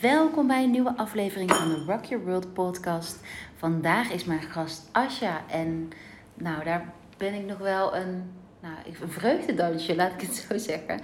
Welkom 0.00 0.46
bij 0.46 0.64
een 0.64 0.70
nieuwe 0.70 0.96
aflevering 0.96 1.52
van 1.52 1.68
de 1.68 1.84
Rock 1.86 2.04
Your 2.04 2.24
World 2.24 2.52
podcast. 2.52 3.20
Vandaag 3.56 4.10
is 4.10 4.24
mijn 4.24 4.42
gast 4.42 4.88
Asja 4.92 5.42
en 5.48 5.88
nou, 6.34 6.64
daar 6.64 6.92
ben 7.16 7.34
ik 7.34 7.46
nog 7.46 7.58
wel 7.58 7.96
een, 7.96 8.22
nou, 8.60 8.74
een 9.00 9.08
vreugdedansje, 9.08 9.96
laat 9.96 10.12
ik 10.12 10.20
het 10.20 10.34
zo 10.48 10.58
zeggen. 10.58 10.96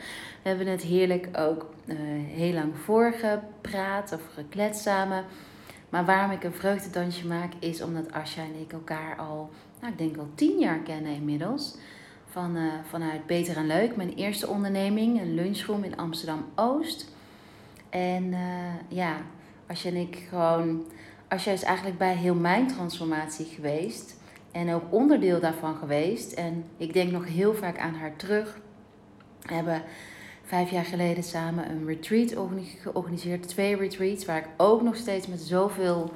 We 0.43 0.49
hebben 0.49 0.67
het 0.67 0.83
heerlijk 0.83 1.29
ook 1.39 1.75
uh, 1.85 1.97
heel 2.27 2.53
lang 2.53 2.77
voorgepraat 2.85 4.13
of 4.13 4.21
gekletst 4.35 4.83
samen. 4.83 5.25
Maar 5.89 6.05
waarom 6.05 6.31
ik 6.31 6.45
een 6.45 6.55
vreugdedansje 6.55 7.27
maak 7.27 7.53
is 7.59 7.83
omdat 7.83 8.13
Asja 8.13 8.43
en 8.43 8.61
ik 8.61 8.73
elkaar 8.73 9.17
al, 9.17 9.51
nou, 9.81 9.93
ik 9.93 9.99
denk 9.99 10.17
al 10.17 10.29
tien 10.35 10.59
jaar 10.59 10.79
kennen 10.79 11.13
inmiddels. 11.15 11.77
Van, 12.31 12.57
uh, 12.57 12.73
vanuit 12.89 13.27
Beter 13.27 13.57
en 13.57 13.67
Leuk, 13.67 13.97
mijn 13.97 14.15
eerste 14.15 14.49
onderneming, 14.49 15.21
een 15.21 15.35
lunchroom 15.35 15.85
in 15.85 15.97
Amsterdam-Oost. 15.97 17.15
En 17.97 18.25
uh, 18.25 18.75
ja, 18.89 19.17
Asja 19.67 19.91
en 19.91 19.97
ik 19.97 20.27
gewoon, 20.29 20.85
Asja 21.29 21.53
is 21.53 21.63
eigenlijk 21.63 21.99
bij 21.99 22.15
heel 22.15 22.35
mijn 22.35 22.67
transformatie 22.67 23.47
geweest. 23.47 24.17
En 24.53 24.75
ook 24.75 24.83
onderdeel 24.91 25.41
daarvan 25.41 25.77
geweest. 25.77 26.33
En 26.33 26.65
ik 26.77 26.93
denk 26.93 27.11
nog 27.11 27.27
heel 27.27 27.55
vaak 27.55 27.79
aan 27.79 27.95
haar 27.95 28.17
terug. 28.17 28.61
We 29.43 29.55
hebben 29.55 29.83
vijf 30.43 30.71
jaar 30.71 30.85
geleden 30.85 31.23
samen 31.23 31.71
een 31.71 31.87
retreat 31.87 32.35
georganiseerd. 32.81 33.49
Twee 33.49 33.77
retreats, 33.77 34.25
waar 34.25 34.39
ik 34.39 34.49
ook 34.57 34.83
nog 34.83 34.97
steeds 34.97 35.27
met 35.27 35.41
zoveel 35.41 36.11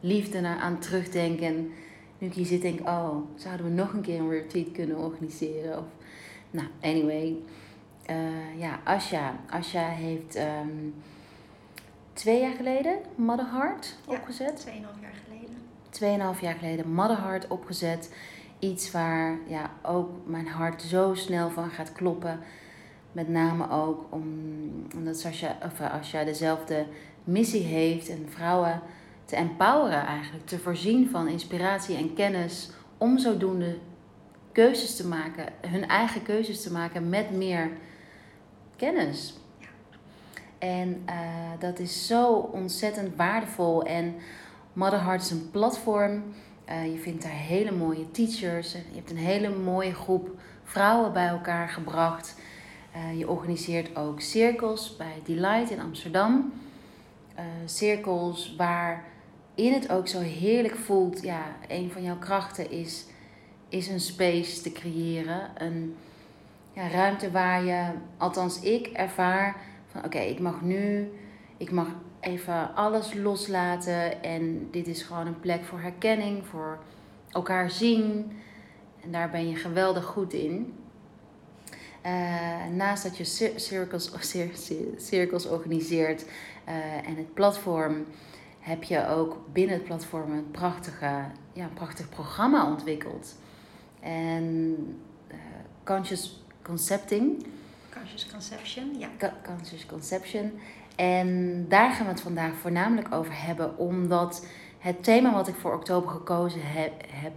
liefde 0.00 0.40
naar 0.40 0.58
aan 0.58 0.78
terugdenk. 0.78 1.40
En 1.40 1.70
nu 2.18 2.26
ik 2.26 2.34
hier 2.34 2.46
zit, 2.46 2.62
denk 2.62 2.80
ik, 2.80 2.88
oh, 2.88 3.16
zouden 3.34 3.66
we 3.66 3.72
nog 3.72 3.92
een 3.92 4.02
keer 4.02 4.18
een 4.18 4.30
retreat 4.30 4.72
kunnen 4.72 4.98
organiseren? 4.98 5.78
Of, 5.78 5.86
nou, 6.50 6.68
anyway. 6.80 7.36
Uh, 8.10 8.60
ja, 8.60 8.80
Asja. 8.84 9.34
Asja 9.50 9.88
heeft 9.88 10.36
um, 10.36 10.94
twee 12.12 12.40
jaar 12.40 12.54
geleden 12.54 12.98
Mother 13.14 13.50
Heart 13.50 13.96
Ja, 14.08 14.14
opgezet. 14.14 14.56
Tweeënhalf 14.56 15.00
jaar 15.00 15.14
geleden. 15.24 15.56
Tweeënhalf 15.90 16.40
jaar 16.40 16.54
geleden 16.54 16.92
Mother 16.92 17.22
Heart 17.22 17.48
opgezet. 17.48 18.14
Iets 18.58 18.90
waar 18.90 19.38
ja, 19.46 19.70
ook 19.82 20.10
mijn 20.26 20.48
hart 20.48 20.82
zo 20.82 21.14
snel 21.14 21.50
van 21.50 21.70
gaat 21.70 21.92
kloppen. 21.92 22.40
Met 23.12 23.28
name 23.28 23.70
ook 23.70 24.06
om, 24.10 24.24
omdat 24.94 25.18
Sasha, 25.18 25.56
of 25.64 25.80
eh, 25.80 25.92
Asja 25.92 26.24
dezelfde 26.24 26.86
missie 27.24 27.62
heeft 27.62 28.08
en 28.08 28.26
vrouwen 28.28 28.80
te 29.24 29.36
empoweren 29.36 30.06
eigenlijk. 30.06 30.46
Te 30.46 30.58
voorzien 30.58 31.10
van 31.10 31.28
inspiratie 31.28 31.96
en 31.96 32.14
kennis 32.14 32.70
om 32.98 33.18
zodoende 33.18 33.78
keuzes 34.52 34.96
te 34.96 35.06
maken, 35.06 35.46
hun 35.66 35.88
eigen 35.88 36.22
keuzes 36.22 36.62
te 36.62 36.72
maken 36.72 37.08
met 37.08 37.30
meer 37.30 37.70
kennis. 38.80 39.34
En 40.58 41.02
uh, 41.08 41.14
dat 41.58 41.78
is 41.78 42.06
zo 42.06 42.32
ontzettend 42.34 43.16
waardevol. 43.16 43.82
En 43.82 44.14
Mother 44.72 45.02
Heart 45.02 45.22
is 45.22 45.30
een 45.30 45.50
platform. 45.50 46.22
Uh, 46.68 46.92
je 46.92 46.98
vindt 46.98 47.22
daar 47.22 47.32
hele 47.32 47.72
mooie 47.72 48.10
teachers. 48.10 48.72
Je 48.72 48.94
hebt 48.94 49.10
een 49.10 49.16
hele 49.16 49.48
mooie 49.48 49.94
groep 49.94 50.30
vrouwen 50.64 51.12
bij 51.12 51.26
elkaar 51.26 51.68
gebracht. 51.68 52.36
Uh, 52.96 53.18
je 53.18 53.28
organiseert 53.28 53.96
ook 53.96 54.20
cirkels 54.20 54.96
bij 54.96 55.22
Delight 55.24 55.70
in 55.70 55.80
Amsterdam. 55.80 56.52
cirkels 57.64 58.54
waarin 58.56 59.72
het 59.72 59.90
ook 59.90 60.08
zo 60.08 60.20
heerlijk 60.20 60.76
voelt. 60.76 61.22
Ja, 61.22 61.42
een 61.68 61.90
van 61.90 62.02
jouw 62.02 62.18
krachten 62.18 62.70
is, 62.70 63.06
is 63.68 63.88
een 63.88 64.00
space 64.00 64.60
te 64.62 64.72
creëren. 64.72 65.50
Een 65.54 65.96
ja, 66.72 66.88
ruimte 66.88 67.30
waar 67.30 67.64
je, 67.64 67.92
althans 68.16 68.60
ik 68.60 68.86
ervaar 68.86 69.56
van 69.86 70.04
oké, 70.04 70.18
ik 70.18 70.40
mag 70.40 70.60
nu, 70.62 71.10
ik 71.56 71.70
mag 71.70 71.86
even 72.20 72.74
alles 72.74 73.14
loslaten 73.14 74.22
en 74.22 74.68
dit 74.70 74.86
is 74.86 75.02
gewoon 75.02 75.26
een 75.26 75.40
plek 75.40 75.64
voor 75.64 75.80
herkenning, 75.80 76.46
voor 76.46 76.78
elkaar 77.30 77.70
zien. 77.70 78.32
En 79.02 79.12
daar 79.12 79.30
ben 79.30 79.48
je 79.48 79.56
geweldig 79.56 80.04
goed 80.04 80.32
in. 80.32 80.74
Uh, 82.06 82.66
naast 82.66 83.02
dat 83.02 83.16
je 83.16 83.24
cirkels, 83.56 84.12
cirkels 84.96 85.46
organiseert 85.46 86.24
uh, 86.68 87.08
en 87.08 87.16
het 87.16 87.34
platform, 87.34 88.06
heb 88.60 88.82
je 88.82 89.08
ook 89.08 89.36
binnen 89.52 89.74
het 89.74 89.84
platform 89.84 90.32
een, 90.32 90.50
prachtige, 90.50 91.24
ja, 91.52 91.68
prachtig 91.74 92.08
programma 92.08 92.70
ontwikkeld. 92.70 93.36
En 94.00 94.76
uh, 95.28 95.36
Conscious 95.84 96.39
Concepting. 96.70 97.46
Conscious 97.94 98.26
Conception, 98.26 98.98
ja. 98.98 99.08
Conscious 99.42 99.86
Conception. 99.86 100.52
En 100.96 101.64
daar 101.68 101.92
gaan 101.92 102.06
we 102.06 102.12
het 102.12 102.20
vandaag 102.20 102.54
voornamelijk 102.54 103.14
over 103.14 103.44
hebben, 103.44 103.78
omdat 103.78 104.46
het 104.78 105.04
thema 105.04 105.32
wat 105.32 105.48
ik 105.48 105.54
voor 105.54 105.74
oktober 105.74 106.10
gekozen 106.10 106.60
heb, 106.62 106.92
heb 107.06 107.32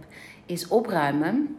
is 0.46 0.68
opruimen. 0.68 1.56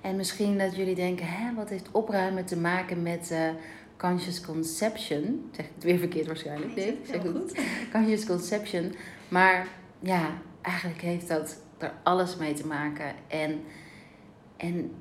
En 0.00 0.16
misschien 0.16 0.58
dat 0.58 0.76
jullie 0.76 0.94
denken, 0.94 1.26
hè, 1.26 1.54
wat 1.54 1.68
heeft 1.68 1.90
opruimen 1.90 2.44
te 2.44 2.56
maken 2.56 3.02
met 3.02 3.30
uh, 3.32 3.48
Conscious 3.96 4.40
Conception? 4.40 5.22
Zeg 5.56 5.66
ik 5.66 5.72
het 5.74 5.84
weer 5.84 5.98
verkeerd 5.98 6.26
waarschijnlijk? 6.26 6.74
Nee, 6.74 7.00
zeg 7.02 7.20
goed. 7.20 7.30
goed. 7.30 7.58
Conscious 7.92 8.26
Conception. 8.26 8.94
Maar 9.28 9.66
ja, 9.98 10.30
eigenlijk 10.62 11.00
heeft 11.00 11.28
dat 11.28 11.56
er 11.78 11.92
alles 12.02 12.36
mee 12.36 12.54
te 12.54 12.66
maken. 12.66 13.14
En, 13.28 13.60
en 14.56 14.92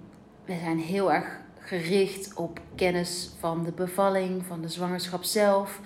we 0.45 0.57
zijn 0.59 0.79
heel 0.79 1.13
erg 1.13 1.45
gericht 1.67 2.33
op 2.33 2.59
kennis 2.75 3.31
van 3.39 3.63
de 3.63 3.71
bevalling, 3.71 4.45
van 4.45 4.61
de 4.61 4.69
zwangerschap 4.69 5.23
zelf. 5.23 5.81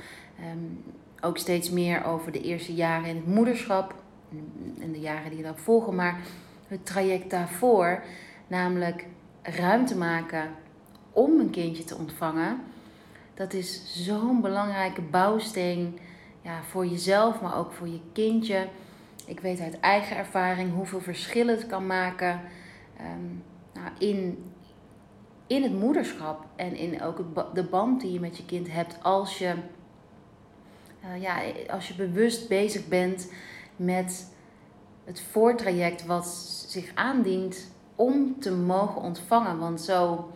Um, 0.54 0.84
ook 1.22 1.38
steeds 1.38 1.70
meer 1.70 2.06
over 2.06 2.32
de 2.32 2.42
eerste 2.42 2.74
jaren 2.74 3.10
in 3.10 3.16
het 3.16 3.28
moederschap 3.28 3.96
en 4.80 4.92
de 4.92 5.00
jaren 5.00 5.32
die 5.32 5.44
erop 5.44 5.60
volgen. 5.60 5.96
Maar 5.96 6.20
het 6.68 6.86
traject 6.86 7.30
daarvoor, 7.30 8.04
namelijk 8.48 9.06
ruimte 9.42 9.98
maken 9.98 10.50
om 11.12 11.40
een 11.40 11.50
kindje 11.50 11.84
te 11.84 11.96
ontvangen, 11.96 12.62
dat 13.34 13.54
is 13.54 13.82
zo'n 14.06 14.42
belangrijke 14.42 15.02
bouwsteen 15.02 16.00
ja, 16.42 16.64
voor 16.64 16.86
jezelf, 16.86 17.42
maar 17.42 17.58
ook 17.58 17.72
voor 17.72 17.88
je 17.88 18.00
kindje. 18.14 18.68
Ik 19.26 19.40
weet 19.40 19.60
uit 19.60 19.80
eigen 19.80 20.18
ervaring 20.18 20.74
hoeveel 20.74 21.02
verschillen 21.02 21.56
het 21.56 21.68
kan 21.68 21.88
maken 21.88 22.42
um, 23.00 23.44
nou, 23.74 23.88
in, 23.98 24.51
in 25.52 25.64
het 25.64 25.80
moederschap 25.80 26.46
en 26.56 26.76
in 26.76 27.02
ook 27.02 27.24
de 27.54 27.64
band 27.64 28.02
die 28.02 28.12
je 28.12 28.20
met 28.20 28.38
je 28.38 28.46
kind 28.46 28.72
hebt 28.72 28.98
als 29.02 29.38
je, 29.38 29.54
uh, 31.06 31.22
ja, 31.22 31.42
als 31.70 31.88
je 31.88 31.94
bewust 31.96 32.48
bezig 32.48 32.88
bent 32.88 33.32
met 33.76 34.34
het 35.04 35.22
voortraject 35.22 36.06
wat 36.06 36.28
zich 36.68 36.92
aandient 36.96 37.72
om 37.96 38.40
te 38.40 38.56
mogen 38.56 39.02
ontvangen. 39.02 39.60
Want 39.60 39.82
zo, 39.82 40.30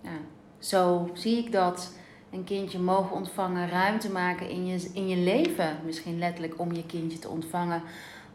ja, 0.00 0.16
zo 0.58 1.10
zie 1.12 1.36
ik 1.36 1.52
dat 1.52 1.92
een 2.30 2.44
kindje 2.44 2.78
mogen 2.78 3.16
ontvangen, 3.16 3.68
ruimte 3.68 4.10
maken 4.10 4.48
in 4.48 4.66
je, 4.66 4.90
in 4.92 5.08
je 5.08 5.16
leven, 5.16 5.76
misschien 5.84 6.18
letterlijk 6.18 6.60
om 6.60 6.72
je 6.72 6.86
kindje 6.86 7.18
te 7.18 7.28
ontvangen. 7.28 7.82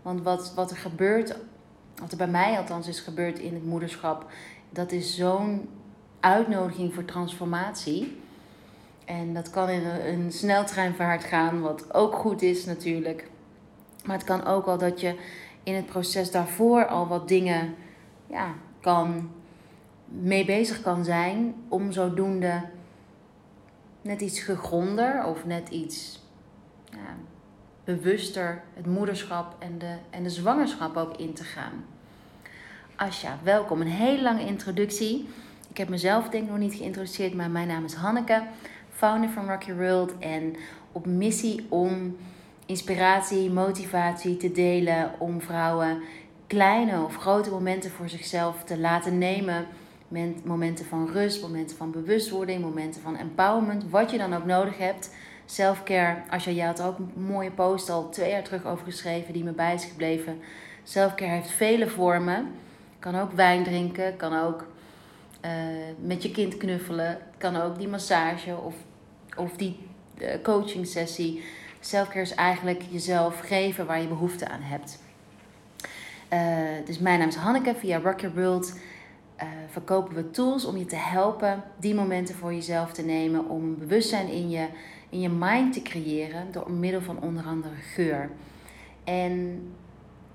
Want 0.01 0.21
wat, 0.21 0.53
wat 0.55 0.71
er 0.71 0.77
gebeurt, 0.77 1.37
wat 1.95 2.11
er 2.11 2.17
bij 2.17 2.27
mij 2.27 2.57
althans 2.57 2.87
is 2.87 2.99
gebeurd 2.99 3.39
in 3.39 3.53
het 3.53 3.65
moederschap, 3.65 4.31
dat 4.69 4.91
is 4.91 5.15
zo'n 5.15 5.69
uitnodiging 6.27 6.93
voor 6.93 7.05
transformatie. 7.05 8.21
En 9.05 9.33
dat 9.33 9.49
kan 9.49 9.69
in 9.69 9.85
een, 9.85 10.31
sneltreinvaart 10.31 11.23
gaan, 11.23 11.61
wat 11.61 11.93
ook 11.93 12.15
goed 12.15 12.41
is 12.41 12.65
natuurlijk. 12.65 13.29
Maar 14.05 14.15
het 14.15 14.25
kan 14.25 14.45
ook 14.45 14.65
al 14.65 14.77
dat 14.77 15.01
je 15.01 15.15
in 15.63 15.73
het 15.75 15.85
proces 15.85 16.31
daarvoor 16.31 16.85
al 16.85 17.07
wat 17.07 17.27
dingen 17.27 17.75
ja, 18.27 18.53
kan, 18.81 19.31
mee 20.05 20.45
bezig 20.45 20.81
kan 20.81 21.03
zijn. 21.03 21.55
Om 21.67 21.91
zodoende 21.91 22.61
net 24.01 24.21
iets 24.21 24.39
gegronder 24.39 25.25
of 25.25 25.45
net 25.45 25.69
iets 25.69 26.19
ja, 26.91 27.15
bewuster 27.83 28.63
het 28.73 28.85
moederschap 28.85 29.55
en 29.59 29.77
de, 29.77 29.95
en 30.09 30.23
de 30.23 30.29
zwangerschap 30.29 30.97
ook 30.97 31.17
in 31.17 31.33
te 31.33 31.43
gaan. 31.43 31.85
Asja, 32.95 33.37
welkom. 33.43 33.81
Een 33.81 33.87
hele 33.87 34.21
lange 34.21 34.45
introductie. 34.45 35.27
Ik 35.77 35.83
heb 35.83 35.91
mezelf 35.91 36.29
denk 36.29 36.43
ik 36.43 36.49
nog 36.49 36.59
niet 36.59 36.73
geïntroduceerd, 36.73 37.33
maar 37.33 37.49
mijn 37.49 37.67
naam 37.67 37.85
is 37.85 37.93
Hanneke, 37.93 38.43
founder 38.89 39.29
van 39.29 39.49
Rock 39.49 39.61
Your 39.63 39.81
World 39.81 40.17
en 40.19 40.55
op 40.91 41.05
missie 41.05 41.65
om 41.69 42.17
inspiratie, 42.65 43.51
motivatie 43.51 44.37
te 44.37 44.51
delen 44.51 45.11
om 45.17 45.41
vrouwen 45.41 46.01
kleine 46.47 47.03
of 47.03 47.15
grote 47.15 47.49
momenten 47.49 47.91
voor 47.91 48.09
zichzelf 48.09 48.63
te 48.63 48.77
laten 48.77 49.17
nemen. 49.17 49.67
Momenten 50.43 50.85
van 50.85 51.09
rust, 51.11 51.41
momenten 51.41 51.77
van 51.77 51.91
bewustwording, 51.91 52.61
momenten 52.61 53.01
van 53.01 53.17
empowerment, 53.17 53.89
wat 53.89 54.11
je 54.11 54.17
dan 54.17 54.33
ook 54.33 54.45
nodig 54.45 54.77
hebt. 54.77 55.15
Selfcare, 55.45 56.21
als 56.29 56.43
je, 56.43 56.63
had 56.63 56.81
ook 56.81 56.97
een 56.97 57.23
mooie 57.23 57.51
post 57.51 57.89
al 57.89 58.09
twee 58.09 58.29
jaar 58.31 58.43
terug 58.43 58.65
over 58.65 58.85
geschreven 58.85 59.33
die 59.33 59.43
me 59.43 59.51
bij 59.51 59.73
is 59.73 59.85
gebleven. 59.85 60.39
Selfcare 60.83 61.31
heeft 61.31 61.51
vele 61.51 61.87
vormen. 61.87 62.47
Kan 62.99 63.15
ook 63.15 63.31
wijn 63.31 63.63
drinken, 63.63 64.15
kan 64.15 64.39
ook 64.39 64.65
uh, 65.47 65.53
met 65.99 66.23
je 66.23 66.31
kind 66.31 66.57
knuffelen. 66.57 67.17
Kan 67.37 67.55
ook 67.55 67.77
die 67.77 67.87
massage 67.87 68.57
of, 68.57 68.75
of 69.37 69.51
die 69.51 69.79
uh, 70.17 70.27
coaching 70.43 70.87
sessie. 70.87 71.43
Selfcare 71.79 72.21
is 72.21 72.33
eigenlijk 72.33 72.81
jezelf 72.89 73.39
geven 73.39 73.85
waar 73.85 74.01
je 74.01 74.07
behoefte 74.07 74.47
aan 74.47 74.61
hebt. 74.61 74.99
Uh, 76.33 76.85
dus 76.85 76.99
mijn 76.99 77.19
naam 77.19 77.27
is 77.27 77.35
Hanneke. 77.35 77.75
Via 77.75 77.99
Rock 77.99 78.19
Your 78.19 78.35
World 78.35 78.79
verkopen 79.69 80.15
we 80.15 80.31
tools 80.31 80.65
om 80.65 80.77
je 80.77 80.85
te 80.85 80.95
helpen 80.95 81.63
die 81.79 81.95
momenten 81.95 82.35
voor 82.35 82.53
jezelf 82.53 82.93
te 82.93 83.01
nemen. 83.01 83.49
Om 83.49 83.77
bewustzijn 83.77 84.27
in 84.27 84.49
je, 84.49 84.67
in 85.09 85.19
je 85.19 85.29
mind 85.29 85.73
te 85.73 85.81
creëren 85.81 86.51
door 86.51 86.71
middel 86.71 87.01
van 87.01 87.21
onder 87.21 87.45
andere 87.45 87.75
geur. 87.75 88.29
En 89.03 89.61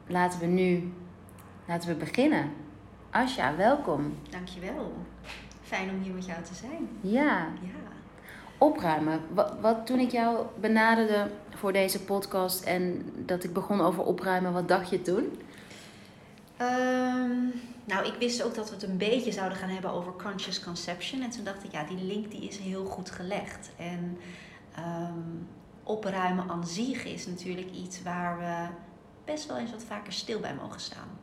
laten 0.07 0.41
we 0.41 0.47
nu 0.47 0.93
laten 1.67 1.89
we 1.89 1.95
beginnen. 1.95 2.62
Asja, 3.13 3.57
welkom. 3.57 4.19
Dankjewel. 4.31 4.93
Fijn 5.63 5.91
om 5.91 6.03
hier 6.03 6.15
met 6.15 6.27
jou 6.27 6.43
te 6.43 6.55
zijn. 6.55 6.89
Ja. 7.01 7.49
ja. 7.63 7.93
Opruimen. 8.59 9.21
Wat, 9.35 9.55
wat 9.61 9.87
toen 9.87 9.99
ik 9.99 10.11
jou 10.11 10.47
benaderde 10.61 11.31
voor 11.51 11.73
deze 11.73 12.05
podcast 12.05 12.65
en 12.65 13.13
dat 13.27 13.45
ik 13.45 13.53
begon 13.53 13.81
over 13.81 14.05
opruimen, 14.05 14.53
wat 14.53 14.69
dacht 14.69 14.91
je 14.91 15.03
toen? 15.03 15.41
Um, 16.61 17.53
nou, 17.85 18.07
ik 18.07 18.15
wist 18.19 18.43
ook 18.43 18.55
dat 18.55 18.69
we 18.69 18.75
het 18.75 18.85
een 18.85 18.97
beetje 18.97 19.33
zouden 19.33 19.59
gaan 19.59 19.69
hebben 19.69 19.91
over 19.91 20.13
conscious 20.13 20.65
conception. 20.65 21.23
En 21.23 21.31
toen 21.31 21.45
dacht 21.45 21.65
ik, 21.65 21.73
ja, 21.73 21.85
die 21.85 22.05
link 22.05 22.31
die 22.31 22.49
is 22.49 22.59
heel 22.59 22.85
goed 22.85 23.11
gelegd. 23.11 23.71
En 23.77 24.19
um, 24.79 25.49
opruimen 25.83 26.51
aan 26.51 26.67
zich 26.67 27.05
is 27.05 27.27
natuurlijk 27.27 27.71
iets 27.71 28.03
waar 28.03 28.39
we 28.39 28.67
best 29.25 29.47
wel 29.47 29.57
eens 29.57 29.71
wat 29.71 29.85
vaker 29.85 30.13
stil 30.13 30.41
bij 30.41 30.55
mogen 30.55 30.81
staan. 30.81 31.21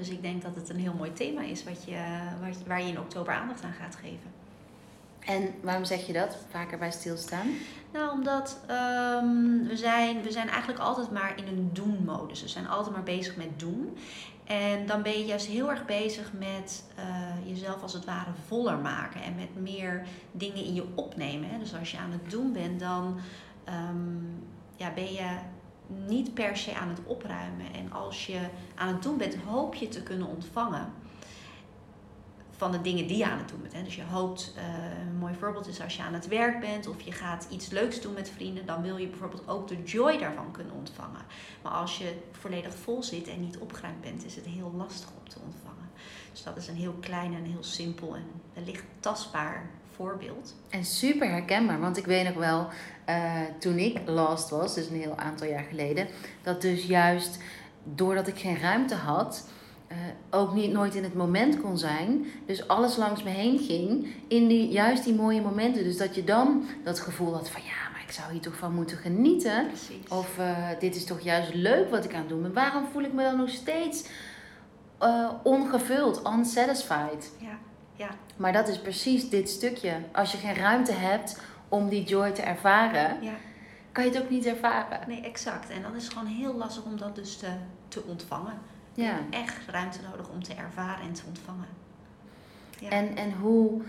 Dus 0.00 0.08
ik 0.08 0.22
denk 0.22 0.42
dat 0.42 0.54
het 0.54 0.68
een 0.68 0.78
heel 0.78 0.94
mooi 0.94 1.12
thema 1.12 1.42
is 1.42 1.64
wat 1.64 1.84
je, 1.84 2.02
wat, 2.40 2.56
waar 2.66 2.82
je 2.82 2.88
in 2.88 2.98
oktober 2.98 3.32
aandacht 3.34 3.64
aan 3.64 3.72
gaat 3.72 3.96
geven. 3.96 4.30
En 5.20 5.54
waarom 5.62 5.84
zeg 5.84 6.06
je 6.06 6.12
dat? 6.12 6.36
Vaker 6.50 6.78
bij 6.78 6.90
stilstaan? 6.90 7.46
Nou, 7.92 8.10
omdat 8.10 8.60
um, 8.70 9.66
we, 9.68 9.76
zijn, 9.76 10.22
we 10.22 10.32
zijn 10.32 10.48
eigenlijk 10.48 10.80
altijd 10.80 11.10
maar 11.10 11.38
in 11.38 11.46
een 11.46 11.70
doen-modus. 11.72 12.42
We 12.42 12.48
zijn 12.48 12.68
altijd 12.68 12.94
maar 12.94 13.02
bezig 13.02 13.36
met 13.36 13.58
doen. 13.58 13.96
En 14.44 14.86
dan 14.86 15.02
ben 15.02 15.12
je 15.12 15.24
juist 15.24 15.46
heel 15.46 15.70
erg 15.70 15.84
bezig 15.84 16.32
met 16.32 16.84
uh, 16.98 17.48
jezelf 17.48 17.82
als 17.82 17.92
het 17.92 18.04
ware 18.04 18.30
voller 18.46 18.78
maken. 18.78 19.22
En 19.22 19.34
met 19.34 19.62
meer 19.62 20.06
dingen 20.32 20.64
in 20.64 20.74
je 20.74 20.86
opnemen. 20.94 21.48
Hè? 21.48 21.58
Dus 21.58 21.74
als 21.74 21.90
je 21.90 21.98
aan 21.98 22.12
het 22.12 22.30
doen 22.30 22.52
bent, 22.52 22.80
dan 22.80 23.20
um, 23.68 24.44
ja, 24.76 24.92
ben 24.94 25.12
je 25.12 25.36
niet 26.06 26.34
per 26.34 26.56
se 26.56 26.74
aan 26.74 26.88
het 26.88 27.00
opruimen. 27.04 27.72
En 27.74 27.92
als 27.92 28.26
je 28.26 28.40
aan 28.74 28.88
het 28.88 29.02
doen 29.02 29.16
bent, 29.16 29.36
hoop 29.36 29.74
je 29.74 29.88
te 29.88 30.02
kunnen 30.02 30.26
ontvangen 30.26 30.92
van 32.60 32.72
de 32.72 32.80
dingen 32.80 33.06
die 33.06 33.16
je 33.16 33.26
aan 33.26 33.38
het 33.38 33.48
doen 33.48 33.66
bent. 33.72 33.84
Dus 33.84 33.96
je 33.96 34.04
hoopt, 34.04 34.54
uh, 34.56 34.62
een 35.00 35.16
mooi 35.18 35.34
voorbeeld 35.34 35.66
is 35.66 35.80
als 35.80 35.96
je 35.96 36.02
aan 36.02 36.14
het 36.14 36.28
werk 36.28 36.60
bent 36.60 36.86
of 36.86 37.00
je 37.00 37.12
gaat 37.12 37.46
iets 37.50 37.70
leuks 37.70 38.00
doen 38.00 38.12
met 38.12 38.30
vrienden, 38.30 38.66
dan 38.66 38.82
wil 38.82 38.96
je 38.96 39.06
bijvoorbeeld 39.06 39.48
ook 39.48 39.68
de 39.68 39.82
joy 39.82 40.18
daarvan 40.18 40.50
kunnen 40.52 40.74
ontvangen. 40.74 41.24
Maar 41.62 41.72
als 41.72 41.98
je 41.98 42.14
volledig 42.32 42.74
vol 42.74 43.02
zit 43.02 43.28
en 43.28 43.40
niet 43.40 43.58
opgeruimd 43.58 44.00
bent, 44.00 44.24
is 44.24 44.36
het 44.36 44.44
heel 44.44 44.72
lastig 44.76 45.08
om 45.20 45.28
te 45.28 45.38
ontvangen. 45.44 45.90
Dus 46.30 46.42
dat 46.42 46.56
is 46.56 46.68
een 46.68 46.76
heel 46.76 46.96
klein 47.00 47.34
en 47.34 47.44
heel 47.44 47.62
simpel 47.62 48.16
en 48.16 48.26
wellicht 48.54 48.84
tastbaar 49.00 49.70
voorbeeld. 50.00 50.54
En 50.68 50.84
super 50.84 51.30
herkenbaar, 51.30 51.80
want 51.80 51.96
ik 51.96 52.06
weet 52.06 52.24
nog 52.24 52.34
wel, 52.34 52.68
uh, 53.08 53.40
toen 53.58 53.78
ik 53.78 54.00
last 54.06 54.50
was, 54.50 54.74
dus 54.74 54.88
een 54.88 55.00
heel 55.00 55.16
aantal 55.16 55.46
jaar 55.46 55.64
geleden, 55.64 56.06
dat 56.42 56.62
dus 56.62 56.84
juist 56.84 57.38
doordat 57.84 58.26
ik 58.26 58.38
geen 58.38 58.58
ruimte 58.58 58.94
had, 58.94 59.48
uh, 59.92 59.96
ook 60.30 60.54
niet, 60.54 60.72
nooit 60.72 60.94
in 60.94 61.02
het 61.02 61.14
moment 61.14 61.60
kon 61.60 61.78
zijn. 61.78 62.26
Dus 62.46 62.68
alles 62.68 62.96
langs 62.96 63.22
me 63.22 63.30
heen 63.30 63.58
ging 63.58 64.06
in 64.28 64.48
die, 64.48 64.68
juist 64.68 65.04
die 65.04 65.14
mooie 65.14 65.40
momenten. 65.40 65.84
Dus 65.84 65.96
dat 65.96 66.14
je 66.14 66.24
dan 66.24 66.64
dat 66.84 67.00
gevoel 67.00 67.34
had 67.34 67.50
van 67.50 67.62
ja, 67.62 67.90
maar 67.92 68.02
ik 68.06 68.12
zou 68.12 68.32
hier 68.32 68.40
toch 68.40 68.56
van 68.56 68.74
moeten 68.74 68.96
genieten. 68.96 69.66
Precies. 69.66 70.08
Of 70.08 70.38
uh, 70.38 70.68
dit 70.78 70.96
is 70.96 71.04
toch 71.04 71.20
juist 71.20 71.54
leuk 71.54 71.90
wat 71.90 72.04
ik 72.04 72.14
aan 72.14 72.20
het 72.20 72.28
doen 72.28 72.42
ben. 72.42 72.52
Waarom 72.52 72.86
voel 72.92 73.02
ik 73.02 73.12
me 73.12 73.22
dan 73.22 73.36
nog 73.36 73.48
steeds 73.48 74.04
uh, 75.02 75.30
ongevuld, 75.42 76.22
unsatisfied? 76.26 77.32
Ja, 77.38 77.58
ja. 78.00 78.08
Maar 78.36 78.52
dat 78.52 78.68
is 78.68 78.80
precies 78.80 79.28
dit 79.28 79.48
stukje. 79.48 79.92
Als 80.12 80.32
je 80.32 80.38
geen 80.38 80.54
ruimte 80.54 80.92
hebt 80.92 81.40
om 81.68 81.88
die 81.88 82.04
joy 82.04 82.30
te 82.30 82.42
ervaren, 82.42 83.22
ja. 83.22 83.32
kan 83.92 84.04
je 84.04 84.10
het 84.10 84.22
ook 84.22 84.30
niet 84.30 84.46
ervaren. 84.46 85.00
Nee, 85.06 85.20
exact. 85.20 85.70
En 85.70 85.82
dan 85.82 85.96
is 85.96 86.04
het 86.04 86.12
gewoon 86.12 86.28
heel 86.28 86.54
lastig 86.54 86.84
om 86.84 86.96
dat 86.96 87.14
dus 87.14 87.36
te, 87.36 87.48
te 87.88 88.02
ontvangen. 88.02 88.58
Ja. 88.94 89.18
echt 89.30 89.56
ruimte 89.66 89.98
nodig 90.10 90.28
om 90.28 90.42
te 90.42 90.54
ervaren 90.54 91.04
en 91.04 91.12
te 91.12 91.22
ontvangen. 91.26 91.68
Ja. 92.78 92.88
En, 92.88 93.16
en 93.16 93.32
hoe. 93.32 93.82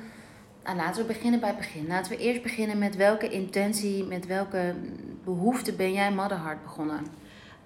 Nou, 0.64 0.78
laten 0.78 1.02
we 1.02 1.14
beginnen 1.14 1.40
bij 1.40 1.50
het 1.50 1.58
begin. 1.58 1.88
Laten 1.88 2.12
we 2.12 2.18
eerst 2.18 2.42
beginnen 2.42 2.78
met 2.78 2.96
welke 2.96 3.30
intentie, 3.30 4.04
met 4.04 4.26
welke 4.26 4.76
behoefte 5.24 5.74
ben 5.74 5.94
jij 5.94 6.12
Motherheart 6.12 6.64
begonnen? 6.64 7.06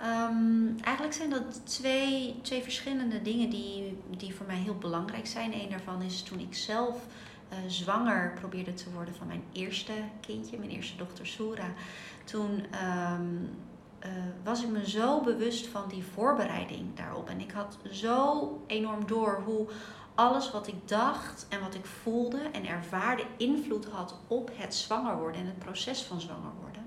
Um, 0.05 0.75
eigenlijk 0.81 1.15
zijn 1.15 1.29
dat 1.29 1.65
twee, 1.65 2.39
twee 2.41 2.61
verschillende 2.61 3.21
dingen 3.21 3.49
die, 3.49 3.97
die 4.17 4.35
voor 4.35 4.45
mij 4.45 4.55
heel 4.55 4.77
belangrijk 4.77 5.27
zijn. 5.27 5.53
Eén 5.53 5.69
daarvan 5.69 6.01
is 6.01 6.21
toen 6.21 6.39
ik 6.39 6.55
zelf 6.55 6.95
uh, 7.51 7.57
zwanger 7.67 8.33
probeerde 8.39 8.73
te 8.73 8.91
worden 8.91 9.15
van 9.15 9.27
mijn 9.27 9.43
eerste 9.51 9.93
kindje, 10.19 10.57
mijn 10.57 10.69
eerste 10.69 10.97
dochter 10.97 11.27
Sura. 11.27 11.73
Toen 12.23 12.65
um, 13.11 13.49
uh, 14.05 14.09
was 14.43 14.63
ik 14.63 14.69
me 14.69 14.89
zo 14.89 15.21
bewust 15.21 15.67
van 15.67 15.89
die 15.89 16.03
voorbereiding 16.13 16.95
daarop. 16.95 17.29
En 17.29 17.39
ik 17.39 17.51
had 17.51 17.77
zo 17.91 18.61
enorm 18.67 19.07
door 19.07 19.41
hoe 19.45 19.67
alles 20.15 20.51
wat 20.51 20.67
ik 20.67 20.87
dacht 20.87 21.45
en 21.49 21.59
wat 21.59 21.75
ik 21.75 21.85
voelde 21.85 22.41
en 22.51 22.65
ervaarde 22.65 23.25
invloed 23.37 23.85
had 23.85 24.15
op 24.27 24.51
het 24.53 24.75
zwanger 24.75 25.17
worden 25.17 25.41
en 25.41 25.47
het 25.47 25.59
proces 25.59 26.01
van 26.01 26.21
zwanger 26.21 26.51
worden. 26.61 26.83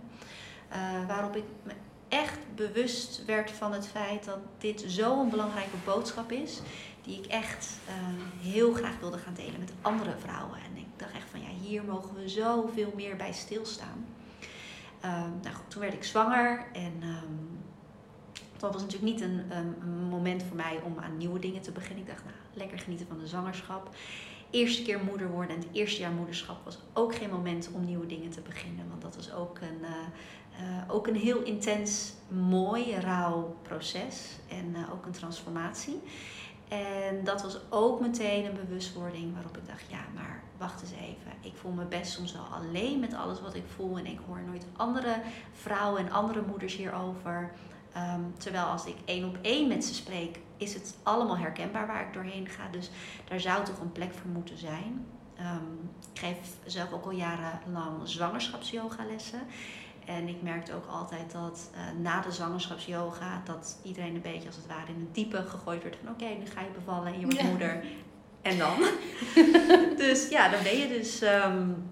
Uh, 0.72 1.06
waarop 1.06 1.36
ik 1.36 1.44
me 1.62 1.72
echt 2.08 2.38
bewust 2.54 3.24
werd 3.24 3.50
van 3.50 3.72
het 3.72 3.86
feit 3.86 4.24
dat 4.24 4.38
dit 4.58 4.84
zo'n 4.86 5.30
belangrijke 5.30 5.76
boodschap 5.84 6.32
is, 6.32 6.60
die 7.02 7.18
ik 7.18 7.26
echt 7.26 7.68
uh, 7.88 7.94
heel 8.52 8.72
graag 8.72 8.98
wilde 9.00 9.18
gaan 9.18 9.34
delen 9.34 9.58
met 9.58 9.72
andere 9.82 10.14
vrouwen. 10.18 10.58
En 10.58 10.76
ik 10.76 10.86
dacht 10.96 11.12
echt 11.12 11.30
van 11.30 11.40
ja, 11.40 11.48
hier 11.62 11.84
mogen 11.84 12.14
we 12.14 12.28
zoveel 12.28 12.92
meer 12.96 13.16
bij 13.16 13.32
stilstaan. 13.32 14.06
Um, 15.04 15.40
nou 15.42 15.54
goed, 15.54 15.70
toen 15.70 15.80
werd 15.80 15.94
ik 15.94 16.04
zwanger 16.04 16.66
en 16.72 17.02
um, 17.02 17.58
dat 18.58 18.72
was 18.72 18.82
natuurlijk 18.82 19.12
niet 19.12 19.20
een, 19.20 19.74
moment 20.08 20.42
voor 20.42 20.56
mij 20.56 20.80
om 20.84 20.98
aan 20.98 21.16
nieuwe 21.16 21.38
dingen 21.38 21.62
te 21.62 21.70
beginnen. 21.70 21.98
Ik 21.98 22.10
dacht, 22.10 22.24
nou, 22.24 22.36
lekker 22.52 22.78
genieten 22.78 23.06
van 23.06 23.18
de 23.18 23.26
zwangerschap. 23.26 23.94
Eerste 24.50 24.82
keer 24.82 25.00
moeder 25.04 25.30
worden 25.30 25.56
en 25.56 25.62
het 25.62 25.68
eerste 25.72 26.00
jaar 26.00 26.10
moederschap 26.10 26.64
was 26.64 26.78
ook 26.92 27.14
geen 27.14 27.30
moment 27.30 27.70
om 27.72 27.84
nieuwe 27.84 28.06
dingen 28.06 28.30
te 28.30 28.40
beginnen. 28.40 28.88
Want 28.88 29.02
dat 29.02 29.16
was 29.16 29.32
ook 29.32 29.58
een, 29.60 29.80
uh, 29.82 29.88
uh, 30.58 30.64
ook 30.88 31.06
een 31.06 31.16
heel 31.16 31.42
intens, 31.42 32.12
mooi, 32.28 32.94
rauw 32.94 33.56
proces 33.62 34.36
en 34.48 34.68
uh, 34.76 34.92
ook 34.92 35.06
een 35.06 35.12
transformatie. 35.12 36.02
En 36.68 37.24
dat 37.24 37.42
was 37.42 37.58
ook 37.68 38.00
meteen 38.00 38.44
een 38.44 38.66
bewustwording 38.66 39.34
waarop 39.34 39.56
ik 39.56 39.66
dacht, 39.66 39.90
ja, 39.90 40.00
maar 40.14 40.42
wacht 40.56 40.82
eens 40.82 40.92
even. 40.92 41.32
Ik 41.40 41.56
voel 41.56 41.72
me 41.72 41.84
best 41.84 42.12
soms 42.12 42.32
wel 42.32 42.44
alleen 42.44 43.00
met 43.00 43.14
alles 43.14 43.40
wat 43.40 43.54
ik 43.54 43.64
voel. 43.76 43.98
En 43.98 44.06
ik 44.06 44.18
hoor 44.26 44.40
nooit 44.46 44.66
andere 44.76 45.20
vrouwen 45.52 46.06
en 46.06 46.12
andere 46.12 46.42
moeders 46.46 46.76
hierover. 46.76 47.52
Um, 47.96 48.34
terwijl 48.36 48.64
als 48.64 48.86
ik 48.86 48.96
één 49.04 49.24
op 49.28 49.38
één 49.42 49.68
met 49.68 49.84
ze 49.84 49.94
spreek, 49.94 50.40
is 50.56 50.74
het 50.74 50.96
allemaal 51.02 51.38
herkenbaar 51.38 51.86
waar 51.86 52.06
ik 52.06 52.12
doorheen 52.12 52.48
ga. 52.48 52.68
Dus 52.70 52.90
daar 53.28 53.40
zou 53.40 53.64
toch 53.64 53.80
een 53.80 53.92
plek 53.92 54.12
voor 54.12 54.30
moeten 54.30 54.58
zijn. 54.58 55.06
Um, 55.40 55.90
ik 56.12 56.18
geef 56.18 56.38
zelf 56.64 56.92
ook 56.92 57.04
al 57.04 57.10
jarenlang 57.10 58.08
zwangerschapsyoga 58.08 59.04
lessen. 59.04 59.40
En 60.08 60.28
ik 60.28 60.42
merkte 60.42 60.74
ook 60.74 60.86
altijd 60.86 61.32
dat 61.32 61.70
uh, 61.74 62.00
na 62.00 62.20
de 62.20 62.32
zwangerschapsyoga, 62.32 63.42
dat 63.44 63.78
iedereen 63.82 64.14
een 64.14 64.20
beetje 64.20 64.46
als 64.46 64.56
het 64.56 64.66
ware 64.66 64.92
in 64.92 65.00
het 65.00 65.14
diepe 65.14 65.42
gegooid 65.46 65.82
werd 65.82 65.96
van 66.02 66.12
oké, 66.12 66.22
okay, 66.24 66.36
nu 66.36 66.46
ga 66.46 66.60
je 66.60 66.70
bevallen 66.74 67.12
en 67.12 67.20
je 67.20 67.26
wordt 67.26 67.42
moeder. 67.42 67.82
En 68.42 68.58
dan? 68.58 68.76
dus 70.06 70.28
ja, 70.28 70.48
dan 70.48 70.62
ben 70.62 70.76
je 70.76 70.88
dus 70.88 71.22
um, 71.22 71.90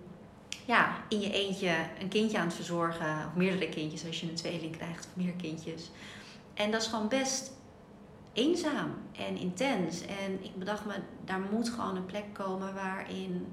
ja, 0.64 0.96
in 1.08 1.20
je 1.20 1.32
eentje 1.32 1.74
een 2.00 2.08
kindje 2.08 2.38
aan 2.38 2.46
het 2.46 2.54
verzorgen. 2.54 3.26
Of 3.26 3.34
meerdere 3.34 3.68
kindjes 3.68 4.06
als 4.06 4.20
je 4.20 4.28
een 4.28 4.34
tweeling 4.34 4.76
krijgt 4.76 5.06
of 5.06 5.16
meer 5.16 5.32
kindjes. 5.32 5.90
En 6.54 6.70
dat 6.70 6.82
is 6.82 6.88
gewoon 6.88 7.08
best 7.08 7.52
eenzaam 8.32 8.94
en 9.12 9.36
intens. 9.36 10.00
En 10.00 10.44
ik 10.44 10.56
bedacht 10.58 10.84
me, 10.84 10.94
daar 11.24 11.40
moet 11.50 11.68
gewoon 11.68 11.96
een 11.96 12.06
plek 12.06 12.32
komen 12.32 12.74
waarin 12.74 13.46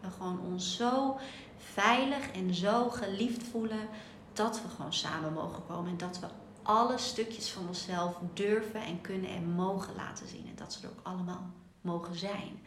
we 0.00 0.10
gewoon 0.10 0.40
ons 0.40 0.76
zo 0.76 1.18
veilig 1.56 2.30
en 2.30 2.54
zo 2.54 2.88
geliefd 2.88 3.42
voelen 3.42 3.88
dat 4.32 4.62
we 4.62 4.68
gewoon 4.68 4.92
samen 4.92 5.32
mogen 5.32 5.66
komen 5.66 5.90
en 5.90 5.96
dat 5.96 6.18
we 6.18 6.26
alle 6.62 6.98
stukjes 6.98 7.50
van 7.50 7.66
onszelf 7.66 8.16
durven 8.34 8.80
en 8.80 9.00
kunnen 9.00 9.30
en 9.30 9.50
mogen 9.50 9.94
laten 9.94 10.28
zien. 10.28 10.46
En 10.46 10.56
dat 10.56 10.72
ze 10.72 10.82
er 10.82 10.88
ook 10.88 11.06
allemaal 11.06 11.50
mogen 11.80 12.14
zijn. 12.14 12.60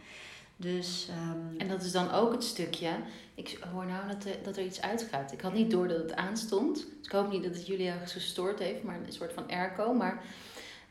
Dus, 0.56 1.08
um... 1.10 1.60
En 1.60 1.68
dat 1.68 1.84
is 1.84 1.92
dan 1.92 2.12
ook 2.12 2.32
het 2.32 2.44
stukje. 2.44 2.90
Ik 3.36 3.60
hoor 3.72 3.86
nou 3.86 4.08
dat 4.08 4.26
er, 4.26 4.44
dat 4.44 4.58
er 4.58 4.64
iets 4.64 4.82
uitgaat. 4.82 5.32
Ik 5.32 5.42
had 5.42 5.54
niet 5.54 5.72
door 5.72 5.88
dat 5.88 5.98
het 5.98 6.16
aanstond. 6.16 6.76
Dus 6.76 7.06
ik 7.06 7.12
hoop 7.12 7.32
niet 7.32 7.44
dat 7.44 7.56
het 7.56 7.68
jullie 7.68 7.88
ergens 7.88 8.12
gestoord 8.12 8.60
heeft, 8.60 8.84
maar 8.84 8.96
een 8.96 9.14
soort 9.14 9.34
van 9.34 9.50
airco. 9.50 9.94
Maar, 9.94 10.24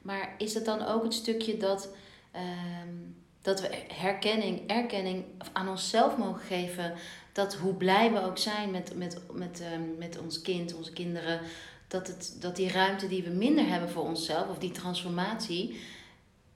maar 0.03 0.35
is 0.39 0.55
het 0.55 0.65
dan 0.65 0.83
ook 0.83 1.03
het 1.03 1.15
stukje 1.15 1.57
dat. 1.57 1.89
Um, 2.37 3.20
dat 3.43 3.61
we 3.61 3.69
herkenning, 3.93 4.71
erkenning 4.71 5.25
aan 5.53 5.69
onszelf 5.69 6.17
mogen 6.17 6.41
geven. 6.47 6.95
Dat 7.33 7.55
hoe 7.55 7.75
blij 7.75 8.13
we 8.13 8.23
ook 8.23 8.39
zijn 8.39 8.71
met, 8.71 8.97
met, 8.97 9.21
met, 9.33 9.61
ehm, 9.61 9.99
met 9.99 10.19
ons 10.19 10.41
kind, 10.43 10.75
onze 10.75 10.93
kinderen. 10.93 11.41
Dat, 11.89 12.07
het, 12.07 12.37
dat 12.41 12.57
die 12.57 12.71
ruimte 12.73 13.09
die 13.09 13.23
we 13.23 13.31
minder 13.31 13.67
hebben 13.69 13.91
voor 13.91 14.03
onszelf, 14.05 14.49
of 14.49 14.59
die 14.59 14.71
transformatie, 14.71 15.81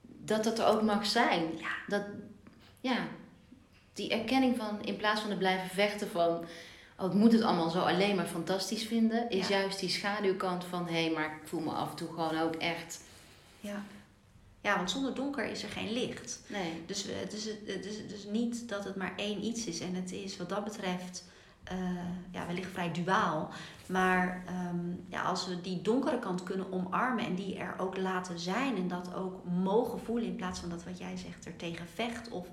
dat 0.02 0.44
dat 0.44 0.58
er 0.58 0.66
ook 0.66 0.82
mag 0.82 1.06
zijn. 1.06 1.42
Ja. 1.58 1.70
Dat, 1.86 2.02
ja, 2.80 2.96
die 3.92 4.10
erkenning 4.10 4.56
van, 4.56 4.82
in 4.84 4.96
plaats 4.96 5.20
van 5.20 5.30
te 5.30 5.36
blijven 5.36 5.68
vechten 5.70 6.08
van, 6.10 6.44
oh, 6.98 7.06
ik 7.06 7.12
moet 7.12 7.32
het 7.32 7.42
allemaal 7.42 7.70
zo 7.70 7.80
alleen 7.80 8.16
maar 8.16 8.26
fantastisch 8.26 8.86
vinden, 8.86 9.30
is 9.30 9.48
Ja. 9.48 9.58
juist 9.58 9.80
die 9.80 9.88
schaduwkant 9.88 10.64
van, 10.64 10.88
hé, 10.88 11.10
maar 11.14 11.24
ik 11.24 11.48
voel 11.48 11.60
me 11.60 11.70
af 11.70 11.90
en 11.90 11.96
toe 11.96 12.08
gewoon 12.08 12.38
ook 12.40 12.54
echt, 12.54 13.00
Ja. 13.60 13.82
Ja, 14.64 14.76
want 14.76 14.90
zonder 14.90 15.14
donker 15.14 15.44
is 15.44 15.62
er 15.62 15.68
geen 15.68 15.92
licht. 15.92 16.40
nee. 16.46 16.82
Dus 16.86 17.06
het 17.08 17.32
is, 17.32 17.44
het 17.66 17.84
is 17.84 18.08
dus 18.08 18.24
niet 18.24 18.68
dat 18.68 18.84
het 18.84 18.96
maar 18.96 19.12
één 19.16 19.44
iets 19.44 19.66
is. 19.66 19.80
En 19.80 19.94
het 19.94 20.12
is 20.12 20.36
wat 20.36 20.48
dat 20.48 20.64
betreft 20.64 21.24
eh, 21.64 21.78
ja, 22.30 22.46
wellicht 22.46 22.70
vrij 22.70 22.92
duaal. 22.92 23.50
Maar 23.86 24.42
ehm, 24.46 24.90
ja, 25.08 25.22
als 25.22 25.46
we 25.46 25.60
die 25.60 25.82
donkere 25.82 26.18
kant 26.18 26.42
kunnen 26.42 26.72
omarmen 26.72 27.24
en 27.24 27.34
die 27.34 27.56
er 27.56 27.74
ook 27.78 27.96
laten 27.96 28.38
zijn 28.38 28.76
en 28.76 28.88
dat 28.88 29.14
ook 29.14 29.44
mogen 29.44 30.00
voelen 30.00 30.28
in 30.28 30.36
plaats 30.36 30.60
van 30.60 30.68
dat 30.68 30.84
wat 30.84 30.98
jij 30.98 31.16
zegt 31.16 31.46
er 31.46 31.56
tegen 31.56 31.86
vecht 31.94 32.28
of 32.28 32.46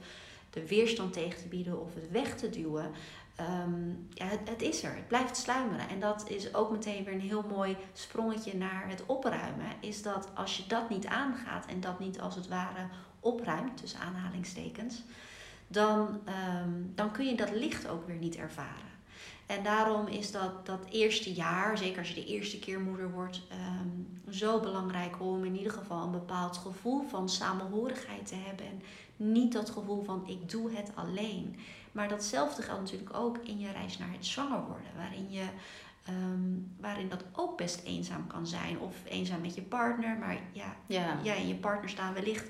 de 0.49 0.67
weerstand 0.67 1.13
tegen 1.13 1.41
te 1.41 1.47
bieden 1.47 1.81
of 1.81 1.93
het 1.93 2.11
weg 2.11 2.37
te 2.37 2.49
duwen. 2.49 2.91
Ehm, 3.35 3.89
ja, 4.09 4.25
het, 4.25 4.39
het 4.43 4.61
is 4.61 4.83
er, 4.83 4.95
het 4.95 5.07
blijft 5.07 5.37
sluimeren. 5.37 5.89
En 5.89 5.99
dat 5.99 6.29
is 6.29 6.53
ook 6.53 6.71
meteen 6.71 7.03
weer 7.03 7.13
een 7.13 7.19
heel 7.19 7.45
mooi 7.49 7.77
sprongetje 7.93 8.57
naar 8.57 8.89
het 8.89 9.05
opruimen. 9.05 9.67
Is 9.79 10.01
dat 10.01 10.29
als 10.35 10.57
je 10.57 10.67
dat 10.67 10.89
niet 10.89 11.05
aangaat 11.05 11.65
en 11.65 11.79
dat 11.79 11.99
niet 11.99 12.21
als 12.21 12.35
het 12.35 12.47
ware 12.47 12.87
opruimt, 13.19 13.77
tussen 13.77 13.99
aanhalingstekens, 13.99 15.03
dan, 15.67 16.19
ehm, 16.25 16.69
dan 16.95 17.11
kun 17.11 17.25
je 17.25 17.35
dat 17.35 17.51
licht 17.51 17.87
ook 17.87 18.07
weer 18.07 18.15
niet 18.15 18.35
ervaren. 18.35 18.89
En 19.45 19.63
daarom 19.63 20.07
is 20.07 20.31
dat, 20.31 20.65
dat 20.65 20.85
eerste 20.89 21.33
jaar, 21.33 21.77
zeker 21.77 21.99
als 21.99 22.07
je 22.09 22.13
de 22.13 22.25
eerste 22.25 22.59
keer 22.59 22.79
moeder 22.79 23.11
wordt, 23.11 23.41
ehm, 23.49 24.33
zo 24.33 24.59
belangrijk 24.59 25.21
om 25.21 25.45
in 25.45 25.57
ieder 25.57 25.71
geval 25.71 26.03
een 26.03 26.11
bepaald 26.11 26.57
gevoel 26.57 27.03
van 27.07 27.29
samenhorigheid 27.29 28.27
te 28.27 28.35
hebben. 28.35 28.65
En 28.65 28.81
niet 29.15 29.53
dat 29.53 29.69
gevoel 29.69 30.03
van 30.03 30.27
ik 30.27 30.49
doe 30.49 30.71
het 30.71 30.91
alleen. 30.95 31.55
Maar 31.91 32.07
datzelfde 32.07 32.61
geldt 32.61 32.81
natuurlijk 32.81 33.13
ook 33.17 33.37
in 33.43 33.59
je 33.59 33.71
reis 33.71 33.97
naar 33.97 34.11
het 34.11 34.25
zwanger 34.25 34.59
worden, 34.65 34.91
waarin 34.97 35.31
je. 35.31 35.43
ehm, 36.05 36.57
waarin 36.79 37.09
dat 37.09 37.23
ook 37.33 37.57
best 37.57 37.81
eenzaam 37.83 38.27
kan 38.27 38.47
zijn. 38.47 38.79
Of 38.79 38.95
eenzaam 39.05 39.41
met 39.41 39.55
je 39.55 39.61
partner. 39.61 40.17
Maar 40.17 40.37
ja, 40.51 40.75
Ja. 40.87 41.17
jij 41.23 41.35
en 41.37 41.47
je 41.47 41.55
partner 41.55 41.89
staan 41.89 42.13
wellicht 42.13 42.47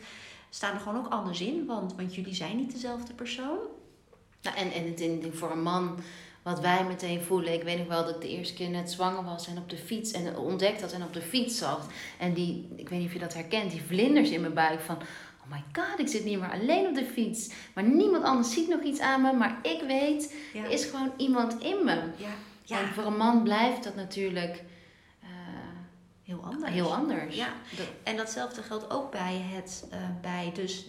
staan 0.49 0.73
er 0.73 0.79
gewoon 0.79 0.97
ook 1.05 1.11
anders 1.11 1.41
in. 1.41 1.65
Want, 1.65 1.95
want 1.95 2.15
jullie 2.15 2.33
zijn 2.33 2.57
niet 2.57 2.71
dezelfde 2.71 3.13
persoon. 3.13 3.57
Nou, 4.41 4.55
en, 4.57 4.71
en 4.71 4.85
het 4.85 4.99
in, 4.99 5.31
voor 5.33 5.51
een 5.51 5.61
man, 5.63 5.99
wat 6.41 6.59
wij 6.59 6.83
meteen 6.85 7.21
voelen. 7.21 7.53
Ik 7.53 7.63
weet 7.63 7.77
nog 7.77 7.87
wel 7.87 8.05
dat 8.05 8.15
ik 8.15 8.21
de 8.21 8.29
eerste 8.29 8.53
keer 8.53 8.69
net 8.69 8.91
zwanger 8.91 9.23
was 9.23 9.47
en 9.47 9.57
op 9.57 9.69
de 9.69 9.77
fiets. 9.77 10.11
En 10.11 10.37
ontdekt 10.37 10.81
had 10.81 10.91
en 10.91 11.03
op 11.03 11.13
de 11.13 11.21
fiets 11.21 11.57
zat. 11.57 11.85
En 12.19 12.33
die, 12.33 12.69
ik 12.75 12.89
weet 12.89 12.99
niet 12.99 13.07
of 13.07 13.13
je 13.13 13.19
dat 13.19 13.33
herkent, 13.33 13.71
die 13.71 13.81
vlinders 13.81 14.29
in 14.29 14.41
mijn 14.41 14.53
buik 14.53 14.79
van... 14.81 14.97
Oh 15.43 15.51
my 15.51 15.63
god, 15.71 15.99
ik 15.99 16.07
zit 16.07 16.23
niet 16.25 16.39
meer 16.39 16.51
alleen 16.51 16.87
op 16.87 16.95
de 16.95 17.05
fiets. 17.05 17.49
Maar 17.73 17.83
niemand 17.83 18.23
anders 18.23 18.53
ziet 18.53 18.67
nog 18.67 18.81
iets 18.81 18.99
aan 18.99 19.21
me. 19.21 19.33
Maar 19.33 19.59
ik 19.61 19.81
weet, 19.87 20.35
Ja. 20.53 20.63
er 20.63 20.69
is 20.71 20.85
gewoon 20.85 21.11
iemand 21.17 21.59
in 21.61 21.85
me. 21.85 21.95
ja. 22.17 22.29
ja. 22.63 22.79
En 22.79 22.87
voor 22.87 23.05
een 23.05 23.17
man 23.17 23.43
blijft 23.43 23.83
dat 23.83 23.95
natuurlijk 23.95 24.63
eh, 25.21 25.27
heel 26.23 26.43
anders. 26.43 26.71
heel 26.71 26.93
anders. 26.95 27.35
Ja. 27.35 27.47
En 28.03 28.15
datzelfde 28.17 28.61
geldt 28.63 28.89
ook 28.91 29.11
bij 29.11 29.41
het, 29.53 29.87
eh, 29.91 29.99
bij 30.21 30.51
dus 30.53 30.85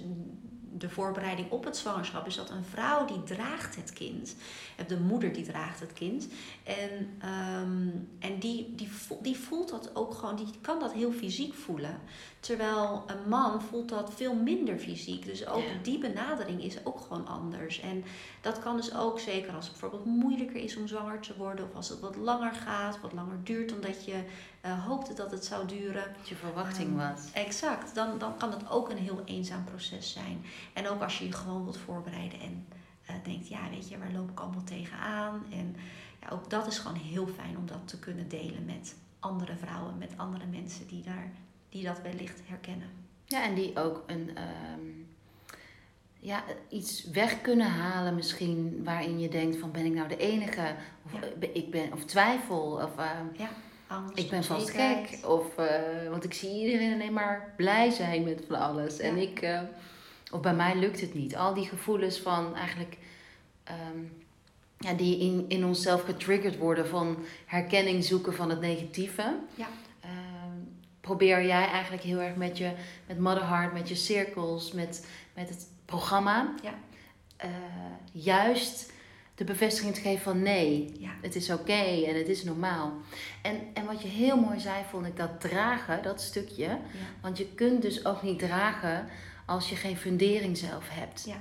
de 0.82 0.90
voorbereiding 0.90 1.50
op 1.50 1.64
het 1.64 1.76
zwangerschap. 1.76 2.26
Is 2.26 2.36
dat 2.36 2.50
een 2.50 2.64
vrouw 2.64 3.04
die 3.04 3.22
draagt 3.22 3.76
het 3.76 3.92
kind. 3.92 4.36
Of 4.80 4.86
de 4.86 4.98
moeder 5.00 5.32
die 5.32 5.44
draagt 5.44 5.80
het 5.80 5.92
kind. 5.92 6.28
En, 6.62 7.16
ehm, 7.18 7.88
en 8.18 8.38
die, 8.38 8.74
die, 8.74 8.90
voelt, 8.92 9.24
die 9.24 9.36
voelt 9.36 9.68
dat 9.68 9.96
ook 9.96 10.14
gewoon, 10.14 10.36
die 10.36 10.46
kan 10.60 10.80
dat 10.80 10.92
heel 10.92 11.12
fysiek 11.12 11.54
voelen. 11.54 12.00
Terwijl 12.40 13.04
een 13.06 13.28
man 13.28 13.62
voelt 13.62 13.88
dat 13.88 14.12
veel 14.14 14.34
minder 14.34 14.78
fysiek. 14.78 15.24
Dus 15.24 15.46
ook 15.46 15.62
Ja. 15.62 15.82
die 15.82 15.98
benadering 15.98 16.64
is 16.64 16.84
ook 16.84 17.00
gewoon 17.00 17.26
anders. 17.26 17.80
En 17.80 18.04
dat 18.40 18.58
kan 18.58 18.76
dus 18.76 18.94
ook 18.94 19.18
zeker 19.20 19.54
als 19.54 19.68
het 19.68 19.78
bijvoorbeeld 19.78 20.16
moeilijker 20.16 20.56
is 20.62 20.76
om 20.76 20.86
zwanger 20.86 21.20
te 21.20 21.36
worden. 21.36 21.64
Of 21.64 21.74
als 21.74 21.88
het 21.88 22.00
wat 22.00 22.16
langer 22.16 22.54
gaat, 22.54 23.00
wat 23.00 23.12
langer 23.12 23.38
duurt 23.44 23.68
dan 23.68 23.80
dat 23.80 24.04
je 24.04 24.22
eh, 24.62 24.86
hoopte 24.86 25.14
dat 25.14 25.30
het 25.30 25.44
zou 25.44 25.66
duren. 25.66 26.04
dat 26.18 26.28
je 26.28 26.34
verwachting 26.34 26.88
Ehm, 27.00 27.12
was. 27.12 27.32
Exact, 27.32 27.94
dan, 27.94 28.18
dan 28.18 28.36
kan 28.36 28.50
het 28.52 28.70
ook 28.70 28.90
een 28.90 28.98
heel 28.98 29.22
eenzaam 29.24 29.64
proces 29.64 30.12
zijn. 30.12 30.44
En 30.72 30.88
ook 30.88 31.02
als 31.02 31.18
je 31.18 31.24
je 31.26 31.32
gewoon 31.32 31.62
wilt 31.64 31.78
voorbereiden 31.78 32.40
en 32.40 32.66
eh, 33.06 33.14
denkt, 33.24 33.48
ja 33.48 33.70
weet 33.70 33.88
je, 33.88 33.98
waar 33.98 34.12
loop 34.12 34.30
ik 34.30 34.40
allemaal 34.40 34.64
tegenaan? 34.64 35.42
En 35.52 35.76
ja, 36.20 36.28
ook 36.28 36.50
dat 36.50 36.66
is 36.66 36.78
gewoon 36.78 36.96
heel 36.98 37.26
fijn 37.26 37.56
om 37.56 37.66
dat 37.66 37.88
te 37.88 37.98
kunnen 37.98 38.28
delen 38.28 38.64
met 38.64 38.96
andere 39.20 39.56
vrouwen, 39.56 39.98
met 39.98 40.12
andere 40.16 40.46
mensen 40.46 40.86
die, 40.86 41.02
daar, 41.02 41.30
die 41.68 41.84
dat 41.84 42.00
wellicht 42.02 42.40
herkennen. 42.46 42.88
Ja, 43.24 43.44
en 43.44 43.54
die 43.54 43.78
ook 43.78 44.02
een, 44.06 44.30
ehm, 44.36 44.80
ja, 46.20 46.44
iets 46.68 47.04
weg 47.10 47.40
kunnen 47.40 47.70
halen 47.70 48.14
misschien 48.14 48.84
waarin 48.84 49.20
je 49.20 49.28
denkt 49.28 49.56
van 49.56 49.70
ben 49.70 49.84
ik 49.84 49.92
nou 49.92 50.08
de 50.08 50.16
enige? 50.16 50.74
Of, 51.04 51.12
Ja. 51.12 51.46
ik 51.52 51.70
ben, 51.70 51.92
of 51.92 52.04
twijfel, 52.04 52.60
of 52.72 52.96
ehm, 52.96 53.26
Angst, 53.92 54.18
ik 54.18 54.30
ben 54.30 54.44
vast 54.44 54.70
gek. 54.70 55.18
Of, 55.26 55.56
eh, 55.56 56.08
want 56.10 56.24
ik 56.24 56.34
zie 56.34 56.50
iedereen 56.64 56.92
alleen 56.92 57.12
maar 57.12 57.52
blij 57.56 57.90
zijn 57.90 58.24
met 58.24 58.44
van 58.48 58.58
alles. 58.60 58.98
En 58.98 59.16
ik, 59.16 59.40
eh, 59.40 59.60
of 60.32 60.40
bij 60.40 60.54
mij 60.54 60.76
lukt 60.76 61.00
het 61.00 61.14
niet. 61.14 61.36
Al 61.36 61.54
die 61.54 61.66
gevoelens 61.68 62.18
van 62.18 62.54
eigenlijk, 62.56 62.96
ehm, 63.64 63.98
ja, 64.78 64.92
die 64.94 65.18
in, 65.18 65.44
in 65.48 65.64
onszelf 65.64 66.02
getriggerd 66.02 66.56
worden 66.58 66.88
van 66.88 67.16
herkenning 67.46 68.04
zoeken 68.04 68.34
van 68.34 68.50
het 68.50 68.60
negatieve. 68.60 69.36
Ja. 69.54 69.68
Ehm, 70.00 70.58
probeer 71.00 71.46
jij 71.46 71.66
eigenlijk 71.68 72.02
heel 72.02 72.20
erg 72.20 72.36
met 72.36 72.58
je, 72.58 72.72
met 73.06 73.18
Mother 73.18 73.48
Heart, 73.48 73.72
met 73.72 73.88
je 73.88 73.94
cirkels, 73.94 74.72
met, 74.72 75.06
met 75.34 75.48
het 75.48 75.66
programma, 75.84 76.54
Ja. 76.62 76.74
eh, 77.36 77.48
juist 78.12 78.91
de 79.46 79.52
bevestiging 79.52 79.94
te 79.94 80.00
geven 80.00 80.22
van 80.22 80.42
nee, 80.42 80.92
Ja. 80.98 81.10
het 81.22 81.34
is 81.34 81.50
oké 81.50 82.04
en 82.06 82.16
het 82.16 82.28
is 82.28 82.44
normaal. 82.44 82.92
En, 83.42 83.56
en 83.74 83.84
wat 83.86 84.02
je 84.02 84.08
heel 84.08 84.36
mooi 84.36 84.60
zei, 84.60 84.84
vond 84.90 85.06
ik 85.06 85.16
dat 85.16 85.40
dragen, 85.40 86.02
dat 86.02 86.20
stukje. 86.20 86.64
Ja. 86.64 86.78
Want 87.20 87.38
je 87.38 87.46
kunt 87.54 87.82
dus 87.82 88.04
ook 88.04 88.22
niet 88.22 88.38
dragen 88.38 89.06
als 89.46 89.68
je 89.68 89.76
geen 89.76 89.96
fundering 89.96 90.56
zelf 90.56 90.88
hebt. 90.88 91.24
Ja. 91.26 91.36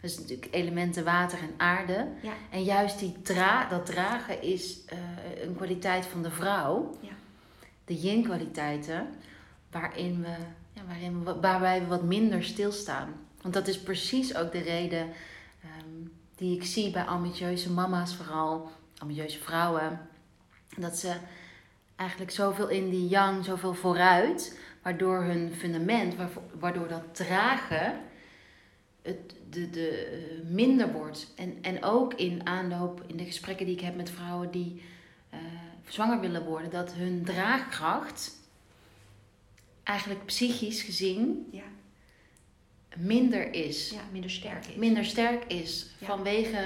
Dus 0.00 0.18
natuurlijk 0.18 0.48
elementen 0.50 1.04
water 1.04 1.38
en 1.38 1.54
aarde. 1.56 2.08
Ja. 2.22 2.32
En 2.50 2.62
juist 2.64 2.98
die 2.98 3.14
dra 3.22 3.68
dat 3.68 3.86
dragen 3.86 4.42
is 4.42 4.78
eh, 4.86 4.98
een 5.42 5.56
kwaliteit 5.56 6.06
van 6.06 6.22
de 6.22 6.30
vrouw. 6.30 6.96
Ja. 7.00 7.12
De 7.84 7.94
yin-kwaliteiten, 7.94 9.06
waarin 9.70 10.22
we, 10.22 10.36
ja, 10.72 10.82
waarin 10.86 11.24
we, 11.24 11.40
waarbij 11.40 11.80
we 11.80 11.86
wat 11.86 12.02
minder 12.02 12.44
stilstaan. 12.44 13.14
Want 13.42 13.54
dat 13.54 13.68
is 13.68 13.80
precies 13.80 14.36
ook 14.36 14.52
de 14.52 14.62
reden 14.62 15.08
die 16.36 16.56
ik 16.56 16.64
zie 16.64 16.90
bij 16.90 17.04
ambitieuze 17.04 17.72
mama's 17.72 18.14
vooral, 18.14 18.70
ambitieuze 18.98 19.38
vrouwen. 19.38 20.08
Dat 20.76 20.98
ze 20.98 21.16
eigenlijk 21.96 22.30
zoveel 22.30 22.68
in 22.68 22.90
die 22.90 23.08
yang, 23.08 23.44
zoveel 23.44 23.74
vooruit, 23.74 24.58
waardoor 24.82 25.22
hun 25.22 25.52
fundament, 25.54 26.14
waardoor 26.58 26.88
dat 26.88 27.14
dragen 27.14 28.00
het, 29.02 29.34
de, 29.50 29.70
de, 29.70 29.88
eh, 29.88 30.50
minder 30.50 30.92
wordt. 30.92 31.32
En, 31.36 31.58
en 31.62 31.82
ook 31.82 32.14
in 32.14 32.46
aanloop, 32.46 33.04
in 33.06 33.16
de 33.16 33.24
gesprekken 33.24 33.66
die 33.66 33.74
ik 33.74 33.80
heb 33.80 33.96
met 33.96 34.10
vrouwen 34.10 34.50
die 34.50 34.82
eh, 35.30 35.38
zwanger 35.88 36.20
willen 36.20 36.44
worden, 36.44 36.70
dat 36.70 36.92
hun 36.92 37.24
draagkracht 37.24 38.32
eigenlijk 39.82 40.24
psychisch 40.24 40.82
gezien 40.82 41.48
Ja. 41.50 41.62
Minder 42.98 43.52
is. 43.54 43.90
ja, 43.90 44.00
minder 44.12 44.30
sterk 44.30 44.66
is. 44.66 44.74
Minder 44.74 45.04
sterk 45.04 45.44
is. 45.44 45.86
Ja. 45.98 46.06
Vanwege, 46.06 46.56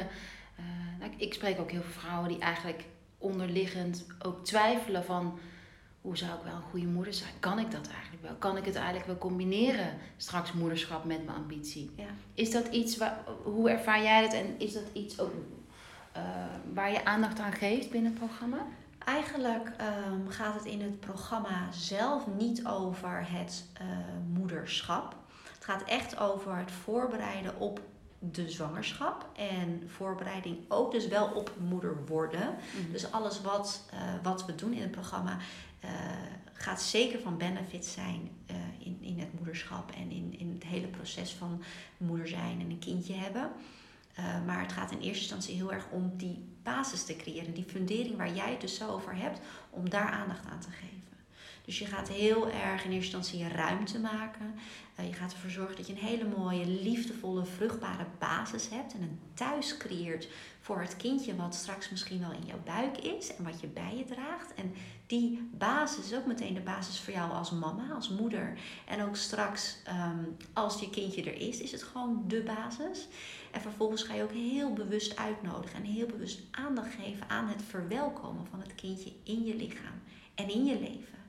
eh, 0.56 0.64
nou, 0.98 1.10
ik- 1.12 1.20
ik 1.20 1.34
spreek 1.34 1.60
ook 1.60 1.70
heel 1.70 1.82
veel 1.82 2.00
vrouwen 2.02 2.28
die 2.28 2.38
eigenlijk 2.38 2.84
onderliggend 3.18 4.06
ook 4.22 4.44
twijfelen 4.44 5.04
van 5.04 5.38
hoe 6.00 6.16
zou 6.16 6.30
ik 6.38 6.44
wel 6.44 6.54
een 6.54 6.62
goede 6.70 6.86
moeder 6.86 7.14
zijn? 7.14 7.32
Kan 7.40 7.58
ik 7.58 7.70
dat 7.70 7.88
eigenlijk 7.92 8.22
wel? 8.22 8.34
Kan 8.34 8.56
ik 8.56 8.64
het 8.64 8.74
eigenlijk 8.74 9.06
wel 9.06 9.18
combineren, 9.18 9.98
straks 10.16 10.52
moederschap 10.52 11.04
met 11.04 11.24
mijn 11.24 11.36
ambitie? 11.38 11.90
Ja. 11.96 12.04
Is 12.34 12.50
dat 12.50 12.66
iets, 12.68 12.96
waar, 12.96 13.18
hoe 13.42 13.70
ervaar 13.70 14.02
jij 14.02 14.22
dat 14.22 14.32
en 14.32 14.54
is 14.58 14.72
dat 14.72 14.84
iets 14.92 15.20
ook 15.20 15.32
eh, 16.12 16.22
waar 16.74 16.92
je 16.92 17.04
aandacht 17.04 17.38
aan 17.40 17.52
geeft 17.52 17.90
binnen 17.90 18.10
het 18.10 18.20
programma? 18.20 18.66
Eigenlijk 19.04 19.70
ehm, 19.76 20.28
gaat 20.28 20.54
het 20.54 20.64
in 20.64 20.80
het 20.80 21.00
programma 21.00 21.72
zelf 21.72 22.26
niet 22.38 22.66
over 22.66 23.26
het 23.30 23.64
eh, 23.74 23.86
moederschap. 24.32 25.16
Het 25.70 25.80
gaat 25.80 25.88
echt 25.88 26.18
over 26.18 26.56
het 26.56 26.70
voorbereiden 26.70 27.56
op 27.56 27.80
de 28.18 28.50
zwangerschap 28.50 29.28
en 29.36 29.82
voorbereiding 29.86 30.58
ook 30.68 30.92
dus 30.92 31.08
wel 31.08 31.26
op 31.26 31.52
moeder 31.58 32.06
worden. 32.06 32.40
Mhm. 32.82 32.92
Dus 32.92 33.12
alles 33.12 33.40
wat, 33.40 33.86
eh, 33.90 33.98
wat 34.22 34.46
we 34.46 34.54
doen 34.54 34.72
in 34.72 34.82
het 34.82 34.90
programma 34.90 35.36
eh, 35.80 35.90
gaat 36.52 36.82
zeker 36.82 37.20
van 37.20 37.38
benefit 37.38 37.84
zijn 37.84 38.30
eh, 38.46 38.56
in, 38.78 38.98
in 39.00 39.18
het 39.18 39.32
moederschap 39.38 39.90
en 39.90 40.10
in, 40.10 40.38
in 40.38 40.50
het 40.52 40.64
hele 40.64 40.86
proces 40.86 41.32
van 41.32 41.62
moeder 41.96 42.28
zijn 42.28 42.60
en 42.60 42.70
een 42.70 42.78
kindje 42.78 43.14
hebben. 43.14 43.50
Maar 44.46 44.60
het 44.60 44.72
gaat 44.72 44.90
in 44.90 45.00
eerste 45.00 45.22
instantie 45.22 45.54
heel 45.54 45.72
erg 45.72 45.86
om 45.90 46.12
die 46.16 46.44
basis 46.62 47.04
te 47.04 47.16
creëren, 47.16 47.54
die 47.54 47.64
fundering 47.64 48.16
waar 48.16 48.34
jij 48.34 48.50
het 48.50 48.60
dus 48.60 48.74
zo 48.74 48.88
over 48.88 49.16
hebt, 49.16 49.40
om 49.70 49.90
daar 49.90 50.10
aandacht 50.10 50.46
aan 50.46 50.60
te 50.60 50.70
geven. 50.70 50.99
Dus 51.70 51.78
je 51.78 51.86
gaat 51.86 52.08
heel 52.08 52.50
erg 52.50 52.84
in 52.84 52.92
eerste 52.92 53.16
instantie 53.16 53.38
je 53.38 53.48
ruimte 53.48 53.98
maken. 53.98 54.54
Uh, 55.00 55.06
je 55.06 55.12
gaat 55.12 55.32
ervoor 55.32 55.50
zorgen 55.50 55.76
dat 55.76 55.86
je 55.86 55.92
een 55.92 55.98
hele 55.98 56.28
mooie, 56.36 56.66
liefdevolle, 56.66 57.44
vruchtbare 57.44 58.06
basis 58.18 58.68
hebt. 58.68 58.94
En 58.94 59.02
een 59.02 59.20
thuis 59.34 59.76
creëert 59.76 60.28
voor 60.60 60.80
het 60.80 60.96
kindje 60.96 61.36
wat 61.36 61.54
straks 61.54 61.90
misschien 61.90 62.20
wel 62.20 62.32
in 62.32 62.46
jouw 62.46 62.62
buik 62.64 62.98
is. 62.98 63.36
En 63.36 63.44
wat 63.44 63.60
je 63.60 63.66
bij 63.66 63.96
je 63.96 64.04
draagt. 64.04 64.54
En 64.54 64.74
die 65.06 65.48
basis 65.52 66.04
is 66.04 66.16
ook 66.16 66.26
meteen 66.26 66.54
de 66.54 66.60
basis 66.60 67.00
voor 67.00 67.12
jou 67.12 67.32
als 67.32 67.50
mama, 67.50 67.94
als 67.94 68.08
moeder. 68.08 68.58
En 68.86 69.02
ook 69.02 69.16
straks 69.16 69.76
um, 69.88 70.36
als 70.52 70.80
je 70.80 70.90
kindje 70.90 71.22
er 71.22 71.40
is, 71.40 71.60
is 71.60 71.72
het 71.72 71.82
gewoon 71.82 72.24
de 72.26 72.42
basis. 72.42 73.08
En 73.50 73.60
vervolgens 73.60 74.02
ga 74.02 74.14
je 74.14 74.22
ook 74.22 74.32
heel 74.32 74.72
bewust 74.72 75.16
uitnodigen. 75.16 75.76
En 75.76 75.84
heel 75.84 76.06
bewust 76.06 76.40
aandacht 76.50 76.94
geven 76.94 77.28
aan 77.28 77.48
het 77.48 77.62
verwelkomen 77.62 78.46
van 78.46 78.60
het 78.60 78.74
kindje 78.74 79.12
in 79.24 79.44
je 79.44 79.54
lichaam. 79.54 80.02
En 80.34 80.48
in 80.48 80.64
je 80.64 80.80
leven. 80.80 81.19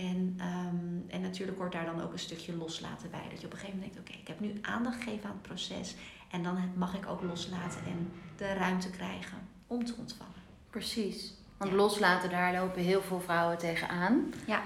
En, 0.00 0.38
um, 0.40 1.04
en 1.08 1.20
natuurlijk 1.20 1.58
hoort 1.58 1.72
daar 1.72 1.84
dan 1.84 2.02
ook 2.02 2.12
een 2.12 2.18
stukje 2.18 2.56
loslaten 2.56 3.10
bij. 3.10 3.28
Dat 3.30 3.40
je 3.40 3.46
op 3.46 3.52
een 3.52 3.58
gegeven 3.58 3.78
moment 3.78 3.94
denkt, 3.94 4.08
oké, 4.08 4.18
okay, 4.18 4.20
ik 4.20 4.28
heb 4.28 4.40
nu 4.40 4.58
aandacht 4.62 5.02
gegeven 5.02 5.28
aan 5.28 5.36
het 5.36 5.42
proces. 5.42 5.94
En 6.30 6.42
dan 6.42 6.58
mag 6.76 6.94
ik 6.94 7.08
ook 7.08 7.22
loslaten 7.22 7.84
en 7.84 8.12
de 8.36 8.52
ruimte 8.52 8.90
krijgen 8.90 9.38
om 9.66 9.84
te 9.84 9.94
ontvangen. 9.98 10.42
Precies. 10.70 11.34
Want 11.56 11.70
ja. 11.70 11.76
loslaten, 11.76 12.30
daar 12.30 12.52
lopen 12.52 12.82
heel 12.82 13.02
veel 13.02 13.20
vrouwen 13.20 13.58
tegenaan. 13.58 14.32
Ja. 14.46 14.62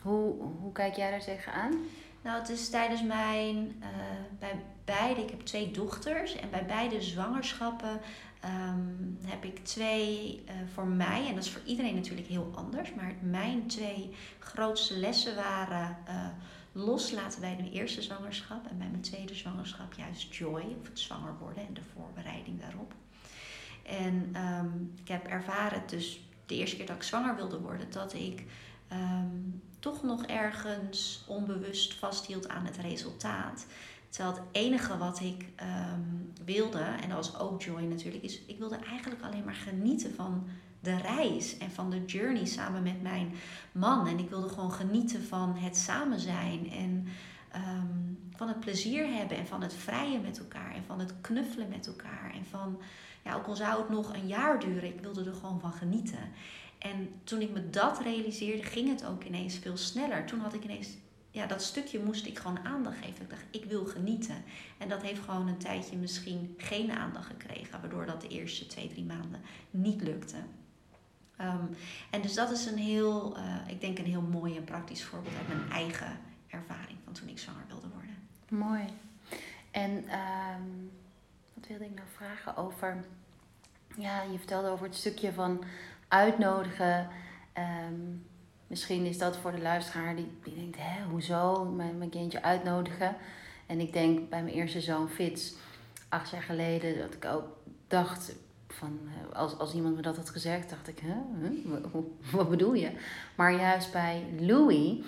Hoe, 0.00 0.34
hoe 0.60 0.72
kijk 0.72 0.94
jij 0.94 1.10
daar 1.10 1.24
tegenaan? 1.24 1.72
Nou, 2.24 2.38
het 2.38 2.48
is 2.48 2.70
tijdens 2.70 3.02
mijn, 3.02 3.56
uh, 3.56 3.86
bij 4.38 4.62
beide, 4.84 5.22
ik 5.22 5.30
heb 5.30 5.40
twee 5.40 5.70
dochters. 5.70 6.36
En 6.36 6.50
bij 6.50 6.66
beide 6.66 7.02
zwangerschappen 7.02 8.00
um, 8.44 9.18
heb 9.24 9.44
ik 9.44 9.64
twee 9.64 10.42
uh, 10.44 10.52
voor 10.72 10.86
mij, 10.86 11.26
en 11.28 11.34
dat 11.34 11.44
is 11.44 11.50
voor 11.50 11.62
iedereen 11.64 11.94
natuurlijk 11.94 12.26
heel 12.26 12.52
anders, 12.54 12.94
maar 12.94 13.14
mijn 13.20 13.66
twee 13.66 14.14
grootste 14.38 14.96
lessen 14.96 15.34
waren 15.34 15.96
uh, 16.08 16.26
loslaten 16.72 17.40
bij 17.40 17.56
mijn 17.58 17.72
eerste 17.72 18.02
zwangerschap 18.02 18.66
en 18.70 18.78
bij 18.78 18.88
mijn 18.88 19.02
tweede 19.02 19.34
zwangerschap 19.34 19.92
juist 19.92 20.34
joy, 20.34 20.76
of 20.80 20.88
het 20.88 20.98
zwanger 20.98 21.38
worden 21.38 21.66
en 21.66 21.74
de 21.74 21.82
voorbereiding 21.94 22.60
daarop. 22.60 22.94
En 23.82 24.36
um, 24.36 24.92
ik 25.00 25.08
heb 25.08 25.26
ervaren, 25.26 25.82
dus 25.86 26.20
de 26.46 26.54
eerste 26.54 26.76
keer 26.76 26.86
dat 26.86 26.96
ik 26.96 27.02
zwanger 27.02 27.36
wilde 27.36 27.60
worden, 27.60 27.90
dat 27.90 28.14
ik 28.14 28.44
um, 28.94 29.62
toch 29.78 30.02
nog 30.02 30.24
ergens 30.24 31.24
onbewust 31.26 31.94
vasthield 31.94 32.48
aan 32.48 32.64
het 32.64 32.76
resultaat. 32.76 33.66
Terwijl 34.08 34.34
het 34.34 34.44
enige 34.52 34.98
wat 34.98 35.20
ik 35.20 35.46
um, 35.62 36.32
wilde, 36.44 36.78
en 36.78 37.08
dat 37.08 37.16
was 37.16 37.38
ook 37.38 37.62
joy 37.62 37.82
natuurlijk, 37.82 38.24
is 38.24 38.40
ik 38.46 38.58
wilde 38.58 38.76
eigenlijk 38.76 39.22
alleen 39.22 39.44
maar 39.44 39.54
genieten 39.54 40.14
van 40.14 40.46
de 40.80 40.96
reis 40.96 41.58
en 41.58 41.70
van 41.70 41.90
de 41.90 42.04
journey 42.04 42.44
samen 42.44 42.82
met 42.82 43.02
mijn 43.02 43.32
man. 43.72 44.06
En 44.06 44.18
ik 44.18 44.28
wilde 44.28 44.48
gewoon 44.48 44.72
genieten 44.72 45.22
van 45.22 45.56
het 45.56 45.76
samen 45.76 46.20
zijn 46.20 46.70
en 46.70 47.06
um, 47.56 48.18
van 48.36 48.48
het 48.48 48.60
plezier 48.60 49.06
hebben 49.06 49.36
en 49.36 49.46
van 49.46 49.62
het 49.62 49.74
vrijen 49.74 50.22
met 50.22 50.38
elkaar 50.38 50.74
en 50.74 50.84
van 50.86 50.98
het 50.98 51.14
knuffelen 51.20 51.68
met 51.68 51.86
elkaar. 51.86 52.32
En 52.34 52.44
van, 52.50 52.80
ja, 53.24 53.34
ook 53.34 53.46
al 53.46 53.56
zou 53.56 53.80
het 53.80 53.88
nog 53.88 54.14
een 54.14 54.26
jaar 54.26 54.60
duren, 54.60 54.88
ik 54.88 55.00
wilde 55.00 55.24
er 55.24 55.34
gewoon 55.34 55.60
van 55.60 55.72
genieten. 55.72 56.32
En 56.92 57.20
toen 57.24 57.40
ik 57.40 57.50
me 57.50 57.70
dat 57.70 58.00
realiseerde, 58.00 58.62
ging 58.62 58.88
het 58.88 59.04
ook 59.06 59.24
ineens 59.24 59.58
veel 59.58 59.76
sneller. 59.76 60.26
Toen 60.26 60.40
had 60.40 60.54
ik 60.54 60.64
ineens 60.64 60.88
ja, 61.30 61.46
dat 61.46 61.62
stukje 61.62 62.02
moest 62.02 62.26
ik 62.26 62.38
gewoon 62.38 62.64
aandacht 62.64 62.96
geven. 62.96 63.22
Ik 63.22 63.30
dacht, 63.30 63.44
ik 63.50 63.64
wil 63.64 63.84
genieten. 63.84 64.44
En 64.78 64.88
dat 64.88 65.02
heeft 65.02 65.20
gewoon 65.20 65.48
een 65.48 65.58
tijdje 65.58 65.96
misschien 65.96 66.54
geen 66.58 66.92
aandacht 66.92 67.26
gekregen, 67.26 67.80
waardoor 67.80 68.06
dat 68.06 68.20
de 68.20 68.28
eerste 68.28 68.66
twee, 68.66 68.88
drie 68.88 69.04
maanden 69.04 69.40
niet 69.70 70.02
lukte. 70.02 70.36
Um, 71.40 71.76
en 72.10 72.22
dus 72.22 72.34
dat 72.34 72.50
is 72.50 72.66
een 72.66 72.78
heel, 72.78 73.36
uh, 73.38 73.56
ik 73.66 73.80
denk 73.80 73.98
een 73.98 74.04
heel 74.04 74.20
mooi 74.20 74.56
en 74.56 74.64
praktisch 74.64 75.04
voorbeeld 75.04 75.36
uit 75.36 75.48
mijn 75.48 75.70
eigen 75.70 76.18
ervaring 76.48 76.98
van 77.04 77.12
toen 77.12 77.28
ik 77.28 77.38
zwanger 77.38 77.64
wilde 77.68 77.88
worden. 77.88 78.16
Mooi. 78.48 78.84
En 79.70 79.90
um, 79.90 80.90
wat 81.54 81.66
wilde 81.66 81.84
ik 81.84 81.94
nou 81.94 82.08
vragen 82.16 82.56
over, 82.56 83.04
ja, 83.96 84.22
je 84.22 84.38
vertelde 84.38 84.68
over 84.68 84.86
het 84.86 84.96
stukje 84.96 85.32
van 85.32 85.64
uitnodigen. 86.08 87.08
Um, 87.88 88.26
Misschien 88.66 89.04
is 89.04 89.18
dat 89.18 89.36
voor 89.36 89.52
de 89.52 89.60
luisteraar 89.60 90.16
die, 90.16 90.30
die 90.44 90.54
denkt, 90.54 90.76
hè, 90.80 91.04
hoezo 91.10 91.64
mijn, 91.64 91.98
mijn 91.98 92.10
kindje 92.10 92.42
uitnodigen? 92.42 93.16
En 93.66 93.80
ik 93.80 93.92
denk 93.92 94.28
bij 94.28 94.42
mijn 94.42 94.54
eerste 94.54 94.80
zoon 94.80 95.08
Fitz, 95.08 95.52
acht 96.08 96.30
jaar 96.30 96.42
geleden, 96.42 96.98
dat 96.98 97.14
ik 97.14 97.24
ook 97.24 97.44
dacht, 97.88 98.34
van, 98.68 99.00
als, 99.32 99.58
als 99.58 99.74
iemand 99.74 99.96
me 99.96 100.02
dat 100.02 100.16
had 100.16 100.30
gezegd, 100.30 100.70
dacht 100.70 100.88
ik, 100.88 100.98
hè, 101.02 101.14
wat 102.30 102.50
bedoel 102.50 102.74
je? 102.74 102.90
Maar 103.34 103.52
juist 103.52 103.92
bij 103.92 104.24
Louis, 104.40 104.98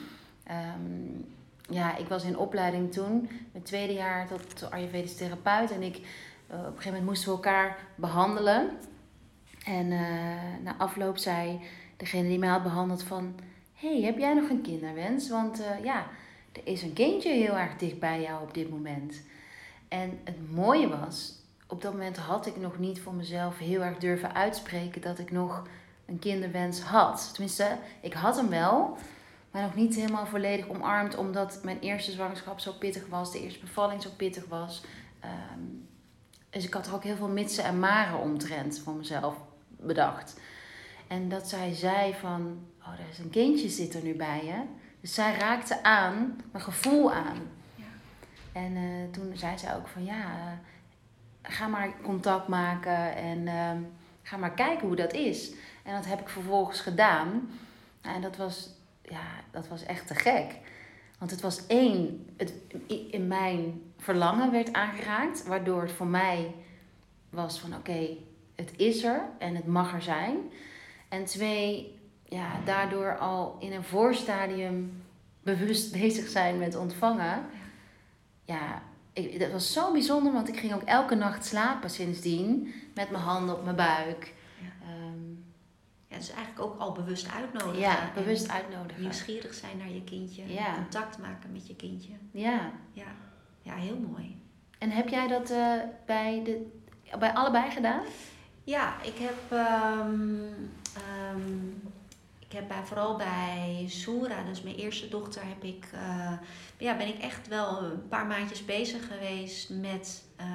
um, 0.50 1.24
ja, 1.68 1.96
ik 1.96 2.09
was 2.09 2.24
in 2.24 2.38
opleiding 2.38 2.92
toen, 2.92 3.30
mijn 3.52 3.64
tweede 3.64 3.92
jaar 3.92 4.26
tot 4.26 4.70
Ayurvedisch 4.70 5.16
therapeut. 5.16 5.70
En 5.70 5.82
ik, 5.82 5.96
uh, 5.96 6.02
op 6.59 6.64
een 6.64 6.64
gegeven 6.64 6.90
moment 6.90 7.04
moesten 7.04 7.28
we 7.28 7.35
elkaar 7.35 7.78
behandelen. 7.94 8.70
En 9.66 9.90
uh, 9.90 10.00
na 10.62 10.76
afloop 10.79 11.16
zei 11.16 11.61
degene 11.96 12.29
die 12.29 12.38
mij 12.38 12.48
had 12.48 12.62
behandeld 12.62 13.02
van... 13.02 13.35
hey, 13.74 14.00
heb 14.00 14.18
jij 14.18 14.35
nog 14.35 14.48
een 14.50 14.62
kinderwens? 14.62 15.29
Want 15.29 15.61
uh, 15.61 15.85
ja, 15.85 16.07
er 16.52 16.61
is 16.64 16.83
een 16.83 16.92
kindje 16.92 17.33
heel 17.33 17.57
erg 17.57 17.76
dicht 17.76 17.98
bij 17.98 18.20
jou 18.20 18.42
op 18.42 18.55
dit 18.55 18.70
moment. 18.70 19.22
En 19.88 20.18
het 20.24 20.52
mooie 20.52 20.88
was, 20.88 21.33
op 21.66 21.83
dat 21.83 21.92
moment 21.92 22.16
had 22.16 22.46
ik 22.46 22.57
nog 22.57 22.79
niet 22.79 23.00
voor 23.00 23.14
mezelf 23.14 23.59
heel 23.59 23.83
erg 23.83 23.98
durven 23.98 24.35
uitspreken 24.35 25.00
dat 25.00 25.18
ik 25.18 25.31
nog 25.31 25.66
een 26.07 26.18
kinderwens 26.18 26.81
had. 26.81 27.31
Tenminste, 27.33 27.79
ik 28.00 28.12
had 28.12 28.37
hem 28.37 28.48
wel, 28.48 28.96
maar 29.50 29.62
nog 29.62 29.74
niet 29.74 29.94
helemaal 29.94 30.26
volledig 30.26 30.68
omarmd, 30.68 31.16
omdat 31.16 31.61
mijn 31.62 31.79
eerste 31.81 32.12
zwangerschap 32.12 32.61
zo 32.61 32.72
pittig 32.72 33.07
was, 33.07 33.33
de 33.33 33.40
eerste 33.40 33.61
bevalling 33.61 34.02
zo 34.02 34.11
pittig 34.16 34.44
was. 34.48 34.83
Um, 35.24 35.88
dus 36.50 36.64
ik 36.64 36.74
had 36.74 36.87
er 36.87 36.94
ook 36.94 37.05
heel 37.05 37.16
veel 37.16 37.29
mitsen 37.29 37.64
en 37.64 37.79
maren 37.79 38.20
omtrent 38.20 38.79
voor 38.79 38.94
mezelf 38.94 39.35
bedacht. 39.87 40.40
En 41.07 41.29
dat 41.29 41.49
zij 41.49 41.75
zei 41.75 42.14
van, 42.14 42.66
oh, 42.81 42.92
er 42.92 43.09
is 43.11 43.18
een 43.18 43.31
kindje 43.31 43.68
zit 43.68 43.94
er 43.94 44.03
nu 44.03 44.14
bij 44.14 44.44
je. 44.44 44.62
Dus 45.01 45.14
zij 45.14 45.37
raakte 45.37 45.83
aan, 45.83 46.40
mijn 46.53 46.64
gevoel 46.64 47.12
aan. 47.12 47.38
Ja. 47.75 47.85
En 48.53 48.77
uh, 48.77 49.11
toen 49.11 49.37
zei 49.37 49.59
ze 49.59 49.75
ook 49.77 49.88
van, 49.88 50.05
ja, 50.05 50.25
uh, 50.25 50.53
ga 51.42 51.66
maar 51.66 51.94
contact 52.03 52.49
maken 52.49 53.16
en 53.16 53.38
uh, 53.38 53.70
ga 54.22 54.37
maar 54.37 54.55
kijken 54.55 54.87
hoe 54.87 54.96
dat 54.96 55.12
is. 55.12 55.53
En 55.83 55.94
dat 55.94 56.07
heb 56.07 56.20
ik 56.20 56.29
vervolgens 56.29 56.81
gedaan. 56.81 57.51
En 58.01 58.20
dat 58.20 58.37
was, 58.37 58.70
ja, 59.03 59.27
dat 59.51 59.68
was 59.68 59.83
echt 59.83 60.07
te 60.07 60.14
gek. 60.14 60.59
Want 61.18 61.31
het 61.31 61.40
was 61.40 61.66
één, 61.66 62.27
het, 62.37 62.53
in 63.11 63.27
mijn 63.27 63.83
verlangen 63.99 64.51
werd 64.51 64.72
aangeraakt, 64.72 65.46
waardoor 65.46 65.83
het 65.83 65.92
voor 65.92 66.07
mij 66.07 66.55
was 67.31 67.61
van 67.61 67.70
oké, 67.70 67.90
okay, 67.90 68.18
het 68.57 68.73
is 68.77 69.05
er 69.05 69.21
en 69.38 69.55
het 69.55 69.66
mag 69.66 69.95
er 69.95 70.03
zijn. 70.03 70.37
En 71.09 71.25
twee, 71.25 71.99
ja, 72.25 72.61
daardoor 72.64 73.19
al 73.19 73.57
in 73.61 73.73
een 73.73 73.85
voorstadium 73.85 75.03
bewust 75.42 75.92
bezig 76.01 76.29
zijn 76.29 76.59
met 76.59 76.77
ontvangen. 76.77 77.47
Ja, 78.45 78.83
ik, 79.12 79.40
dat 79.40 79.51
was 79.51 79.73
zo 79.73 79.92
bijzonder, 79.92 80.33
want 80.33 80.49
ik 80.49 80.57
ging 80.57 80.75
ook 80.75 80.83
elke 80.83 81.14
nacht 81.14 81.47
slapen 81.47 81.90
sindsdien 81.90 82.75
met 82.95 83.11
mijn 83.11 83.23
handen 83.23 83.57
op 83.57 83.64
mijn 83.64 83.77
buik. 83.77 84.35
Ja. 84.61 84.92
Um, 84.92 85.45
ja, 86.09 86.16
dus 86.16 86.31
eigenlijk 86.31 86.61
ook 86.61 86.81
al 86.81 86.92
bewust 86.92 87.33
uitnodigen. 87.33 87.79
Ja, 87.79 88.11
bewust 88.14 88.51
uitnodigen. 88.51 89.03
Nieuwsgierig 89.03 89.55
zijn 89.55 89.77
naar 89.77 89.90
je 89.90 90.05
kindje. 90.05 90.53
Ja. 90.53 90.75
Contact 90.75 91.19
maken 91.19 91.53
met 91.53 91.66
je 91.66 91.77
kindje. 91.77 92.12
Ja. 92.31 92.73
Ja, 92.92 93.14
ja 93.62 93.75
heel 93.75 93.99
mooi. 93.99 94.42
En 94.79 94.90
heb 94.90 95.09
jij 95.09 95.27
dat 95.27 95.51
uh, 95.51 95.75
bij, 96.07 96.42
de, 96.45 96.81
bij 97.19 97.33
allebei 97.33 97.71
gedaan? 97.71 98.03
Ja, 98.66 99.02
ik 99.02 99.18
heb, 99.18 99.61
um, 99.98 100.70
um, 101.35 101.83
ik 102.38 102.52
heb 102.52 102.68
bij, 102.68 102.83
vooral 102.85 103.16
bij 103.16 103.85
Soera, 103.88 104.42
dus 104.42 104.62
mijn 104.62 104.76
eerste 104.76 105.09
dochter, 105.09 105.42
heb 105.46 105.64
ik, 105.64 105.88
uh, 105.94 106.33
ja, 106.79 106.96
ben 106.96 107.09
ik 107.09 107.18
echt 107.18 107.48
wel 107.48 107.83
een 107.83 108.09
paar 108.09 108.26
maandjes 108.26 108.64
bezig 108.64 109.07
geweest 109.07 109.70
met 109.70 110.24
uh, 110.40 110.46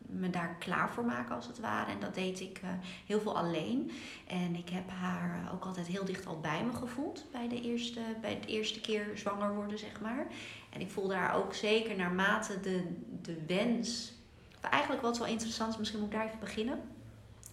me 0.00 0.30
daar 0.30 0.56
klaar 0.58 0.90
voor 0.90 1.04
maken 1.04 1.34
als 1.34 1.46
het 1.46 1.60
ware. 1.60 1.90
En 1.90 2.00
dat 2.00 2.14
deed 2.14 2.40
ik 2.40 2.60
uh, 2.64 2.70
heel 3.06 3.20
veel 3.20 3.36
alleen. 3.36 3.90
En 4.26 4.54
ik 4.54 4.68
heb 4.68 4.90
haar 4.90 5.50
ook 5.52 5.64
altijd 5.64 5.86
heel 5.86 6.04
dicht 6.04 6.26
al 6.26 6.40
bij 6.40 6.64
me 6.64 6.72
gevoeld 6.72 7.24
bij 7.30 7.48
de 7.48 7.60
eerste, 7.60 8.00
bij 8.20 8.40
de 8.40 8.46
eerste 8.46 8.80
keer 8.80 9.06
zwanger 9.14 9.54
worden, 9.54 9.78
zeg 9.78 10.00
maar. 10.00 10.26
En 10.70 10.80
ik 10.80 10.90
voelde 10.90 11.14
haar 11.14 11.34
ook 11.34 11.54
zeker 11.54 11.96
naarmate 11.96 12.60
de, 12.60 12.96
de 13.22 13.44
wens 13.46 14.12
eigenlijk 14.60 15.02
wat 15.02 15.18
wel 15.18 15.26
interessant 15.26 15.72
is, 15.72 15.78
misschien 15.78 16.00
moet 16.00 16.12
ik 16.12 16.14
daar 16.14 16.26
even 16.26 16.38
beginnen. 16.38 16.80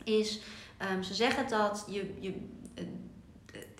Is, 0.04 0.40
ehm, 0.78 1.02
ze 1.02 1.14
zeggen 1.14 1.50
dat 1.50 1.86
je, 1.90 2.14
je, 2.20 2.34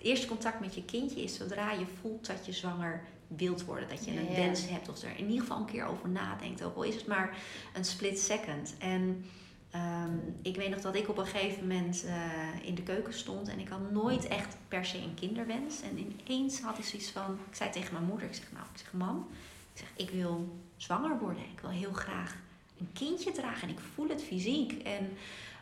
eerste 0.02 0.26
contact 0.26 0.60
met 0.60 0.74
je 0.74 0.84
kindje 0.84 1.22
is 1.22 1.34
zodra 1.34 1.72
je 1.72 1.86
voelt 2.00 2.26
dat 2.26 2.46
je 2.46 2.52
zwanger 2.52 3.02
wilt 3.26 3.64
worden. 3.64 3.88
Dat 3.88 4.04
je 4.04 4.10
een 4.10 4.24
Ja, 4.24 4.30
ja. 4.30 4.36
wens 4.36 4.68
hebt 4.68 4.88
of 4.88 5.02
er 5.02 5.16
in 5.16 5.24
ieder 5.24 5.40
geval 5.40 5.58
een 5.58 5.64
keer 5.64 5.86
over 5.86 6.08
nadenkt. 6.08 6.62
Ook 6.62 6.76
al 6.76 6.82
is 6.82 6.94
het 6.94 7.06
maar 7.06 7.36
een 7.74 7.84
split 7.84 8.18
second. 8.18 8.74
En 8.78 9.24
ehm, 9.70 10.16
ik 10.42 10.56
weet 10.56 10.70
nog 10.70 10.80
dat 10.80 10.94
ik 10.94 11.08
op 11.08 11.18
een 11.18 11.26
gegeven 11.26 11.66
moment 11.66 12.04
eh, 12.04 12.66
in 12.66 12.74
de 12.74 12.82
keuken 12.82 13.14
stond 13.14 13.48
en 13.48 13.58
ik 13.58 13.68
had 13.68 13.90
nooit 13.90 14.28
echt 14.28 14.56
per 14.68 14.84
se 14.84 14.98
een 14.98 15.14
kinderwens. 15.14 15.80
En 15.82 16.14
ineens 16.26 16.60
had 16.60 16.78
ik 16.78 16.84
zoiets 16.84 17.10
van, 17.10 17.38
ik 17.50 17.56
zei 17.56 17.70
tegen 17.70 17.92
mijn 17.92 18.04
moeder, 18.04 18.28
ik 18.28 18.34
zeg 18.34 18.52
nou, 18.52 18.64
ik 18.74 18.78
zeg 18.80 18.92
mam, 18.92 19.26
ik 19.72 19.78
zeg 19.78 19.88
ik 19.96 20.10
wil 20.10 20.58
zwanger 20.76 21.18
worden. 21.18 21.42
Ik 21.52 21.60
wil 21.60 21.70
heel 21.70 21.92
graag 21.92 22.36
een 22.78 22.90
kindje 22.92 23.32
dragen 23.32 23.68
en 23.68 23.74
ik 23.74 23.80
voel 23.94 24.08
het 24.08 24.22
fysiek. 24.22 24.82
En 24.82 25.10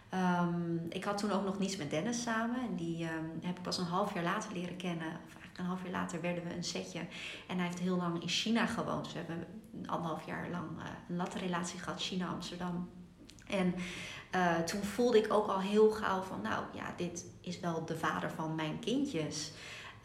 ehm, 0.09 0.77
ik 0.89 1.05
had 1.05 1.19
toen 1.19 1.31
ook 1.31 1.45
nog 1.45 1.59
niets 1.59 1.77
met 1.77 1.91
Dennis 1.91 2.23
samen. 2.23 2.61
En 2.61 2.77
die 2.77 3.05
ehm, 3.05 3.47
heb 3.47 3.57
ik 3.57 3.63
pas 3.63 3.79
een 3.79 3.85
half 3.85 4.15
jaar 4.15 4.25
later 4.25 4.53
leren 4.53 4.77
kennen. 4.77 5.07
Of 5.07 5.33
eigenlijk 5.33 5.59
een 5.59 5.65
half 5.65 5.83
jaar 5.83 5.93
later 5.93 6.21
werden 6.21 6.45
we 6.45 6.55
een 6.55 6.65
setje. 6.65 7.01
En 7.47 7.57
hij 7.57 7.67
heeft 7.67 7.79
heel 7.79 7.97
lang 7.97 8.23
in 8.23 8.29
China 8.29 8.67
gewoond. 8.67 9.05
Dus 9.05 9.13
we 9.13 9.19
hebben 9.19 9.47
anderhalf 9.87 10.27
jaar 10.27 10.49
lang 10.51 10.69
eh, 10.79 10.85
een 11.09 11.17
latte 11.17 11.39
relatie 11.39 11.79
gehad, 11.79 12.01
China-Amsterdam. 12.01 12.89
En 13.47 13.75
eh, 14.31 14.59
toen 14.59 14.83
voelde 14.83 15.19
ik 15.19 15.33
ook 15.33 15.49
al 15.49 15.61
heel 15.61 15.91
gauw 15.91 16.23
van, 16.23 16.41
nou 16.41 16.65
ja, 16.73 16.95
dit 16.97 17.25
is 17.41 17.61
wel 17.61 17.85
de 17.85 17.97
vader 17.97 18.31
van 18.31 18.55
mijn 18.55 18.79
kindjes. 18.79 19.53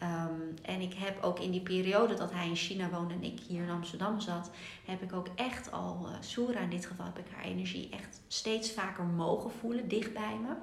Ehm, 0.04 0.40
en 0.62 0.80
ik 0.80 0.94
heb 0.94 1.22
ook 1.22 1.38
in 1.38 1.50
die 1.50 1.60
periode 1.60 2.14
dat 2.14 2.32
hij 2.32 2.48
in 2.48 2.56
China 2.56 2.90
woonde 2.90 3.14
en 3.14 3.22
ik 3.22 3.40
hier 3.48 3.62
in 3.62 3.70
Amsterdam 3.70 4.20
zat, 4.20 4.50
heb 4.84 5.02
ik 5.02 5.12
ook 5.12 5.28
echt 5.34 5.72
al, 5.72 6.06
uh, 6.08 6.16
Soera 6.20 6.60
in 6.60 6.70
dit 6.70 6.86
geval, 6.86 7.04
heb 7.06 7.18
ik 7.18 7.32
haar 7.34 7.44
energie 7.44 7.88
echt 7.90 8.20
steeds 8.28 8.72
vaker 8.72 9.04
mogen 9.04 9.50
voelen, 9.50 9.88
dicht 9.88 10.12
bij 10.12 10.38
me. 10.42 10.54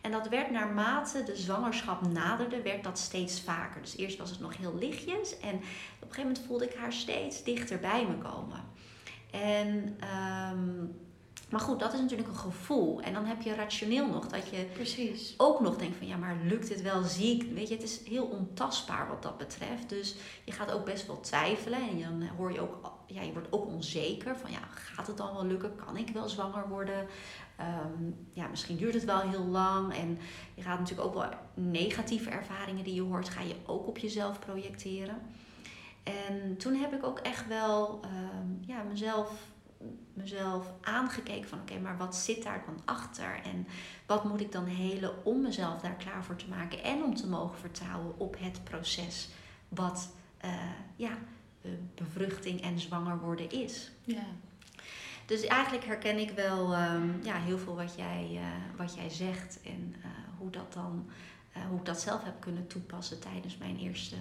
En 0.00 0.10
dat 0.10 0.28
werd 0.28 0.50
naarmate 0.50 1.22
de 1.22 1.36
zwangerschap 1.36 2.06
naderde, 2.12 2.62
werd 2.62 2.84
dat 2.84 2.98
steeds 2.98 3.40
vaker. 3.40 3.80
Dus 3.80 3.96
eerst 3.96 4.18
was 4.18 4.30
het 4.30 4.40
nog 4.40 4.56
heel 4.56 4.74
lichtjes 4.78 5.38
en 5.38 5.54
op 5.54 5.62
een 6.00 6.08
gegeven 6.08 6.22
moment 6.22 6.44
voelde 6.46 6.64
ik 6.64 6.74
haar 6.74 6.92
steeds 6.92 7.44
dichter 7.44 7.78
bij 7.78 8.06
me 8.06 8.18
komen. 8.18 8.60
En, 9.30 9.96
ehm, 10.00 10.84
maar 11.50 11.60
goed, 11.60 11.80
dat 11.80 11.92
is 11.92 12.00
natuurlijk 12.00 12.28
een 12.28 12.34
gevoel. 12.34 13.00
En 13.00 13.12
dan 13.12 13.24
heb 13.24 13.42
je 13.42 13.54
rationeel 13.54 14.06
nog 14.06 14.26
dat 14.26 14.48
je 14.48 14.66
Precies. 14.72 15.34
ook 15.36 15.60
nog 15.60 15.76
denkt 15.76 15.96
van 15.96 16.06
ja, 16.06 16.16
maar 16.16 16.36
lukt 16.44 16.68
het 16.68 16.82
wel? 16.82 17.02
Zie 17.02 17.34
ik, 17.34 17.52
weet 17.54 17.68
je, 17.68 17.74
het 17.74 17.82
is 17.82 18.00
heel 18.04 18.24
ontastbaar 18.24 19.08
wat 19.08 19.22
dat 19.22 19.38
betreft. 19.38 19.88
Dus 19.88 20.14
je 20.44 20.52
gaat 20.52 20.72
ook 20.72 20.84
best 20.84 21.06
wel 21.06 21.20
twijfelen 21.20 21.80
en 21.80 22.00
dan 22.00 22.28
hoor 22.36 22.52
je 22.52 22.60
ook, 22.60 22.92
ja, 23.06 23.22
je 23.22 23.32
wordt 23.32 23.52
ook 23.52 23.66
onzeker 23.66 24.36
van 24.36 24.50
ja, 24.50 24.60
gaat 24.74 25.06
het 25.06 25.16
dan 25.16 25.34
wel 25.34 25.46
lukken? 25.46 25.76
Kan 25.86 25.96
ik 25.96 26.08
wel 26.08 26.28
zwanger 26.28 26.68
worden? 26.68 27.06
Ehm, 27.56 28.10
ja, 28.32 28.46
misschien 28.46 28.76
duurt 28.76 28.94
het 28.94 29.04
wel 29.04 29.20
heel 29.20 29.44
lang 29.44 29.94
en 29.94 30.18
je 30.54 30.62
gaat 30.62 30.78
natuurlijk 30.78 31.08
ook 31.08 31.14
wel 31.14 31.30
negatieve 31.54 32.30
ervaringen 32.30 32.84
die 32.84 32.94
je 32.94 33.02
hoort, 33.02 33.28
ga 33.28 33.40
je 33.40 33.56
ook 33.66 33.86
op 33.86 33.98
jezelf 33.98 34.38
projecteren. 34.38 35.18
En 36.02 36.56
toen 36.56 36.74
heb 36.74 36.92
ik 36.92 37.04
ook 37.04 37.18
echt 37.18 37.46
wel 37.46 38.00
ehm, 38.02 38.46
ja, 38.60 38.82
mezelf, 38.82 39.30
mezelf 40.12 40.72
aangekeken 40.80 41.48
van 41.48 41.60
oké, 41.60 41.78
maar 41.78 41.96
wat 41.96 42.16
zit 42.16 42.42
daar 42.42 42.62
dan 42.66 42.80
achter? 42.84 43.40
En 43.44 43.66
wat 44.06 44.24
moet 44.24 44.40
ik 44.40 44.52
dan 44.52 44.64
helen 44.64 45.24
om 45.24 45.42
mezelf 45.42 45.80
daar 45.80 45.96
klaar 45.96 46.24
voor 46.24 46.36
te 46.36 46.48
maken 46.48 46.82
en 46.82 47.02
om 47.02 47.14
te 47.14 47.28
mogen 47.28 47.58
vertrouwen 47.58 48.18
op 48.18 48.36
het 48.38 48.64
proces 48.64 49.28
wat 49.68 50.10
eh, 50.38 50.50
ja, 50.96 51.18
eh, 51.62 51.70
bevruchting 51.94 52.62
en 52.62 52.78
zwanger 52.78 53.18
worden 53.18 53.50
is. 53.50 53.90
Ja. 54.04 54.26
Dus 55.26 55.44
eigenlijk 55.44 55.84
herken 55.84 56.18
ik 56.18 56.30
wel 56.30 56.72
ehm, 56.72 57.08
ja, 57.22 57.36
heel 57.36 57.58
veel 57.58 57.76
wat 57.76 57.94
jij, 57.96 58.28
eh, 58.32 58.76
wat 58.78 58.94
jij 58.94 59.10
zegt 59.10 59.60
en 59.62 59.94
hoe, 60.38 60.50
dat 60.50 60.72
dan, 60.72 61.10
hoe 61.68 61.78
ik 61.78 61.84
dat 61.84 62.00
zelf 62.00 62.24
heb 62.24 62.40
kunnen 62.40 62.66
toepassen 62.66 63.20
tijdens 63.20 63.56
mijn 63.56 63.78
eerste 63.78 64.16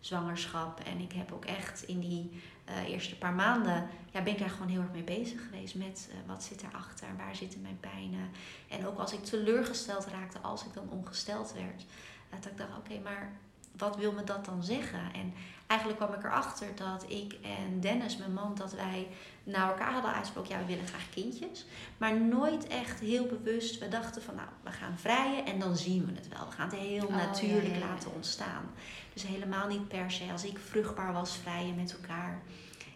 zwangerschap. 0.00 0.80
En 0.80 1.00
ik 1.00 1.12
heb 1.12 1.32
ook 1.32 1.44
echt 1.44 1.82
in 1.82 2.00
die 2.00 2.30
eh, 2.64 2.88
eerste 2.88 3.18
paar 3.18 3.32
maanden, 3.32 3.88
ja, 4.10 4.22
ben 4.22 4.32
ik 4.32 4.38
daar 4.38 4.50
gewoon 4.50 4.68
heel 4.68 4.80
erg 4.80 4.92
mee 4.92 5.02
bezig 5.02 5.44
geweest 5.44 5.74
met 5.74 6.08
eh, 6.10 6.16
wat 6.26 6.42
zit 6.42 6.62
erachter, 6.62 7.08
waar 7.16 7.36
zitten 7.36 7.60
mijn 7.60 7.80
pijnen. 7.80 8.30
En 8.68 8.86
ook 8.86 8.98
als 8.98 9.12
ik 9.12 9.24
teleurgesteld 9.24 10.06
raakte, 10.06 10.38
als 10.38 10.64
ik 10.64 10.74
dan 10.74 10.90
ongesteld 10.90 11.52
werd, 11.52 11.84
eh, 12.30 12.40
dat 12.40 12.50
ik 12.50 12.58
dacht, 12.58 12.76
oké, 12.78 12.98
maar 12.98 13.32
wat 13.76 13.96
wil 13.96 14.12
me 14.12 14.24
dat 14.24 14.44
dan 14.44 14.64
zeggen? 14.64 15.12
En 15.12 15.32
eigenlijk 15.66 16.00
kwam 16.00 16.14
ik 16.14 16.24
erachter 16.24 16.74
dat 16.74 17.04
ik 17.08 17.32
en 17.32 17.80
Dennis, 17.80 18.16
mijn 18.16 18.32
man, 18.32 18.54
dat 18.54 18.72
wij 18.72 19.08
naar 19.44 19.68
elkaar 19.68 19.92
hadden 19.92 20.12
uitgesproken, 20.12 20.50
ja, 20.50 20.58
we 20.58 20.66
willen 20.66 20.86
graag 20.86 21.10
kindjes. 21.10 21.66
Maar 21.98 22.20
nooit 22.20 22.66
echt 22.66 23.00
heel 23.00 23.26
bewust, 23.26 23.78
we 23.78 23.88
dachten 23.88 24.22
van, 24.22 24.34
nou, 24.34 24.48
we 24.62 24.70
gaan 24.70 24.98
vrijen 24.98 25.46
en 25.46 25.58
dan 25.58 25.76
zien 25.76 26.06
we 26.06 26.12
het 26.14 26.28
wel. 26.28 26.46
We 26.48 26.52
gaan 26.52 26.68
het 26.68 26.78
heel 26.78 27.06
Oh, 27.06 27.16
natuurlijk 27.16 27.66
ja, 27.66 27.72
ja, 27.72 27.78
ja. 27.78 27.86
laten 27.86 28.14
ontstaan. 28.14 28.70
Dus 29.12 29.22
helemaal 29.22 29.68
niet 29.68 29.88
per 29.88 30.10
se 30.10 30.32
als 30.32 30.44
ik 30.44 30.58
vruchtbaar 30.58 31.12
was, 31.12 31.36
vrijen 31.36 31.74
met 31.74 31.92
elkaar. 31.92 32.42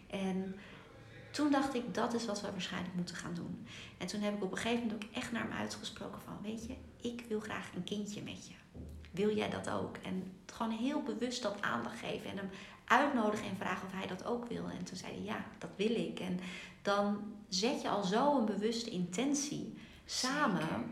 En 0.06 0.56
toen 1.30 1.50
dacht 1.50 1.74
ik, 1.74 1.94
dat 1.94 2.14
is 2.14 2.26
wat 2.26 2.40
we 2.40 2.50
waarschijnlijk 2.50 2.94
moeten 2.94 3.16
gaan 3.16 3.34
doen. 3.34 3.66
En 3.98 4.06
toen 4.06 4.20
heb 4.20 4.34
ik 4.34 4.42
op 4.42 4.50
een 4.50 4.56
gegeven 4.58 4.86
moment 4.86 5.04
ook 5.04 5.10
echt 5.12 5.32
naar 5.32 5.42
hem 5.42 5.52
uitgesproken 5.52 6.20
van, 6.20 6.38
weet 6.42 6.66
je, 6.66 6.74
ik 7.08 7.24
wil 7.28 7.40
graag 7.40 7.70
een 7.74 7.84
kindje 7.84 8.22
met 8.22 8.46
je. 8.48 8.54
Wil 9.14 9.36
jij 9.36 9.50
dat 9.50 9.70
ook? 9.70 9.96
En 9.96 10.32
gewoon 10.46 10.72
heel 10.72 11.02
bewust 11.02 11.42
dat 11.42 11.62
aandacht 11.62 11.98
geven 11.98 12.30
en 12.30 12.36
hem 12.36 12.50
uitnodigen 12.84 13.48
en 13.48 13.56
vragen 13.56 13.86
of 13.86 13.92
hij 13.92 14.06
dat 14.06 14.24
ook 14.24 14.46
wil. 14.46 14.68
En 14.68 14.84
toen 14.84 14.96
zei 14.96 15.12
hij, 15.12 15.22
ja, 15.22 15.44
dat 15.58 15.70
wil 15.76 15.94
ik. 15.94 16.20
En 16.20 16.40
dan 16.82 17.22
zet 17.48 17.82
je 17.82 17.88
al 17.88 18.02
zo 18.02 18.38
een 18.38 18.44
bewuste 18.44 18.90
intentie 18.90 19.78
samen. 20.04 20.60
Zeker. 20.60 20.82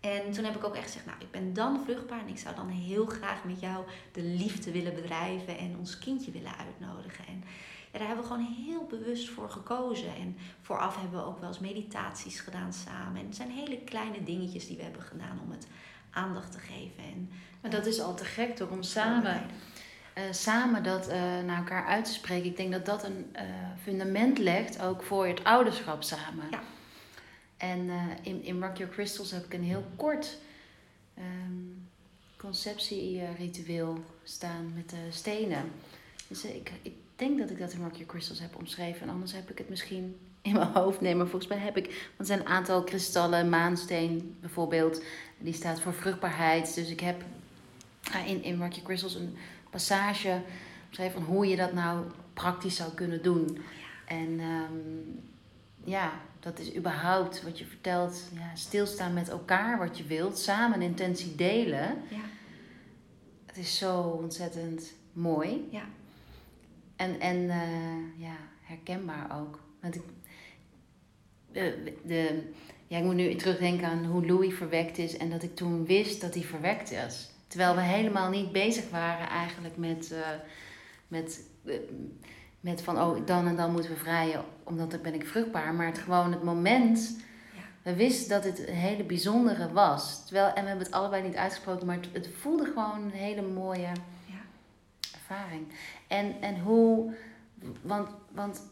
En 0.00 0.32
toen 0.32 0.44
heb 0.44 0.56
ik 0.56 0.64
ook 0.64 0.74
echt 0.74 0.86
gezegd, 0.86 1.06
nou, 1.06 1.18
ik 1.20 1.30
ben 1.30 1.52
dan 1.52 1.80
vruchtbaar 1.84 2.20
en 2.20 2.28
ik 2.28 2.38
zou 2.38 2.54
dan 2.54 2.68
heel 2.68 3.06
graag 3.06 3.44
met 3.44 3.60
jou 3.60 3.84
de 4.12 4.22
liefde 4.22 4.72
willen 4.72 4.94
bedrijven 4.94 5.58
en 5.58 5.76
ons 5.78 5.98
kindje 5.98 6.30
willen 6.30 6.56
uitnodigen. 6.56 7.26
En 7.26 7.44
ja, 7.92 7.98
daar 7.98 8.08
hebben 8.08 8.26
we 8.26 8.30
gewoon 8.32 8.54
heel 8.66 8.86
bewust 8.86 9.28
voor 9.28 9.50
gekozen. 9.50 10.16
En 10.16 10.36
vooraf 10.60 11.00
hebben 11.00 11.20
we 11.20 11.26
ook 11.26 11.38
wel 11.38 11.48
eens 11.48 11.58
meditaties 11.58 12.40
gedaan 12.40 12.72
samen. 12.72 13.20
En 13.20 13.26
het 13.26 13.36
zijn 13.36 13.50
hele 13.50 13.78
kleine 13.78 14.22
dingetjes 14.22 14.66
die 14.66 14.76
we 14.76 14.82
hebben 14.82 15.02
gedaan 15.02 15.40
om 15.44 15.50
het 15.50 15.66
aandacht 16.14 16.52
te 16.52 16.58
geven. 16.58 17.04
En, 17.04 17.30
Maar 17.60 17.70
dat 17.70 17.86
is 17.86 18.00
al 18.00 18.14
te 18.14 18.24
gek 18.24 18.56
toch, 18.56 18.70
om 18.70 18.82
samen, 18.82 19.42
eh, 20.12 20.22
samen 20.30 20.82
dat 20.82 21.08
eh, 21.08 21.20
naar 21.46 21.58
elkaar 21.58 21.86
uit 21.86 22.04
te 22.04 22.12
spreken. 22.12 22.50
Ik 22.50 22.56
denk 22.56 22.72
dat 22.72 22.86
dat 22.86 23.04
een 23.04 23.28
eh, 23.32 23.44
fundament 23.82 24.38
legt 24.38 24.82
ook 24.82 25.02
voor 25.02 25.26
het 25.26 25.44
ouderschap 25.44 26.02
samen. 26.02 26.46
Ja. 26.50 26.62
En 27.56 27.90
in, 28.22 28.42
in 28.42 28.62
Rock 28.62 28.76
Your 28.76 28.92
Crystals 28.92 29.30
heb 29.30 29.44
ik 29.44 29.54
een 29.54 29.64
heel 29.64 29.84
kort 29.96 30.38
ehm 31.14 31.82
conceptieritueel 32.44 34.04
staan 34.22 34.72
met 34.74 34.90
de 34.90 35.06
stenen. 35.10 35.70
Dus 36.28 36.44
ik, 36.44 36.72
ik 36.82 36.94
denk 37.16 37.38
dat 37.38 37.50
ik 37.50 37.58
dat 37.58 37.72
in 37.72 37.82
Rock 37.82 37.92
Your 37.92 38.06
Crystals 38.06 38.40
heb 38.40 38.56
omschreven. 38.56 39.02
En 39.02 39.08
anders 39.08 39.32
heb 39.32 39.50
ik 39.50 39.58
het 39.58 39.68
misschien 39.68 40.16
in 40.42 40.52
mijn 40.52 40.72
hoofd. 40.72 41.00
Nee, 41.00 41.14
maar 41.14 41.26
volgens 41.26 41.50
mij 41.50 41.58
heb 41.58 41.76
ik... 41.76 41.84
Want 41.84 42.18
er 42.18 42.26
zijn 42.26 42.40
een 42.40 42.46
aantal 42.46 42.82
kristallen. 42.82 43.48
Maansteen 43.48 44.36
bijvoorbeeld. 44.40 45.02
Die 45.44 45.52
staat 45.54 45.80
voor 45.80 45.94
vruchtbaarheid. 45.94 46.74
Dus 46.74 46.90
ik 46.90 47.00
heb 47.00 47.24
in, 48.26 48.42
in 48.42 48.60
Rock 48.60 48.72
Your 48.72 48.82
Crystals 48.84 49.14
een 49.14 49.36
passage 49.70 50.40
omschreven 50.86 51.12
van 51.22 51.34
hoe 51.34 51.46
je 51.46 51.56
dat 51.56 51.72
nou 51.72 52.04
praktisch 52.32 52.76
zou 52.76 52.92
kunnen 52.92 53.22
doen. 53.22 53.58
En 54.06 54.40
ehm, 54.40 55.20
ja, 55.84 56.12
dat 56.40 56.58
is 56.58 56.74
überhaupt 56.76 57.42
wat 57.42 57.58
je 57.58 57.64
vertelt. 57.64 58.22
Ja, 58.34 58.54
stilstaan 58.54 59.14
met 59.14 59.28
elkaar 59.28 59.78
wat 59.78 59.98
je 59.98 60.04
wilt. 60.04 60.38
Samen 60.38 60.76
een 60.80 60.88
intentie 60.88 61.34
delen. 61.34 62.02
Ja, 62.10 62.24
Het 63.46 63.56
is 63.56 63.78
zo 63.78 64.00
ontzettend 64.00 64.92
mooi. 65.12 65.68
ja, 65.70 65.84
En, 66.96 67.20
en 67.20 67.50
eh, 67.50 68.20
ja, 68.22 68.36
herkenbaar 68.62 69.40
ook. 69.40 69.60
Want 69.80 69.94
ik, 69.94 70.02
de, 71.52 71.92
de, 72.04 72.52
ja, 72.86 72.98
ik 72.98 73.04
moet 73.04 73.14
nu 73.14 73.34
terugdenken 73.34 73.88
aan 73.88 74.04
hoe 74.04 74.26
Louis 74.26 74.54
verwekt 74.54 74.98
is 74.98 75.16
en 75.16 75.30
dat 75.30 75.42
ik 75.42 75.56
toen 75.56 75.86
wist 75.86 76.20
dat 76.20 76.34
hij 76.34 76.42
verwekt 76.42 76.90
is. 76.90 77.28
Terwijl 77.46 77.74
we 77.74 77.80
helemaal 77.80 78.30
niet 78.30 78.52
bezig 78.52 78.90
waren 78.90 79.28
eigenlijk 79.28 79.76
met, 79.76 80.12
eh, 80.12 80.28
met, 81.08 81.40
eh, 81.64 81.74
met 82.60 82.82
van 82.82 83.00
oh, 83.00 83.26
dan 83.26 83.46
en 83.46 83.56
dan 83.56 83.72
moeten 83.72 83.90
we 83.90 83.96
vrijen, 83.96 84.44
omdat 84.62 84.90
dan 84.90 85.02
ben 85.02 85.14
ik 85.14 85.26
vruchtbaar. 85.26 85.74
Maar 85.74 85.86
het 85.86 85.98
gewoon 85.98 86.32
het 86.32 86.42
moment, 86.42 87.16
Ja. 87.54 87.62
we 87.82 87.94
wisten 87.94 88.28
dat 88.28 88.44
het 88.44 88.68
een 88.68 88.74
hele 88.74 89.04
bijzondere 89.04 89.72
was. 89.72 90.24
Terwijl, 90.24 90.46
en 90.46 90.62
we 90.62 90.68
hebben 90.68 90.86
het 90.86 90.94
allebei 90.94 91.22
niet 91.22 91.36
uitgesproken, 91.36 91.86
maar 91.86 91.96
het, 91.96 92.08
het 92.12 92.28
voelde 92.40 92.64
gewoon 92.64 93.02
een 93.02 93.10
hele 93.10 93.42
mooie 93.42 93.92
ja. 94.26 94.42
ervaring. 95.12 95.66
En, 96.08 96.34
en 96.40 96.60
hoe, 96.60 97.14
want, 97.82 98.08
want 98.32 98.62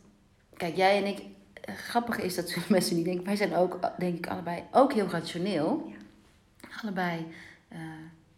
kijk, 0.56 0.76
jij 0.76 0.96
en 0.96 1.06
ik, 1.06 1.22
grappig 1.66 2.18
is 2.18 2.34
dat 2.34 2.56
mensen 2.68 2.96
niet 2.96 3.04
denken, 3.04 3.24
wij 3.24 3.36
zijn 3.36 3.54
ook, 3.54 3.78
denk 3.98 4.16
ik, 4.16 4.26
allebei 4.26 4.62
ook 4.70 4.92
heel 4.92 5.08
rationeel. 5.08 5.82
Ja. 5.88 6.68
Allebei 6.82 7.26
eh, 7.68 7.78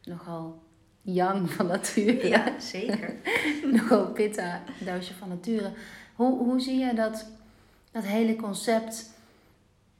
nogal 0.04 0.62
yang 1.02 1.50
van 1.54 1.66
nature. 1.66 2.28
Ja, 2.28 2.60
zeker. 2.60 3.14
nogal 3.72 4.06
pitta, 4.06 4.62
doosje 4.78 5.14
van 5.14 5.28
nature. 5.28 5.72
Hoe, 6.14 6.38
hoe 6.38 6.60
zie 6.60 6.78
jij 6.78 6.94
dat, 6.94 7.26
dat 7.90 8.04
hele 8.04 8.36
concept 8.36 9.10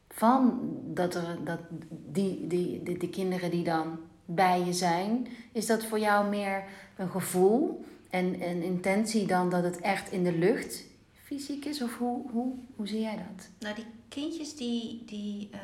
van 0.08 0.60
dat 0.84 1.14
er, 1.14 1.38
dat 1.44 1.58
die, 1.88 2.46
die, 2.46 2.82
die, 2.82 2.98
die 2.98 3.10
kinderen 3.10 3.50
die 3.50 3.64
dan 3.64 3.98
bij 4.24 4.64
je 4.64 4.72
zijn, 4.72 5.26
is 5.52 5.66
dat 5.66 5.84
voor 5.84 5.98
jou 5.98 6.28
meer 6.28 6.64
een 6.96 7.10
gevoel 7.10 7.84
en 8.10 8.42
een 8.42 8.62
intentie 8.62 9.26
dan 9.26 9.50
dat 9.50 9.62
het 9.62 9.80
echt 9.80 10.12
in 10.12 10.24
de 10.24 10.38
lucht 10.38 10.84
fysiek 11.24 11.64
is? 11.64 11.82
Of 11.82 11.98
hoe, 11.98 12.30
hoe, 12.30 12.54
hoe 12.76 12.88
zie 12.88 13.00
jij 13.00 13.16
dat? 13.16 13.48
Nou, 13.58 13.74
die 13.74 13.86
kindjes 14.08 14.56
die, 14.56 15.04
die 15.04 15.50
uh, 15.52 15.60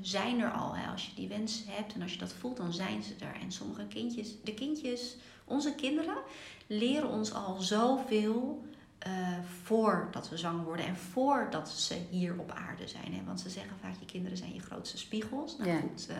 zijn 0.00 0.40
er 0.40 0.50
al. 0.50 0.76
Hè. 0.76 0.90
Als 0.90 1.06
je 1.06 1.14
die 1.14 1.28
wens 1.28 1.64
hebt 1.66 1.94
en 1.94 2.02
als 2.02 2.12
je 2.12 2.18
dat 2.18 2.32
voelt, 2.32 2.56
dan 2.56 2.72
zijn 2.72 3.02
ze 3.02 3.14
er. 3.20 3.40
En 3.40 3.52
sommige 3.52 3.86
kindjes, 3.86 4.42
de 4.44 4.54
kindjes, 4.54 5.16
onze 5.44 5.74
kinderen, 5.74 6.16
leren 6.66 7.08
ons 7.08 7.32
al 7.32 7.60
zoveel 7.60 8.64
uh, 9.06 9.38
voordat 9.62 10.28
we 10.28 10.36
zwanger 10.36 10.64
worden 10.64 10.86
en 10.86 10.96
voordat 10.96 11.68
ze 11.68 11.96
hier 12.10 12.38
op 12.38 12.50
aarde 12.50 12.88
zijn. 12.88 13.14
Hè? 13.14 13.24
Want 13.24 13.40
ze 13.40 13.50
zeggen 13.50 13.76
vaak, 13.80 13.94
je 14.00 14.06
kinderen 14.06 14.38
zijn 14.38 14.54
je 14.54 14.60
grootste 14.60 14.98
spiegels. 14.98 15.56
Nou 15.58 15.80
goed, 15.80 16.06
uh, 16.10 16.16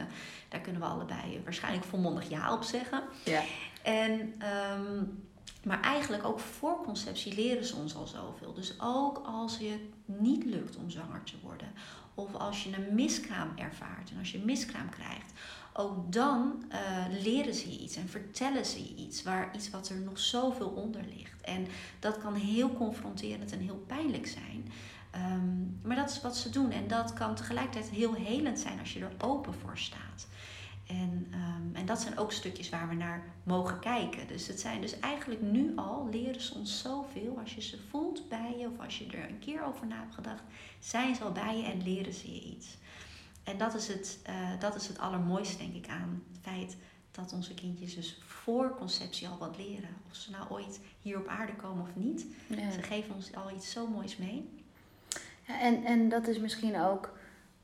daar 0.48 0.61
kunnen 0.61 0.81
we 0.81 0.88
allebei 0.88 1.40
waarschijnlijk 1.44 1.85
volmondig 1.85 2.29
ja 2.29 2.53
op 2.53 2.62
zeggen. 2.62 3.03
Ja. 3.24 3.42
En, 3.83 4.35
um, 4.79 5.29
maar 5.64 5.81
eigenlijk 5.81 6.25
ook 6.25 6.40
voor 6.40 6.83
conceptie 6.85 7.35
leren 7.35 7.64
ze 7.64 7.77
ons 7.77 7.96
al 7.96 8.07
zoveel. 8.07 8.55
Dus 8.55 8.75
ook 8.81 9.23
als 9.25 9.59
je 9.59 9.88
niet 10.05 10.44
lukt 10.44 10.77
om 10.77 10.90
zwanger 10.90 11.23
te 11.23 11.37
worden, 11.42 11.68
of 12.14 12.35
als 12.35 12.64
je 12.64 12.77
een 12.77 12.94
miskraam 12.94 13.53
ervaart 13.57 14.11
en 14.11 14.18
als 14.18 14.33
je 14.33 14.38
een 14.38 14.44
miskraam 14.44 14.90
krijgt, 14.90 15.33
ook 15.73 16.12
dan 16.12 16.64
uh, 16.73 17.23
leren 17.23 17.55
ze 17.55 17.70
je 17.70 17.79
iets 17.79 17.96
en 17.96 18.09
vertellen 18.09 18.66
ze 18.66 18.83
je 18.83 18.94
iets, 18.94 19.23
waar, 19.23 19.55
iets 19.55 19.70
wat 19.70 19.88
er 19.88 20.01
nog 20.01 20.18
zoveel 20.18 20.68
onder 20.68 21.05
ligt. 21.16 21.40
En 21.40 21.66
dat 21.99 22.18
kan 22.18 22.35
heel 22.35 22.73
confronterend 22.73 23.53
en 23.53 23.59
heel 23.59 23.85
pijnlijk 23.87 24.27
zijn. 24.27 24.73
Um, 25.14 25.81
maar 25.83 25.96
dat 25.96 26.11
is 26.11 26.20
wat 26.20 26.37
ze 26.37 26.51
doen 26.51 26.70
en 26.70 26.88
dat 26.88 27.12
kan 27.12 27.35
tegelijkertijd 27.35 27.88
heel 27.88 28.14
helend 28.14 28.59
zijn 28.59 28.79
als 28.79 28.92
je 28.92 29.01
er 29.01 29.12
open 29.18 29.55
voor 29.55 29.79
staat. 29.79 30.27
En, 30.90 31.26
um, 31.35 31.70
en 31.74 31.87
dat 31.87 32.00
zijn 32.00 32.18
ook 32.18 32.33
stukjes 32.33 32.68
waar 32.68 32.88
we 32.88 32.94
naar 32.94 33.24
mogen 33.42 33.79
kijken. 33.79 34.26
Dus 34.26 34.46
het 34.46 34.61
zijn 34.61 34.81
dus 34.81 35.00
eigenlijk 35.00 35.40
nu 35.40 35.72
al 35.76 36.09
leren 36.11 36.40
ze 36.40 36.55
ons 36.55 36.81
zoveel. 36.81 37.38
Als 37.38 37.55
je 37.55 37.61
ze 37.61 37.79
voelt 37.88 38.29
bij 38.29 38.55
je 38.59 38.66
of 38.66 38.85
als 38.85 38.98
je 38.98 39.07
er 39.07 39.29
een 39.29 39.38
keer 39.38 39.64
over 39.64 39.87
na 39.87 39.96
hebt 39.96 40.14
gedacht, 40.14 40.42
zijn 40.79 41.14
ze 41.14 41.24
al 41.24 41.33
bij 41.33 41.57
je 41.57 41.64
en 41.64 41.83
leren 41.83 42.12
ze 42.12 42.35
je 42.35 42.40
iets. 42.40 42.76
En 43.44 43.59
dat 43.59 43.74
is 43.74 43.88
het, 43.88 44.18
uh, 44.29 44.61
dat 44.61 44.74
is 44.74 44.88
het 44.88 44.98
allermooiste, 44.98 45.57
denk 45.57 45.74
ik, 45.74 45.88
aan 45.88 46.22
het 46.33 46.40
feit 46.42 46.76
dat 47.11 47.33
onze 47.33 47.55
kindjes 47.55 47.94
dus 47.94 48.20
voor 48.24 48.76
conceptie 48.76 49.29
al 49.29 49.38
wat 49.38 49.57
leren. 49.57 49.96
Of 50.11 50.16
ze 50.16 50.31
nou 50.31 50.50
ooit 50.50 50.81
hier 51.03 51.18
op 51.18 51.26
aarde 51.26 51.55
komen 51.55 51.83
of 51.83 51.94
niet. 51.94 52.26
Ja. 52.46 52.70
Ze 52.70 52.83
geven 52.83 53.14
ons 53.14 53.35
al 53.35 53.50
iets 53.50 53.70
zo 53.70 53.87
moois 53.87 54.16
mee. 54.16 54.48
Ja, 55.46 55.61
en, 55.61 55.85
en 55.85 56.09
dat 56.09 56.29
is 56.29 56.38
misschien 56.38 56.81
ook. 56.81 57.18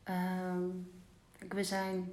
Uh, 0.08 0.14
we 1.48 1.64
zijn, 1.64 2.12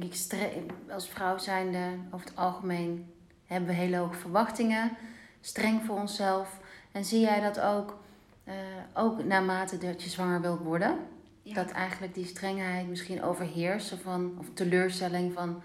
denk 0.00 0.14
ik, 0.14 0.72
als 0.90 1.08
vrouw 1.08 1.38
zijnde 1.38 1.78
over 2.10 2.26
het 2.26 2.36
algemeen 2.36 3.12
hebben 3.46 3.68
we 3.68 3.74
hele 3.74 3.96
hoge 3.96 4.18
verwachtingen, 4.18 4.96
streng 5.40 5.82
voor 5.84 5.96
onszelf. 5.96 6.60
En 6.92 7.04
zie 7.04 7.20
jij 7.20 7.40
dat 7.40 7.60
ook, 7.60 7.98
uh, 8.44 8.54
ook 8.94 9.24
naarmate 9.24 9.78
dat 9.78 10.02
je 10.02 10.10
zwanger 10.10 10.40
wilt 10.40 10.60
worden? 10.60 10.98
Dat 11.42 11.70
eigenlijk 11.70 12.14
die 12.14 12.26
strengheid 12.26 12.88
misschien 12.88 13.22
overheerst 13.22 13.94
van, 14.02 14.34
of 14.38 14.46
teleurstelling 14.54 15.32
van 15.32 15.62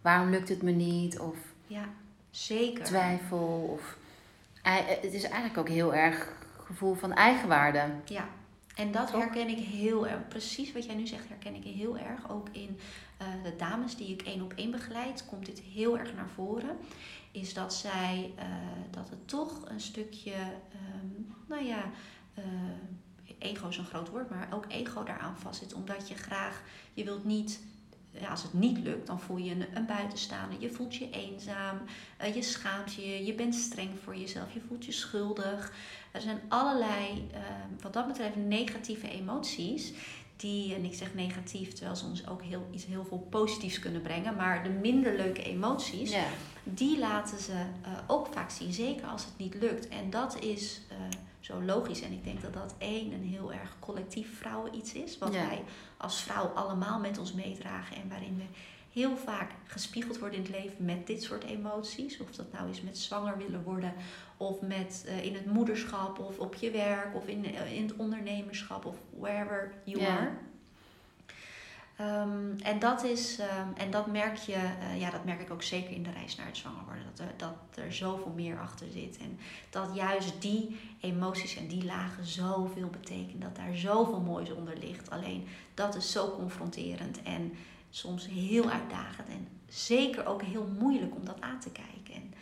waarom 0.00 0.30
lukt 0.30 0.48
het 0.48 0.62
me 0.62 0.70
niet? 0.70 1.18
Of 1.18 1.36
ja, 1.66 1.84
zeker. 2.30 2.84
twijfel. 2.84 3.68
Of, 3.72 3.96
het 4.62 5.12
is 5.12 5.22
eigenlijk 5.22 5.58
ook 5.58 5.68
heel 5.68 5.94
erg 5.94 6.32
gevoel 6.64 6.94
van 6.94 7.12
eigenwaarde. 7.12 7.84
Ja, 8.04 8.28
en 8.80 8.92
dat 8.92 9.12
herken 9.12 9.48
ik 9.48 9.58
heel 9.58 10.06
erg. 10.06 10.28
Precies 10.28 10.72
wat 10.72 10.84
jij 10.84 10.94
nu 10.94 11.06
zegt, 11.06 11.28
herken 11.28 11.54
ik 11.54 11.64
heel 11.64 11.98
erg. 11.98 12.30
Ook 12.30 12.48
in 12.52 12.78
uh, 13.22 13.28
de 13.42 13.56
dames 13.56 13.96
die 13.96 14.08
ik 14.08 14.22
één 14.22 14.42
op 14.42 14.52
één 14.52 14.70
begeleid, 14.70 15.24
komt 15.26 15.46
dit 15.46 15.60
heel 15.60 15.98
erg 15.98 16.14
naar 16.14 16.28
voren. 16.28 16.76
Is 17.30 17.54
dat 17.54 17.74
zij, 17.74 18.32
uh, 18.38 18.44
dat 18.90 19.10
het 19.10 19.28
toch 19.28 19.68
een 19.68 19.80
stukje, 19.80 20.34
um, 20.34 21.34
nou 21.46 21.64
ja, 21.64 21.90
uh, 22.38 22.44
ego 23.38 23.68
is 23.68 23.76
een 23.76 23.84
groot 23.84 24.08
woord, 24.08 24.30
maar 24.30 24.48
ook 24.52 24.64
ego 24.68 25.02
daaraan 25.02 25.38
vastzit. 25.38 25.74
Omdat 25.74 26.08
je 26.08 26.14
graag, 26.14 26.62
je 26.94 27.04
wilt 27.04 27.24
niet, 27.24 27.60
ja, 28.10 28.28
als 28.28 28.42
het 28.42 28.52
niet 28.52 28.78
lukt, 28.78 29.06
dan 29.06 29.20
voel 29.20 29.36
je 29.36 29.50
een, 29.50 29.64
een 29.74 29.86
buitenstaander. 29.86 30.60
Je 30.60 30.70
voelt 30.70 30.94
je 30.94 31.10
eenzaam, 31.10 31.78
uh, 32.22 32.34
je 32.34 32.42
schaamt 32.42 32.94
je, 32.94 33.24
je 33.24 33.34
bent 33.34 33.54
streng 33.54 33.90
voor 34.04 34.16
jezelf, 34.16 34.52
je 34.52 34.60
voelt 34.68 34.84
je 34.84 34.92
schuldig. 34.92 35.72
Er 36.12 36.20
zijn 36.20 36.40
allerlei, 36.48 37.28
uh, 37.32 37.38
wat 37.80 37.92
dat 37.92 38.06
betreft, 38.06 38.36
negatieve 38.36 39.10
emoties. 39.10 39.92
Die, 40.36 40.74
en 40.74 40.84
ik 40.84 40.94
zeg 40.94 41.14
negatief, 41.14 41.72
terwijl 41.72 41.96
ze 41.96 42.04
ons 42.04 42.28
ook 42.28 42.42
heel, 42.42 42.68
iets 42.72 42.86
heel 42.86 43.04
veel 43.04 43.26
positiefs 43.30 43.78
kunnen 43.78 44.02
brengen. 44.02 44.36
Maar 44.36 44.62
de 44.62 44.68
minder 44.68 45.16
leuke 45.16 45.42
emoties, 45.42 46.10
ja. 46.12 46.24
die 46.64 46.98
laten 46.98 47.38
ze 47.38 47.52
uh, 47.52 47.88
ook 48.06 48.28
vaak 48.32 48.50
zien. 48.50 48.72
Zeker 48.72 49.06
als 49.06 49.24
het 49.24 49.36
niet 49.36 49.54
lukt. 49.54 49.88
En 49.88 50.10
dat 50.10 50.42
is 50.42 50.80
zo 51.40 51.62
logisch. 51.62 52.02
En 52.02 52.12
ik 52.12 52.24
denk 52.24 52.42
dat 52.42 52.52
dat 52.52 52.74
één 52.78 53.12
een 53.12 53.24
heel 53.24 53.52
erg 53.52 53.76
collectief 53.78 54.38
vrouwen 54.38 54.74
iets 54.74 54.92
is. 54.92 55.18
Wat 55.18 55.30
wij 55.30 55.62
als 55.96 56.22
vrouw 56.22 56.46
allemaal 56.46 56.98
met 56.98 57.18
ons 57.18 57.32
meedragen. 57.32 57.96
En 57.96 58.08
waarin 58.08 58.36
we 58.36 58.44
heel 58.92 59.16
vaak 59.16 59.50
gespiegeld 59.64 60.18
worden 60.18 60.38
in 60.38 60.44
het 60.44 60.54
leven 60.54 60.84
met 60.84 61.06
dit 61.06 61.22
soort 61.22 61.44
emoties. 61.44 62.20
Of 62.20 62.30
dat 62.30 62.52
nou 62.52 62.70
is 62.70 62.82
met 62.82 62.98
zwanger 62.98 63.38
willen 63.38 63.62
worden. 63.62 63.94
Of 64.36 64.60
met 64.60 65.04
uh, 65.08 65.24
in 65.24 65.34
het 65.34 65.46
moederschap. 65.46 66.18
Of 66.18 66.38
op 66.38 66.54
je 66.54 66.70
werk. 66.70 67.16
Of 67.16 67.26
in, 67.26 67.44
uh, 67.44 67.72
in 67.76 67.82
het 67.82 67.96
ondernemerschap. 67.96 68.84
Of 68.84 68.96
wherever 69.10 69.72
you 69.84 70.00
ja. 70.00 70.18
are. 70.18 70.38
Um, 72.00 72.56
en, 72.62 72.78
dat 72.78 73.04
is, 73.04 73.38
um, 73.38 73.74
en 73.76 73.90
dat 73.90 74.06
merk 74.06 74.36
je, 74.36 74.52
uh, 74.52 75.00
ja, 75.00 75.10
dat 75.10 75.24
merk 75.24 75.40
ik 75.40 75.50
ook 75.50 75.62
zeker 75.62 75.90
in 75.90 76.02
de 76.02 76.10
reis 76.10 76.36
naar 76.36 76.46
het 76.46 76.56
zwanger 76.56 76.84
worden. 76.84 77.04
Dat 77.14 77.26
er, 77.26 77.34
dat 77.36 77.84
er 77.84 77.92
zoveel 77.92 78.32
meer 78.34 78.58
achter 78.60 78.86
zit. 78.90 79.18
En 79.18 79.38
dat 79.70 79.90
juist 79.94 80.42
die 80.42 80.80
emoties 81.00 81.56
en 81.56 81.66
die 81.66 81.84
lagen 81.84 82.26
zoveel 82.26 82.88
betekenen. 82.88 83.40
Dat 83.40 83.56
daar 83.56 83.76
zoveel 83.76 84.20
moois 84.20 84.52
onder 84.52 84.76
ligt. 84.78 85.10
Alleen 85.10 85.46
dat 85.74 85.94
is 85.96 86.12
zo 86.12 86.30
confronterend 86.30 87.22
en 87.22 87.52
soms 87.90 88.26
heel 88.26 88.70
uitdagend. 88.70 89.28
En 89.28 89.48
zeker 89.68 90.26
ook 90.26 90.42
heel 90.42 90.68
moeilijk 90.78 91.14
om 91.14 91.24
dat 91.24 91.40
aan 91.40 91.60
te 91.60 91.70
kijken. 91.70 92.14
En 92.14 92.34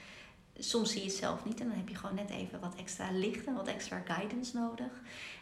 soms 0.58 0.92
zie 0.92 1.00
je 1.00 1.06
het 1.06 1.16
zelf 1.16 1.44
niet 1.44 1.60
en 1.60 1.68
dan 1.68 1.76
heb 1.76 1.88
je 1.88 1.94
gewoon 1.94 2.14
net 2.14 2.30
even 2.30 2.60
wat 2.60 2.74
extra 2.74 3.10
licht 3.10 3.46
en 3.46 3.54
wat 3.54 3.66
extra 3.66 4.02
guidance 4.04 4.56
nodig. 4.56 4.92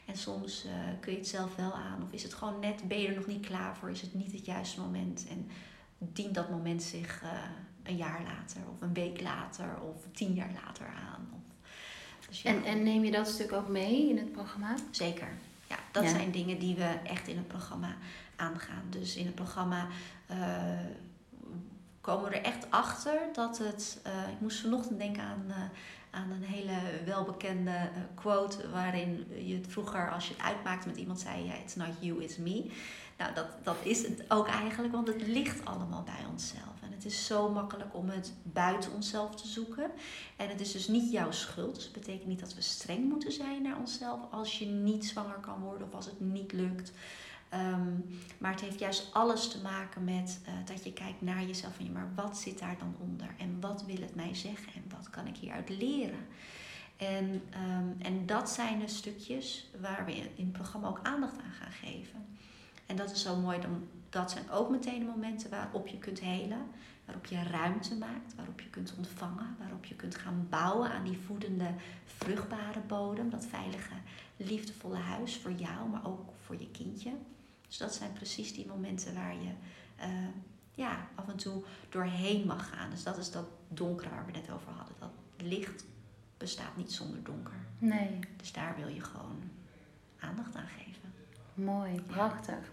En 0.07 0.17
soms 0.17 0.65
uh, 0.65 0.73
kun 1.01 1.13
je 1.13 1.19
het 1.19 1.29
zelf 1.29 1.55
wel 1.55 1.73
aan. 1.73 2.03
Of 2.03 2.13
is 2.13 2.23
het 2.23 2.35
gewoon 2.35 2.61
net, 2.61 2.89
ben 2.89 3.01
je 3.01 3.09
er 3.09 3.15
nog 3.15 3.27
niet 3.27 3.47
klaar 3.47 3.77
voor? 3.77 3.91
Is 3.91 4.01
het 4.01 4.15
niet 4.15 4.33
het 4.33 4.47
juiste 4.47 4.81
moment? 4.81 5.27
En 5.29 5.51
dient 5.99 6.35
dat 6.35 6.51
moment 6.51 6.83
zich 6.83 7.23
uh, 7.23 7.31
een 7.83 7.97
jaar 7.97 8.23
later 8.23 8.61
of 8.73 8.81
een 8.81 8.95
week 8.95 9.21
later 9.21 9.81
of 9.81 9.97
tien 10.13 10.35
jaar 10.35 10.53
later 10.65 10.87
aan? 10.87 11.29
Of, 11.33 11.69
dus 12.29 12.43
ja. 12.43 12.51
en, 12.51 12.65
en 12.65 12.83
neem 12.83 13.05
je 13.05 13.11
dat 13.11 13.29
stuk 13.29 13.53
ook 13.53 13.69
mee 13.69 14.09
in 14.09 14.19
het 14.19 14.33
programma? 14.33 14.75
Zeker. 14.91 15.29
Ja, 15.69 15.79
dat 15.93 16.03
ja. 16.03 16.09
zijn 16.09 16.31
dingen 16.31 16.59
die 16.59 16.75
we 16.75 16.99
echt 17.05 17.29
in 17.29 17.37
het 17.37 17.49
programma 17.49 17.97
aangaan. 18.37 18.83
Dus 18.89 19.17
in 19.17 19.27
het 19.27 19.35
programma 19.35 19.87
uh, 20.31 20.37
komen 22.07 22.33
er 22.33 22.43
echt 22.43 22.71
achter 22.71 23.19
dat 23.33 23.59
het. 23.59 24.01
ik 24.33 24.41
moest 24.41 24.61
vanochtend 24.61 24.99
denken 24.99 25.23
aan 25.23 25.71
aan 26.17 26.31
een 26.31 26.43
hele 26.43 27.05
welbekende 27.05 27.71
uh, 27.71 27.87
quote 28.15 28.71
waarin 28.71 29.27
je 29.45 29.55
het 29.55 29.67
vroeger 29.69 30.11
als 30.11 30.29
je 30.29 30.35
het 30.37 30.43
uitmaakte 30.43 30.89
met 30.89 30.97
iemand 30.97 31.21
zei, 31.21 31.53
it's 31.63 31.75
not 31.75 31.89
you, 32.01 32.23
it's 32.23 32.37
me. 32.37 32.71
Nou, 33.19 33.35
dat, 33.35 33.47
dat 33.63 33.77
is 33.83 34.03
het 34.03 34.25
ook 34.29 34.49
eigenlijk, 34.49 34.93
want 34.93 35.09
het 35.09 35.27
ligt 35.27 35.65
allemaal 35.65 36.03
bij 36.03 36.25
onszelf. 36.31 36.83
En 36.83 36.93
het 36.93 37.05
is 37.05 37.27
zo 37.27 37.51
makkelijk 37.51 37.95
om 37.95 38.09
het 38.09 38.33
buiten 38.43 38.93
onszelf 38.93 39.35
te 39.35 39.49
zoeken. 39.49 39.91
En 40.37 40.49
het 40.49 40.61
is 40.61 40.73
dus 40.73 40.89
niet 40.89 41.13
jouw 41.13 41.31
schuld. 41.31 41.75
Dus 41.75 41.85
het 41.85 41.93
betekent 41.93 42.27
niet 42.27 42.41
dat 42.41 42.55
we 42.55 42.61
streng 42.61 43.09
moeten 43.09 43.33
zijn 43.33 43.63
naar 43.63 43.79
onszelf 43.79 44.21
als 44.31 44.59
je 44.59 44.67
niet 44.67 45.07
zwanger 45.07 45.39
kan 45.41 45.61
worden 45.61 45.87
of 45.87 45.95
als 45.95 46.07
het 46.07 46.21
niet 46.21 46.53
lukt. 46.53 46.93
Um, 47.55 48.05
maar 48.39 48.51
het 48.51 48.61
heeft 48.61 48.79
juist 48.79 49.11
alles 49.13 49.49
te 49.49 49.63
maken 49.63 50.05
met 50.05 50.41
uh, 50.43 50.53
dat 50.65 50.85
je 50.85 50.93
kijkt 50.93 51.21
naar 51.23 51.45
jezelf. 51.45 51.75
Van, 51.75 51.85
ja, 51.85 51.91
maar 51.91 52.13
wat 52.15 52.39
zit 52.39 52.59
daar 52.59 52.79
dan 52.79 52.97
onder? 52.99 53.35
En 53.39 53.61
wat 53.61 53.85
wil 53.85 54.01
het 54.01 54.15
mij 54.15 54.35
zeggen? 54.35 54.73
En 54.75 54.83
wat 54.97 55.11
kan 55.11 55.27
ik 55.27 55.37
hieruit 55.37 55.69
leren? 55.69 56.27
En, 56.97 57.25
um, 57.25 57.97
en 57.99 58.27
dat 58.27 58.51
zijn 58.51 58.79
de 58.79 58.89
stukjes 58.89 59.71
waar 59.81 60.05
we 60.05 60.13
in 60.17 60.45
het 60.45 60.53
programma 60.53 60.89
ook 60.89 61.01
aandacht 61.03 61.39
aan 61.39 61.53
gaan 61.61 61.73
geven. 61.73 62.27
En 62.87 62.97
dat 62.97 63.11
is 63.11 63.23
zo 63.23 63.37
mooi. 63.37 63.61
Dan, 63.61 63.89
dat 64.11 64.31
zijn 64.31 64.51
ook 64.51 64.71
meteen 64.71 64.99
de 64.99 65.05
momenten 65.05 65.51
waarop 65.51 65.87
je 65.87 65.99
kunt 65.99 66.21
helen. 66.21 66.67
Waarop 67.05 67.27
je 67.27 67.43
ruimte 67.43 67.97
maakt. 67.97 68.35
Waarop 68.37 68.61
je 68.61 68.71
kunt 68.71 68.95
ontvangen. 68.97 69.57
Waarop 69.59 69.85
je 69.85 69.95
kunt 69.95 70.15
gaan 70.15 70.47
bouwen 70.51 70.91
aan 70.91 71.05
die 71.05 71.19
voedende, 71.19 71.71
vruchtbare 72.05 72.81
bodem. 72.81 73.31
Dat 73.31 73.47
veilige, 73.47 73.95
liefdevolle 74.37 74.97
huis 74.97 75.37
voor 75.37 75.53
jou, 75.53 75.89
maar 75.89 76.07
ook 76.07 76.33
voor 76.45 76.61
je 76.61 76.71
kindje. 76.71 77.13
Dus 77.67 77.77
dat 77.77 77.95
zijn 77.95 78.13
precies 78.13 78.55
die 78.55 78.67
momenten 78.67 79.15
waar 79.15 79.35
je 79.35 79.51
uh, 80.01 80.29
ja, 80.71 81.09
af 81.15 81.29
en 81.29 81.37
toe 81.37 81.63
doorheen 81.89 82.47
mag 82.47 82.69
gaan. 82.69 82.91
Dus 82.91 83.03
dat 83.03 83.17
is 83.17 83.31
dat 83.31 83.45
donkere 83.69 84.11
waar 84.11 84.27
we 84.27 84.33
net 84.33 84.51
over 84.51 84.73
hadden. 84.73 84.95
Dat 84.99 85.11
licht 85.37 85.85
bestaat 86.37 86.77
niet 86.77 86.93
zonder 86.93 87.25
donker. 87.25 87.55
Nee. 87.79 88.19
Dus 88.37 88.53
daar 88.53 88.75
wil 88.77 88.89
je 88.89 89.01
gewoon 89.01 89.51
aandacht 90.19 90.55
aan 90.55 90.69
geven. 90.79 91.13
Mooi, 91.55 92.03
prachtig. 92.07 92.73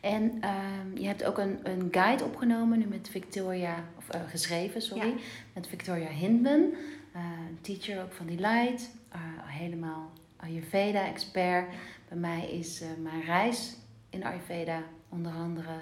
En 0.00 0.40
ehm, 0.40 0.96
je 0.96 1.06
hebt 1.06 1.24
ook 1.24 1.38
een, 1.38 1.58
een 1.62 1.88
guide 1.90 2.24
opgenomen 2.24 2.78
nu 2.78 2.86
met 2.86 3.08
Victoria, 3.08 3.84
of 3.96 4.14
uh, 4.14 4.20
geschreven, 4.28 4.82
sorry, 4.82 5.14
met 5.52 5.66
Victoria 5.66 6.08
Hindman, 6.08 6.74
uh, 7.16 7.22
teacher 7.60 8.02
ook 8.02 8.12
van 8.12 8.26
Delight, 8.26 8.90
helemaal 9.44 10.12
Ayurveda-expert. 10.36 11.74
Bij 12.08 12.18
mij 12.18 12.50
is 12.50 12.82
mijn 13.02 13.22
reis 13.22 13.76
in 14.10 14.24
Ayurveda 14.24 14.82
onder 15.08 15.32
andere 15.32 15.80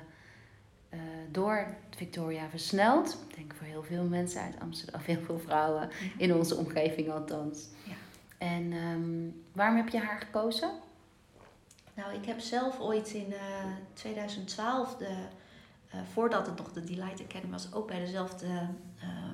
door 1.31 1.67
Victoria 1.97 2.49
versneld. 2.49 3.19
Ik 3.29 3.37
denk 3.37 3.55
voor 3.55 3.67
heel 3.67 3.83
veel 3.83 4.05
mensen 4.05 4.41
uit 4.41 4.61
Amsterdam, 4.61 5.01
heel 5.07 5.23
veel 5.23 5.39
vrouwen 5.39 5.91
in 6.17 6.35
onze 6.35 6.57
omgeving 6.57 7.11
althans. 7.11 7.69
Ja. 7.83 7.95
En 8.39 8.73
um, 8.73 9.43
waarom 9.53 9.77
heb 9.77 9.89
je 9.89 9.99
haar 9.99 10.19
gekozen? 10.19 10.71
Nou, 11.95 12.15
ik 12.15 12.25
heb 12.25 12.41
zelf 12.41 12.81
ooit 12.81 13.13
in 13.13 13.31
uh, 13.31 13.39
2012, 13.93 14.97
de, 14.97 15.05
uh, 15.05 16.01
voordat 16.13 16.47
het 16.47 16.57
nog 16.57 16.73
de 16.73 16.85
Delight 16.85 17.21
Academy 17.21 17.53
was, 17.53 17.73
ook 17.73 17.87
bij 17.87 17.99
dezelfde, 17.99 18.47
uh, 18.47 19.33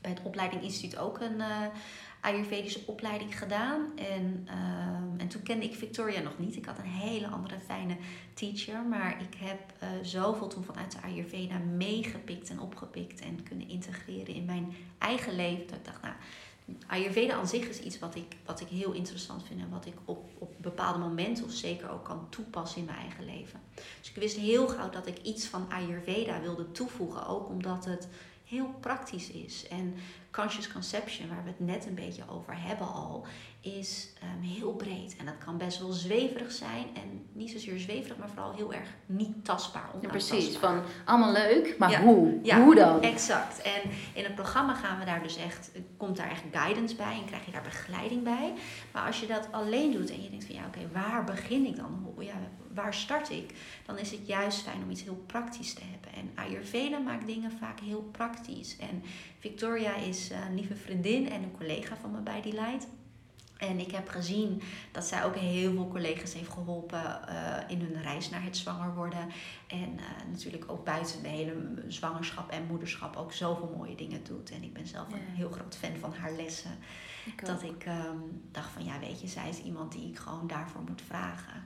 bij 0.00 0.10
het 0.10 0.20
opleiding 0.22 0.62
instituut 0.62 0.98
ook 0.98 1.20
een 1.20 1.40
Ayurvedische 2.26 2.80
opleiding 2.86 3.38
gedaan. 3.38 3.92
En, 3.96 4.42
ehm, 4.46 5.18
en 5.18 5.28
toen 5.28 5.42
kende 5.42 5.64
ik 5.64 5.74
Victoria 5.74 6.20
nog 6.20 6.38
niet. 6.38 6.56
Ik 6.56 6.64
had 6.64 6.78
een 6.78 6.84
hele 6.84 7.26
andere 7.26 7.60
fijne 7.60 7.96
teacher. 8.34 8.82
Maar 8.82 9.20
ik 9.20 9.34
heb 9.38 9.72
uh, 9.82 9.88
zoveel 10.02 10.46
toen 10.46 10.64
vanuit 10.64 10.92
de 10.92 11.02
Ayurveda 11.02 11.58
meegepikt 11.58 12.50
en 12.50 12.60
opgepikt 12.60 13.20
en 13.20 13.42
kunnen 13.42 13.68
integreren 13.68 14.34
in 14.34 14.44
mijn 14.44 14.74
eigen 14.98 15.36
leven. 15.36 15.66
Dat 15.66 15.76
ik 15.76 15.84
dacht, 15.84 16.02
nou 16.02 16.14
Ayurveda 16.86 17.34
aan 17.34 17.48
zich 17.48 17.68
is 17.68 17.80
iets 17.80 17.98
wat 17.98 18.14
ik, 18.14 18.36
wat 18.44 18.60
ik 18.60 18.68
heel 18.68 18.92
interessant 18.92 19.42
vind 19.46 19.60
en 19.60 19.70
wat 19.70 19.86
ik 19.86 19.94
op, 20.04 20.30
op 20.38 20.54
bepaalde 20.56 20.98
momenten 20.98 21.44
of 21.44 21.52
zeker 21.52 21.90
ook 21.90 22.04
kan 22.04 22.26
toepassen 22.28 22.78
in 22.78 22.84
mijn 22.84 22.98
eigen 22.98 23.24
leven. 23.24 23.60
Dus 24.00 24.10
ik 24.10 24.16
wist 24.16 24.36
heel 24.36 24.68
gauw 24.68 24.90
dat 24.90 25.06
ik 25.06 25.22
iets 25.22 25.46
van 25.46 25.70
Ayurveda 25.70 26.40
wilde 26.40 26.72
toevoegen, 26.72 27.26
ook 27.26 27.48
omdat 27.48 27.84
het 27.84 28.08
heel 28.46 28.74
praktisch 28.80 29.30
is. 29.30 29.68
En 29.68 29.94
conscious 30.30 30.72
conception, 30.72 31.28
waar 31.28 31.44
we 31.44 31.48
het 31.48 31.60
net 31.60 31.86
een 31.86 31.94
beetje 31.94 32.22
over 32.30 32.54
hebben 32.62 32.86
al, 32.86 33.26
is 33.60 34.08
um, 34.22 34.42
heel 34.42 34.72
breed. 34.72 35.16
En 35.16 35.24
dat 35.24 35.38
kan 35.44 35.58
best 35.58 35.78
wel 35.78 35.92
zweverig 35.92 36.52
zijn. 36.52 36.86
En 36.94 37.26
niet 37.32 37.50
zozeer 37.50 37.78
zweverig, 37.78 38.16
maar 38.16 38.28
vooral 38.28 38.54
heel 38.54 38.72
erg 38.72 38.88
niet 39.06 39.44
tastbaar. 39.44 39.90
Ja, 40.00 40.08
precies, 40.08 40.56
van 40.56 40.82
allemaal 41.04 41.32
leuk, 41.32 41.78
maar 41.78 42.02
hoe? 42.02 42.38
Ja, 42.42 42.62
hoe 42.62 42.74
dan? 42.74 43.02
Exact. 43.02 43.62
En 43.62 43.90
in 44.14 44.24
het 44.24 44.34
programma 44.34 44.74
gaan 44.74 44.98
we 44.98 45.04
daar 45.04 45.22
dus 45.22 45.36
echt, 45.36 45.70
komt 45.96 46.16
daar 46.16 46.30
echt 46.30 46.42
guidance 46.52 46.94
bij 46.94 47.12
en 47.12 47.24
krijg 47.24 47.44
je 47.44 47.52
daar 47.52 47.62
begeleiding 47.62 48.22
bij. 48.22 48.52
Maar 48.92 49.06
als 49.06 49.20
je 49.20 49.26
dat 49.26 49.48
alleen 49.50 49.92
doet 49.92 50.10
en 50.10 50.22
je 50.22 50.30
denkt 50.30 50.44
van 50.44 50.54
ja, 50.54 50.66
oké, 50.66 50.80
waar 50.92 51.24
begin 51.24 51.66
ik 51.66 51.76
dan? 51.76 52.14
Ja, 52.18 52.34
waar 52.74 52.94
start 52.94 53.30
ik? 53.30 53.54
Dan 53.86 53.98
is 53.98 54.10
het 54.10 54.26
juist 54.26 54.62
fijn 54.62 54.82
om 54.82 54.90
iets 54.90 55.02
heel 55.02 55.24
praktisch 55.26 55.74
te 55.74 55.82
hebben. 55.90 56.05
En 56.16 56.30
Ayurveda 56.34 56.98
maakt 56.98 57.26
dingen 57.26 57.52
vaak 57.52 57.80
heel 57.80 58.08
praktisch. 58.12 58.76
En 58.76 59.02
Victoria 59.38 59.96
is 59.96 60.30
een 60.30 60.54
lieve 60.54 60.76
vriendin 60.76 61.30
en 61.30 61.42
een 61.42 61.56
collega 61.56 61.96
van 61.96 62.10
me 62.10 62.20
bij 62.20 62.42
die 62.42 62.52
leidt. 62.52 62.86
En 63.56 63.78
ik 63.78 63.90
heb 63.90 64.08
gezien 64.08 64.62
dat 64.92 65.04
zij 65.04 65.24
ook 65.24 65.36
heel 65.36 65.72
veel 65.72 65.88
collega's 65.88 66.34
heeft 66.34 66.52
geholpen 66.52 67.20
uh, 67.28 67.56
in 67.68 67.80
hun 67.80 68.02
reis 68.02 68.30
naar 68.30 68.42
het 68.42 68.56
zwanger 68.56 68.94
worden. 68.94 69.28
En 69.66 69.92
uh, 69.94 70.30
natuurlijk 70.30 70.64
ook 70.66 70.84
buiten 70.84 71.22
de 71.22 71.28
hele 71.28 71.54
zwangerschap 71.88 72.50
en 72.50 72.66
moederschap 72.66 73.16
ook 73.16 73.32
zoveel 73.32 73.74
mooie 73.76 73.94
dingen 73.94 74.24
doet. 74.24 74.50
En 74.50 74.62
ik 74.62 74.72
ben 74.72 74.86
zelf 74.86 75.12
een 75.12 75.34
heel 75.34 75.50
groot 75.50 75.76
fan 75.76 75.96
van 75.96 76.14
haar 76.14 76.32
lessen. 76.32 76.78
dat 77.44 77.62
ik 77.62 77.86
um, 77.86 78.42
dacht 78.52 78.70
van 78.70 78.84
ja, 78.84 78.98
weet 78.98 79.20
je, 79.20 79.26
zij 79.26 79.48
is 79.48 79.58
iemand 79.58 79.92
die 79.92 80.08
ik 80.08 80.18
gewoon 80.18 80.46
daarvoor 80.46 80.82
moet 80.82 81.02
vragen. 81.06 81.64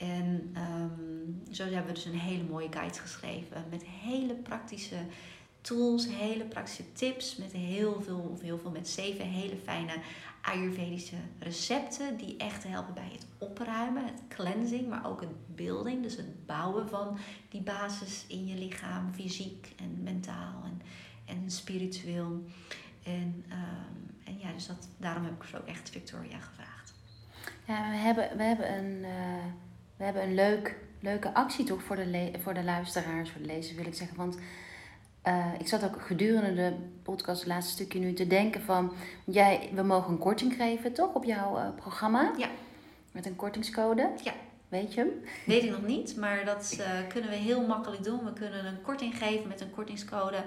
En 0.00 0.56
um, 0.56 1.42
zo 1.50 1.62
hebben 1.62 1.86
we 1.86 1.92
dus 1.92 2.04
een 2.04 2.18
hele 2.18 2.42
mooie 2.42 2.68
guide 2.70 2.98
geschreven 2.98 3.64
met 3.70 3.84
hele 3.84 4.34
praktische 4.34 4.98
tools, 5.60 6.06
hele 6.08 6.44
praktische 6.44 6.92
tips, 6.92 7.36
met 7.36 7.52
heel 7.52 8.02
veel, 8.02 8.38
heel 8.42 8.58
veel 8.58 8.70
met 8.70 8.88
zeven 8.88 9.24
hele 9.24 9.56
fijne 9.56 9.92
Ayurvedische 10.42 11.16
recepten 11.38 12.16
die 12.16 12.36
echt 12.36 12.64
helpen 12.64 12.94
bij 12.94 13.10
het 13.12 13.26
opruimen, 13.38 14.04
het 14.04 14.22
cleansing, 14.28 14.88
maar 14.88 15.06
ook 15.06 15.20
het 15.20 15.54
building, 15.54 16.02
dus 16.02 16.16
het 16.16 16.46
bouwen 16.46 16.88
van 16.88 17.18
die 17.48 17.60
basis 17.60 18.24
in 18.28 18.46
je 18.46 18.56
lichaam, 18.56 19.12
fysiek 19.12 19.74
en 19.76 20.02
mentaal 20.02 20.62
en, 20.64 20.82
en 21.24 21.50
spiritueel. 21.50 22.44
En, 23.02 23.44
um, 23.48 24.16
en 24.24 24.38
ja, 24.38 24.52
dus 24.52 24.66
dat, 24.66 24.88
daarom 24.96 25.24
heb 25.24 25.32
ik 25.32 25.40
dus 25.40 25.54
ook 25.60 25.66
echt 25.66 25.90
Victoria 25.90 26.38
gevraagd. 26.38 26.94
Ja, 27.66 27.90
we 27.90 27.96
hebben, 27.96 28.36
we 28.36 28.42
hebben 28.42 28.72
een, 28.78 29.02
uh, 29.02 29.44
we 29.96 30.04
hebben 30.04 30.22
een 30.22 30.34
leuk, 30.34 30.76
leuke 31.00 31.34
actie 31.34 31.64
toch 31.64 31.82
voor 31.82 31.96
de, 31.96 32.30
voor 32.42 32.54
de 32.54 32.64
luisteraars, 32.64 33.30
voor 33.30 33.40
de 33.40 33.46
lezers 33.46 33.76
wil 33.76 33.86
ik 33.86 33.94
zeggen. 33.94 34.16
Want 34.16 34.38
uh, 35.26 35.46
ik 35.58 35.68
zat 35.68 35.84
ook 35.84 36.02
gedurende 36.02 36.54
de 36.54 36.72
podcast, 37.02 37.40
het 37.40 37.48
laatste 37.48 37.72
stukje 37.72 37.98
nu, 37.98 38.12
te 38.12 38.26
denken 38.26 38.62
van... 38.62 38.92
Jij, 39.24 39.70
we 39.74 39.82
mogen 39.82 40.12
een 40.12 40.18
korting 40.18 40.54
geven, 40.54 40.92
toch, 40.92 41.14
op 41.14 41.24
jouw 41.24 41.58
uh, 41.58 41.68
programma? 41.76 42.32
Ja. 42.36 42.48
Met 43.12 43.26
een 43.26 43.36
kortingscode? 43.36 44.10
Ja. 44.22 44.32
Weet 44.68 44.94
je 44.94 45.00
hem? 45.00 45.10
Weet 45.46 45.62
ik 45.62 45.70
nog 45.70 45.86
niet, 45.86 46.16
maar 46.16 46.44
dat 46.44 46.76
uh, 46.80 46.86
kunnen 47.08 47.30
we 47.30 47.36
heel 47.36 47.66
makkelijk 47.66 48.04
doen. 48.04 48.24
We 48.24 48.32
kunnen 48.32 48.66
een 48.66 48.82
korting 48.82 49.18
geven 49.18 49.48
met 49.48 49.60
een 49.60 49.70
kortingscode 49.70 50.42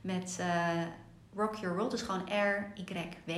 met 0.00 0.42
Rock 1.34 1.54
Your 1.54 1.74
World. 1.74 1.90
Dus 1.90 2.02
gewoon 2.02 2.28
RYW 2.28 3.32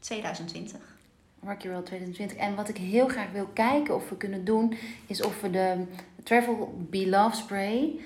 2020. 0.00 0.97
Rock 1.42 1.60
Your 1.60 1.70
World 1.70 1.86
2020. 1.86 2.36
En 2.36 2.54
wat 2.54 2.68
ik 2.68 2.76
heel 2.76 3.08
graag 3.08 3.30
wil 3.32 3.48
kijken 3.52 3.94
of 3.94 4.08
we 4.08 4.16
kunnen 4.16 4.44
doen... 4.44 4.74
is 5.06 5.22
of 5.22 5.40
we 5.40 5.50
de 5.50 5.84
Travel 6.22 6.86
Be 6.90 7.08
Love 7.08 7.36
Spray 7.36 8.00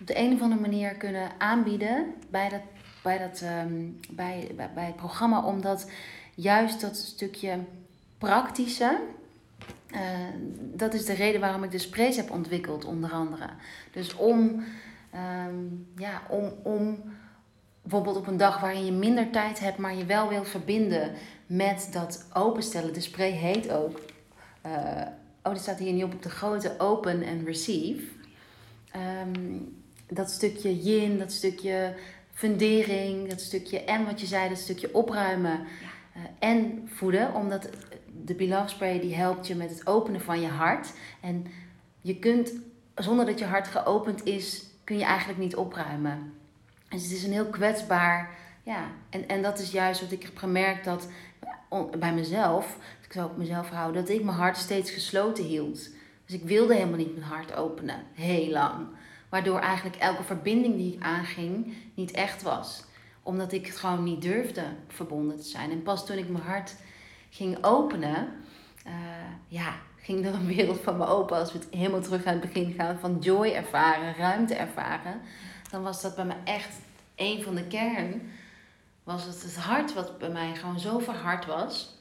op 0.00 0.06
de 0.06 0.18
een 0.18 0.32
of 0.32 0.40
andere 0.40 0.60
manier 0.60 0.94
kunnen 0.94 1.30
aanbieden 1.38 2.14
bij, 2.30 2.48
dat, 2.48 2.60
bij, 3.02 3.18
dat, 3.18 3.40
ehm, 3.40 3.90
bij, 4.10 4.50
bij, 4.74 4.84
het 4.84 4.96
programma. 4.96 5.44
Omdat 5.44 5.90
juist 6.34 6.80
dat 6.80 6.96
stukje 6.96 7.58
praktische, 8.18 9.00
uh, 9.94 10.00
dat 10.58 10.94
is 10.94 11.04
de 11.04 11.12
reden 11.12 11.40
waarom 11.40 11.62
ik 11.62 11.70
de 11.70 11.78
sprays 11.78 12.16
heb 12.16 12.30
ontwikkeld, 12.30 12.84
onder 12.84 13.10
andere. 13.10 13.48
Dus 13.92 14.14
om, 14.14 14.64
um, 15.48 15.86
ja, 15.96 16.22
om, 16.28 16.52
om 16.62 17.02
bijvoorbeeld 17.84 18.16
op 18.16 18.26
een 18.26 18.36
dag 18.36 18.60
waarin 18.60 18.84
je 18.84 18.92
minder 18.92 19.30
tijd 19.30 19.60
hebt, 19.60 19.78
maar 19.78 19.94
je 19.94 20.04
wel 20.04 20.28
wilt 20.28 20.48
verbinden 20.48 21.12
met 21.46 21.88
dat 21.92 22.26
openstellen. 22.32 22.92
De 22.92 23.00
spray 23.00 23.30
heet 23.30 23.70
ook. 23.70 24.00
Uh, 24.66 24.72
oh, 25.42 25.52
die 25.52 25.62
staat 25.62 25.78
hier 25.78 25.92
niet 25.92 26.04
op 26.04 26.14
op 26.14 26.22
de 26.22 26.30
grote 26.30 26.74
open 26.78 27.24
and 27.24 27.46
receive. 27.46 28.02
Um, 29.26 29.82
dat 30.08 30.30
stukje 30.30 30.82
yin, 30.82 31.18
dat 31.18 31.32
stukje 31.32 31.94
fundering, 32.32 33.28
dat 33.28 33.40
stukje 33.40 33.84
en 33.84 34.04
wat 34.04 34.20
je 34.20 34.26
zei, 34.26 34.48
dat 34.48 34.58
stukje 34.58 34.94
opruimen 34.94 35.60
uh, 35.60 36.22
en 36.38 36.88
voeden. 36.92 37.34
Omdat 37.34 37.68
de 38.24 38.34
Beloved 38.34 38.70
Spray 38.70 39.00
die 39.00 39.14
helpt 39.14 39.46
je 39.46 39.54
met 39.54 39.70
het 39.70 39.86
openen 39.86 40.20
van 40.20 40.40
je 40.40 40.48
hart. 40.48 40.92
En 41.20 41.46
je 42.00 42.18
kunt, 42.18 42.52
zonder 42.94 43.26
dat 43.26 43.38
je 43.38 43.44
hart 43.44 43.68
geopend 43.68 44.24
is, 44.24 44.66
kun 44.84 44.98
je 44.98 45.04
eigenlijk 45.04 45.38
niet 45.38 45.56
opruimen. 45.56 46.32
Dus 46.94 47.02
het 47.02 47.12
is 47.12 47.24
een 47.24 47.32
heel 47.32 47.46
kwetsbaar, 47.46 48.30
ja. 48.62 48.86
En, 49.10 49.28
en 49.28 49.42
dat 49.42 49.58
is 49.58 49.70
juist 49.70 50.00
wat 50.00 50.12
ik 50.12 50.22
heb 50.22 50.36
gemerkt 50.36 50.84
dat 50.84 51.08
bij 51.98 52.14
mezelf, 52.14 52.78
ik 53.04 53.12
zou 53.12 53.30
op 53.30 53.36
mezelf 53.36 53.70
houden, 53.70 54.04
dat 54.04 54.14
ik 54.14 54.24
mijn 54.24 54.36
hart 54.36 54.56
steeds 54.56 54.90
gesloten 54.90 55.44
hield. 55.44 55.88
Dus 56.26 56.34
ik 56.34 56.42
wilde 56.42 56.74
helemaal 56.74 56.98
niet 56.98 57.16
mijn 57.16 57.30
hart 57.30 57.54
openen, 57.54 58.02
heel 58.12 58.50
lang. 58.50 58.86
Waardoor 59.28 59.58
eigenlijk 59.58 59.96
elke 59.96 60.22
verbinding 60.22 60.76
die 60.76 60.94
ik 60.94 61.02
aanging 61.02 61.74
niet 61.94 62.10
echt 62.10 62.42
was. 62.42 62.84
Omdat 63.22 63.52
ik 63.52 63.66
het 63.66 63.76
gewoon 63.76 64.04
niet 64.04 64.22
durfde 64.22 64.62
verbonden 64.88 65.36
te 65.36 65.48
zijn. 65.48 65.70
En 65.70 65.82
pas 65.82 66.06
toen 66.06 66.18
ik 66.18 66.28
mijn 66.28 66.44
hart 66.44 66.74
ging 67.30 67.64
openen, 67.64 68.28
uh, 68.86 68.92
ja, 69.48 69.74
ging 69.96 70.26
er 70.26 70.34
een 70.34 70.46
wereld 70.46 70.80
van 70.80 70.96
me 70.96 71.06
open. 71.06 71.36
Als 71.36 71.52
we 71.52 71.58
het 71.58 71.68
helemaal 71.70 72.00
terug 72.00 72.24
aan 72.24 72.38
het 72.40 72.52
begin 72.52 72.74
gaan 72.78 72.98
van 72.98 73.18
joy 73.20 73.48
ervaren, 73.48 74.14
ruimte 74.14 74.54
ervaren. 74.54 75.20
Dan 75.70 75.82
was 75.82 76.02
dat 76.02 76.14
bij 76.16 76.24
me 76.24 76.34
echt 76.44 76.76
een 77.16 77.42
van 77.42 77.54
de 77.54 77.66
kern. 77.66 78.32
Was 79.04 79.24
het 79.24 79.42
het 79.42 79.56
hart 79.56 79.94
wat 79.94 80.18
bij 80.18 80.30
mij 80.30 80.54
gewoon 80.54 80.80
zo 80.80 80.98
verhard 80.98 81.46
was. 81.46 81.94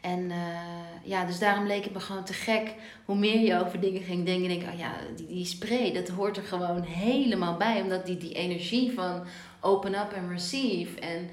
En 0.00 0.20
uh, 0.30 0.36
ja, 1.02 1.24
dus 1.24 1.38
daarom 1.38 1.66
leek 1.66 1.84
het 1.84 1.92
me 1.92 2.00
gewoon 2.00 2.24
te 2.24 2.32
gek. 2.32 2.74
Hoe 3.04 3.16
meer 3.16 3.40
je 3.40 3.60
over 3.60 3.80
dingen 3.80 4.02
ging 4.02 4.24
denken, 4.24 4.48
denk 4.48 4.62
ik, 4.62 4.68
oh 4.68 4.78
ja, 4.78 4.92
die, 5.16 5.26
die 5.26 5.44
spray, 5.44 5.92
dat 5.92 6.08
hoort 6.08 6.36
er 6.36 6.42
gewoon 6.42 6.82
helemaal 6.82 7.56
bij. 7.56 7.80
Omdat 7.80 8.06
die, 8.06 8.16
die 8.16 8.34
energie 8.34 8.92
van 8.92 9.24
open 9.60 9.94
up 9.94 10.12
and 10.16 10.30
receive 10.30 11.00
en 11.00 11.30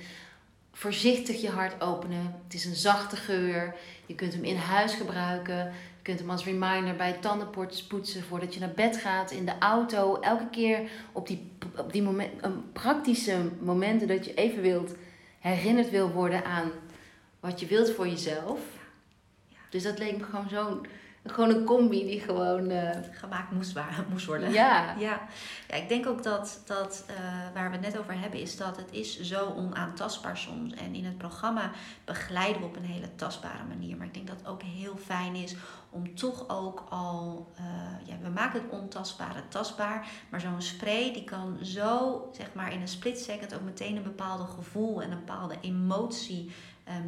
voorzichtig 0.72 1.42
je 1.42 1.50
hart 1.50 1.82
openen. 1.82 2.42
Het 2.44 2.54
is 2.54 2.66
een 2.66 2.76
zachte 2.76 3.16
geur. 3.16 3.76
Je 4.06 4.16
kunt 4.16 4.34
hem 4.34 4.44
in 4.44 4.58
huis 4.58 4.94
gebruiken. 4.94 5.72
Je 6.04 6.10
kunt 6.10 6.22
hem 6.22 6.30
als 6.30 6.46
reminder 6.46 6.96
bij 6.96 7.14
tandenpoortjes 7.14 7.84
poetsen 7.84 8.24
voordat 8.24 8.54
je 8.54 8.60
naar 8.60 8.74
bed 8.76 8.98
gaat, 8.98 9.32
in 9.32 9.46
de 9.46 9.58
auto. 9.60 10.20
Elke 10.20 10.50
keer 10.50 10.90
op 11.12 11.28
die, 11.28 11.52
op 11.78 11.94
die 11.94 12.02
moment, 12.02 12.32
praktische 12.74 13.38
momenten 13.60 14.08
dat 14.08 14.26
je 14.26 14.34
even 14.34 14.62
wilt, 14.62 14.96
herinnerd 15.40 15.90
wil 15.90 16.10
worden 16.10 16.46
aan 16.46 16.72
wat 17.40 17.60
je 17.60 17.66
wilt 17.66 17.92
voor 17.92 18.08
jezelf. 18.08 18.60
Dus 19.70 19.84
dat 19.84 20.00
leek 20.00 20.18
me 20.18 20.24
gewoon 20.24 20.50
zo'n 20.50 20.86
gewoon 21.26 21.50
een 21.50 21.64
combi 21.64 22.06
die 22.06 22.20
gewoon... 22.20 22.70
eh, 22.70 22.98
Gemaakt 23.12 23.52
moest, 23.52 23.76
moest 24.10 24.26
worden. 24.26 24.52
ja, 24.52 24.96
Ja. 25.00 25.22
ja, 25.68 25.76
ik 25.76 25.90
denk 25.90 26.08
ook 26.08 26.24
dat, 26.24 26.62
dat 26.66 27.04
eh, 27.08 27.16
waar 27.54 27.70
we 27.70 27.76
het 27.78 27.86
net 27.86 27.98
over 27.98 28.20
hebben, 28.20 28.40
is 28.40 28.58
dat 28.58 28.78
het 28.78 28.92
is 28.92 29.22
zo 29.22 29.54
onaantastbaar 29.56 30.38
soms. 30.38 30.74
En 30.74 30.96
in 30.96 31.06
het 31.06 31.18
programma 31.18 31.72
begeleiden 32.06 32.62
we 32.62 32.68
op 32.68 32.76
een 32.76 32.86
hele 32.86 33.16
tastbare 33.16 33.64
manier. 33.68 33.98
Maar 33.98 34.08
ik 34.08 34.14
denk 34.14 34.28
dat 34.28 34.38
het 34.38 34.48
ook 34.48 34.62
heel 34.62 34.98
fijn 34.98 35.36
is 35.36 35.56
om 35.90 36.16
toch 36.16 36.50
ook 36.50 36.84
al, 36.90 37.52
eh, 37.56 37.64
ja, 38.08 38.16
we 38.22 38.30
maken 38.30 38.62
het 38.62 38.72
ontastbare 38.72 39.48
tastbaar. 39.48 40.08
Maar 40.30 40.42
zo'n 40.42 40.62
spray 40.62 41.14
die 41.14 41.24
kan 41.24 41.58
zo, 41.62 42.30
zeg 42.38 42.54
maar, 42.54 42.74
in 42.74 42.82
een 42.82 42.88
split 42.88 43.20
second 43.20 43.54
ook 43.56 43.62
meteen 43.62 43.96
een 43.96 44.04
bepaalde 44.04 44.46
gevoel 44.46 45.02
en 45.02 45.12
een 45.12 45.18
bepaalde 45.26 45.56
emotie 45.62 46.52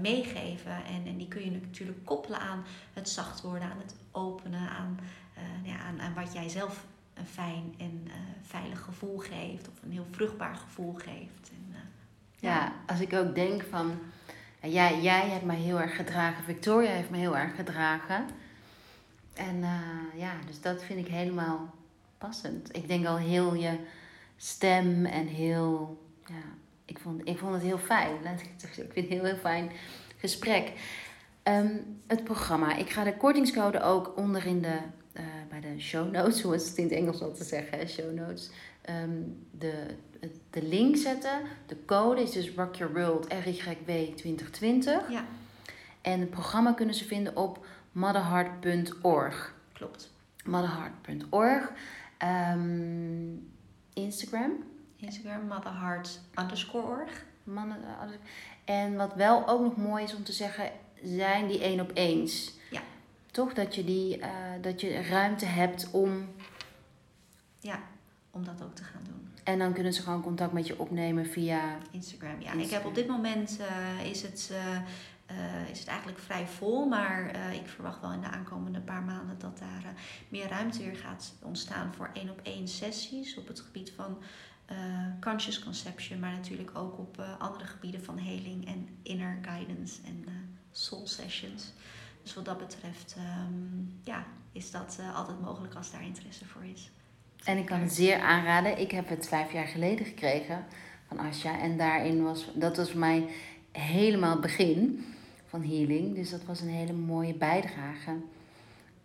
meegeven. 0.01 0.85
En, 0.85 1.05
en 1.05 1.17
die 1.17 1.27
kun 1.27 1.43
je 1.43 1.51
natuurlijk 1.51 2.05
koppelen 2.05 2.39
aan 2.39 2.63
het 2.93 3.09
zacht 3.09 3.41
worden, 3.41 3.71
aan 3.71 3.77
het 3.77 3.95
openen, 4.11 4.69
aan, 4.69 4.99
eh, 5.33 5.71
ja, 5.71 5.77
aan, 5.77 6.01
aan 6.01 6.13
wat 6.13 6.33
jij 6.33 6.49
zelf 6.49 6.85
een 7.15 7.25
fijn 7.25 7.75
en 7.77 8.01
eh, 8.05 8.13
veilig 8.41 8.81
gevoel 8.81 9.17
geeft. 9.17 9.67
Of 9.67 9.83
een 9.83 9.91
heel 9.91 10.07
vruchtbaar 10.11 10.55
gevoel 10.55 10.93
geeft. 10.93 11.49
En, 11.49 11.73
eh, 11.73 11.79
ja, 12.39 12.73
als 12.87 12.99
ik 12.99 13.13
ook 13.13 13.35
denk 13.35 13.63
van... 13.69 13.99
Ja, 14.61 14.91
jij 14.93 15.29
hebt 15.29 15.45
mij 15.45 15.55
heel 15.55 15.81
erg 15.81 15.95
gedragen. 15.95 16.43
Victoria 16.43 16.89
heeft 16.89 17.09
me 17.09 17.17
heel 17.17 17.37
erg 17.37 17.55
gedragen. 17.55 18.25
En 19.33 19.63
eh, 19.63 20.19
ja, 20.19 20.33
dus 20.45 20.61
dat 20.61 20.83
vind 20.83 20.99
ik 20.99 21.13
helemaal 21.13 21.73
passend. 22.17 22.75
Ik 22.75 22.87
denk 22.87 23.05
al 23.05 23.17
heel 23.17 23.53
je 23.53 23.79
stem 24.37 25.05
en 25.05 25.27
heel... 25.27 26.03
Ja, 26.25 26.43
ik 26.85 26.99
vond, 26.99 27.21
ik 27.23 27.37
vond 27.37 27.53
het 27.53 27.61
heel 27.61 27.77
fijn. 27.77 28.15
Ik 28.15 28.49
vind 28.57 28.75
het 28.75 28.97
een 28.97 29.03
heel, 29.03 29.23
heel 29.23 29.35
fijn 29.35 29.71
gesprek. 30.17 30.71
Ehm, 31.43 31.77
het 32.07 32.23
programma. 32.23 32.75
Ik 32.75 32.89
ga 32.89 33.03
de 33.03 33.17
kortingscode 33.17 33.81
ook 33.81 34.17
onder 34.17 34.45
in 34.45 34.61
de, 34.61 34.77
eh, 35.13 35.23
bij 35.49 35.59
de 35.59 35.79
show 35.79 36.11
notes, 36.11 36.41
hoe 36.41 36.55
is 36.55 36.67
het 36.67 36.77
in 36.77 36.83
het 36.83 36.93
Engels 36.93 37.21
al 37.21 37.33
te 37.33 37.43
zeggen, 37.43 37.77
hè, 37.77 37.87
show 37.87 38.13
notes. 38.13 38.49
Ehm, 38.81 39.21
de, 39.51 39.85
de 40.49 40.63
link 40.63 40.95
zetten. 40.95 41.41
De 41.65 41.77
code 41.85 42.21
is 42.21 42.31
dus 42.31 42.51
Rock 42.55 42.75
Your 42.75 42.93
World 42.93 43.27
RYW 43.43 44.15
2020. 44.15 45.09
ja, 45.09 45.25
En 46.01 46.19
het 46.19 46.29
programma 46.29 46.73
kunnen 46.73 46.95
ze 46.95 47.05
vinden 47.05 47.35
op 47.35 47.65
motherheart.org. 47.91 49.53
klopt. 49.73 50.11
Motherheart.org. 50.43 51.71
Ehm, 52.17 53.35
Instagram. 53.93 54.51
Instagram, 54.95 55.47
motherheart 55.47 56.19
underscore 56.39 56.87
org. 56.87 57.25
Mannen, 57.43 57.77
en 58.65 58.95
wat 58.95 59.13
wel 59.13 59.47
ook 59.47 59.61
nog 59.61 59.77
mooi 59.77 60.03
is 60.03 60.15
om 60.15 60.23
te 60.23 60.31
zeggen, 60.31 60.71
zijn 61.03 61.47
die 61.47 61.61
één 61.61 61.79
op 61.79 61.91
eens. 61.93 62.53
Ja. 62.71 62.81
Toch 63.31 63.53
dat 63.53 63.75
je, 63.75 63.83
die, 63.83 64.19
eh, 64.19 64.29
dat 64.61 64.81
je 64.81 65.01
ruimte 65.01 65.45
hebt 65.45 65.91
om. 65.91 66.29
Ja, 67.59 67.79
om 68.31 68.45
dat 68.45 68.63
ook 68.63 68.75
te 68.75 68.83
gaan 68.83 69.03
doen. 69.03 69.29
En 69.43 69.59
dan 69.59 69.73
kunnen 69.73 69.93
ze 69.93 70.01
gewoon 70.01 70.21
contact 70.21 70.51
met 70.53 70.67
je 70.67 70.79
opnemen 70.79 71.25
via. 71.25 71.77
Instagram, 71.91 72.29
ja. 72.29 72.35
Instagram. 72.35 72.59
Ik 72.59 72.69
heb 72.69 72.85
op 72.85 72.95
dit 72.95 73.07
moment 73.07 73.59
eh, 73.59 74.09
is, 74.09 74.21
het, 74.21 74.49
eh, 74.53 74.77
eh, 75.25 75.69
is 75.69 75.79
het 75.79 75.87
eigenlijk 75.87 76.19
vrij 76.19 76.47
vol, 76.47 76.85
maar 76.85 77.29
eh, 77.29 77.53
ik 77.53 77.67
verwacht 77.67 78.01
wel 78.01 78.11
in 78.11 78.21
de 78.21 78.27
aankomende 78.27 78.79
paar 78.79 79.03
maanden 79.03 79.39
dat 79.39 79.57
daar 79.57 79.83
eh, 79.83 80.01
meer 80.29 80.47
ruimte 80.47 80.83
weer 80.83 80.95
gaat 80.95 81.33
ontstaan 81.41 81.93
voor 81.93 82.09
één 82.13 82.29
op 82.29 82.39
één 82.43 82.67
sessies 82.67 83.37
op 83.37 83.47
het 83.47 83.59
gebied 83.59 83.91
van 83.91 84.17
eh, 84.65 84.75
conscious 85.21 85.59
conception, 85.59 86.19
maar 86.19 86.31
natuurlijk 86.31 86.71
ook 86.73 86.99
op 86.99 87.19
eh, 87.19 87.39
andere 87.39 87.65
gebieden 87.65 88.03
van 88.03 88.17
heling 88.17 88.67
en 88.67 88.87
inner 89.03 89.37
guidance 89.41 90.01
en 90.05 90.23
eh, 90.27 90.33
soul 90.71 91.07
sessions. 91.07 91.73
Dus 92.23 92.33
wat 92.33 92.45
dat 92.45 92.57
betreft, 92.57 93.15
ehm, 93.17 93.85
ja, 94.03 94.25
is 94.51 94.71
dat 94.71 94.99
altijd 95.15 95.41
mogelijk 95.41 95.73
als 95.73 95.91
daar 95.91 96.05
interesse 96.05 96.45
voor 96.45 96.63
is. 96.73 96.91
En 97.43 97.57
ik 97.57 97.65
kan 97.65 97.79
het 97.79 97.93
zeer 97.93 98.19
aanraden. 98.19 98.79
Ik 98.79 98.91
heb 98.91 99.09
het 99.09 99.27
vijf 99.27 99.51
jaar 99.51 99.67
geleden 99.67 100.05
gekregen 100.05 100.65
van 101.07 101.19
Asja. 101.19 101.59
En 101.59 101.77
daarin 101.77 102.23
was, 102.23 102.47
dat 102.53 102.77
was 102.77 102.93
mijn 102.93 103.25
helemaal 103.71 104.31
het 104.31 104.41
begin 104.41 105.05
van 105.45 105.63
healing. 105.63 106.15
Dus 106.15 106.29
dat 106.29 106.43
was 106.43 106.61
een 106.61 106.69
hele 106.69 106.93
mooie 106.93 107.33
bijdrage. 107.33 108.15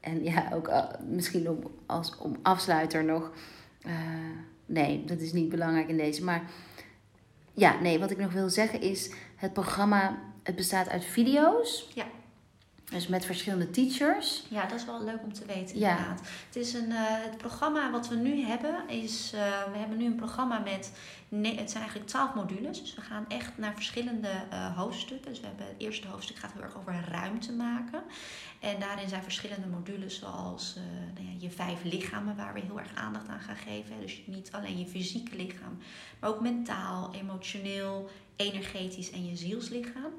En 0.00 0.24
ja, 0.24 0.50
ook 0.52 0.72
misschien 1.08 1.48
om, 1.48 1.62
als, 1.86 2.18
om 2.18 2.36
afsluiter 2.42 3.04
nog. 3.04 3.32
Nee, 4.70 5.04
dat 5.04 5.20
is 5.20 5.32
niet 5.32 5.48
belangrijk 5.48 5.88
in 5.88 5.96
deze. 5.96 6.24
Maar 6.24 6.42
ja, 7.54 7.80
nee, 7.80 7.98
wat 7.98 8.10
ik 8.10 8.18
nog 8.18 8.32
wil 8.32 8.48
zeggen 8.50 8.80
is... 8.80 9.10
Het 9.36 9.52
programma, 9.52 10.18
het 10.42 10.56
bestaat 10.56 10.88
uit 10.88 11.04
video's. 11.04 11.90
Ja. 11.94 12.06
Dus 12.90 13.06
met 13.06 13.24
verschillende 13.24 13.70
teachers. 13.70 14.42
Ja, 14.48 14.66
dat 14.66 14.78
is 14.78 14.84
wel 14.84 15.04
leuk 15.04 15.22
om 15.22 15.32
te 15.32 15.44
weten 15.46 15.78
Ja. 15.78 15.90
inderdaad. 15.90 16.20
Het, 16.46 16.56
is 16.56 16.72
een, 16.74 16.90
eh, 16.92 16.96
het 17.06 17.36
programma 17.36 17.90
wat 17.90 18.08
we 18.08 18.14
nu 18.16 18.40
hebben 18.42 18.88
is... 18.88 19.32
eh, 19.34 19.40
we 19.72 19.78
hebben 19.78 19.98
nu 19.98 20.04
een 20.06 20.14
programma 20.14 20.58
met... 20.58 20.92
ne- 21.28 21.54
het 21.54 21.70
zijn 21.70 21.82
eigenlijk 21.82 22.10
twaalf 22.10 22.34
modules. 22.34 22.80
Dus 22.80 22.94
we 22.94 23.00
gaan 23.00 23.24
echt 23.28 23.58
naar 23.58 23.74
verschillende 23.74 24.28
eh, 24.50 24.76
hoofdstukken. 24.76 25.30
Dus 25.30 25.40
we 25.40 25.46
hebben 25.46 25.66
het 25.66 25.74
eerste 25.78 26.08
hoofdstuk 26.08 26.36
gaat 26.36 26.52
heel 26.52 26.62
erg 26.62 26.76
over 26.76 27.04
ruimte 27.10 27.52
maken. 27.52 28.02
En 28.60 28.80
daarin 28.80 29.08
zijn 29.08 29.22
verschillende 29.22 29.66
modules 29.66 30.18
zoals 30.18 30.76
nou 31.14 31.26
ja, 31.26 31.34
je 31.38 31.50
vijf 31.50 31.82
lichamen... 31.82 32.36
waar 32.36 32.54
we 32.54 32.60
heel 32.60 32.78
erg 32.78 32.94
aandacht 32.94 33.28
aan 33.28 33.40
gaan 33.40 33.56
geven. 33.56 34.00
Dus 34.00 34.22
niet 34.26 34.48
alleen 34.52 34.78
je 34.78 34.86
fysieke 34.86 35.36
lichaam, 35.36 35.78
maar 36.20 36.30
ook 36.30 36.40
mentaal, 36.40 37.14
emotioneel, 37.14 38.10
energetisch 38.36 39.10
en 39.10 39.26
je 39.26 39.36
zielslichaam. 39.36 40.12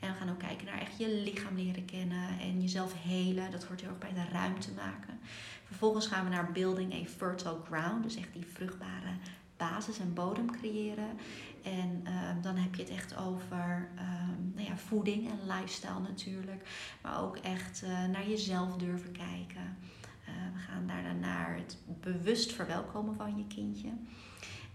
En 0.00 0.12
we 0.12 0.18
gaan 0.18 0.30
ook 0.30 0.38
kijken 0.38 0.66
naar 0.66 0.80
echt 0.80 0.98
je 0.98 1.08
lichaam 1.08 1.56
leren 1.56 1.84
kennen 1.84 2.38
en 2.40 2.60
jezelf 2.60 2.94
helen. 3.02 3.50
Dat 3.50 3.64
hoort 3.64 3.80
heel 3.80 3.90
erg 3.90 3.98
bij 3.98 4.12
de 4.12 4.30
ruimte 4.32 4.72
maken. 4.72 5.18
Vervolgens 5.64 6.06
gaan 6.06 6.24
we 6.24 6.30
naar 6.30 6.52
building 6.52 6.94
a 6.94 7.08
fertile 7.08 7.60
ground. 7.64 8.02
Dus 8.02 8.16
echt 8.16 8.32
die 8.32 8.46
vruchtbare 8.46 9.16
basis 9.56 9.98
en 9.98 10.14
bodem 10.14 10.50
creëren. 10.50 11.18
En 11.62 12.00
ehm, 12.04 12.40
dan 12.40 12.56
heb 12.56 12.74
je 12.74 12.82
het 12.82 12.90
echt 12.90 13.16
over 13.16 13.88
ehm, 13.96 14.54
nou 14.54 14.68
ja, 14.68 14.76
voeding 14.76 15.30
en 15.30 15.56
lifestyle 15.56 16.00
natuurlijk. 16.00 16.68
Maar 17.02 17.22
ook 17.22 17.36
echt 17.36 17.82
eh, 17.82 18.04
naar 18.04 18.28
jezelf 18.28 18.76
durven 18.76 19.12
kijken. 19.12 19.76
Eh, 20.24 20.32
we 20.52 20.58
gaan 20.58 20.86
daarna 20.86 21.12
naar 21.12 21.56
het 21.56 21.78
bewust 22.00 22.52
verwelkomen 22.52 23.14
van 23.14 23.36
je 23.36 23.46
kindje. 23.46 23.88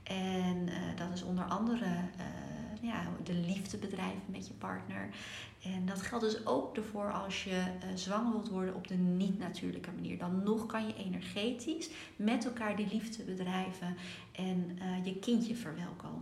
En 0.03 0.69
eh, 0.69 0.97
dat 0.97 1.13
is 1.13 1.23
onder 1.23 1.43
andere 1.43 1.85
ja, 2.81 3.03
de 3.23 3.33
liefde 3.33 3.77
bedrijven 3.77 4.21
met 4.25 4.47
je 4.47 4.53
partner. 4.53 5.09
En 5.63 5.85
dat 5.85 6.01
geldt 6.01 6.25
dus 6.25 6.45
ook 6.45 6.77
ervoor 6.77 7.11
als 7.11 7.43
je 7.43 7.49
eh, 7.49 7.87
zwanger 7.95 8.31
wilt 8.31 8.49
worden 8.49 8.75
op 8.75 8.87
de 8.87 8.95
niet-natuurlijke 8.95 9.91
manier. 9.91 10.17
Dan 10.17 10.43
nog 10.43 10.65
kan 10.65 10.87
je 10.87 10.95
energetisch 10.95 11.89
met 12.15 12.45
elkaar 12.45 12.75
die 12.75 12.87
liefde 12.87 13.23
bedrijven 13.23 13.97
en 14.31 14.77
eh, 14.79 15.05
je 15.05 15.15
kindje 15.15 15.55
verwelkomen. 15.55 16.20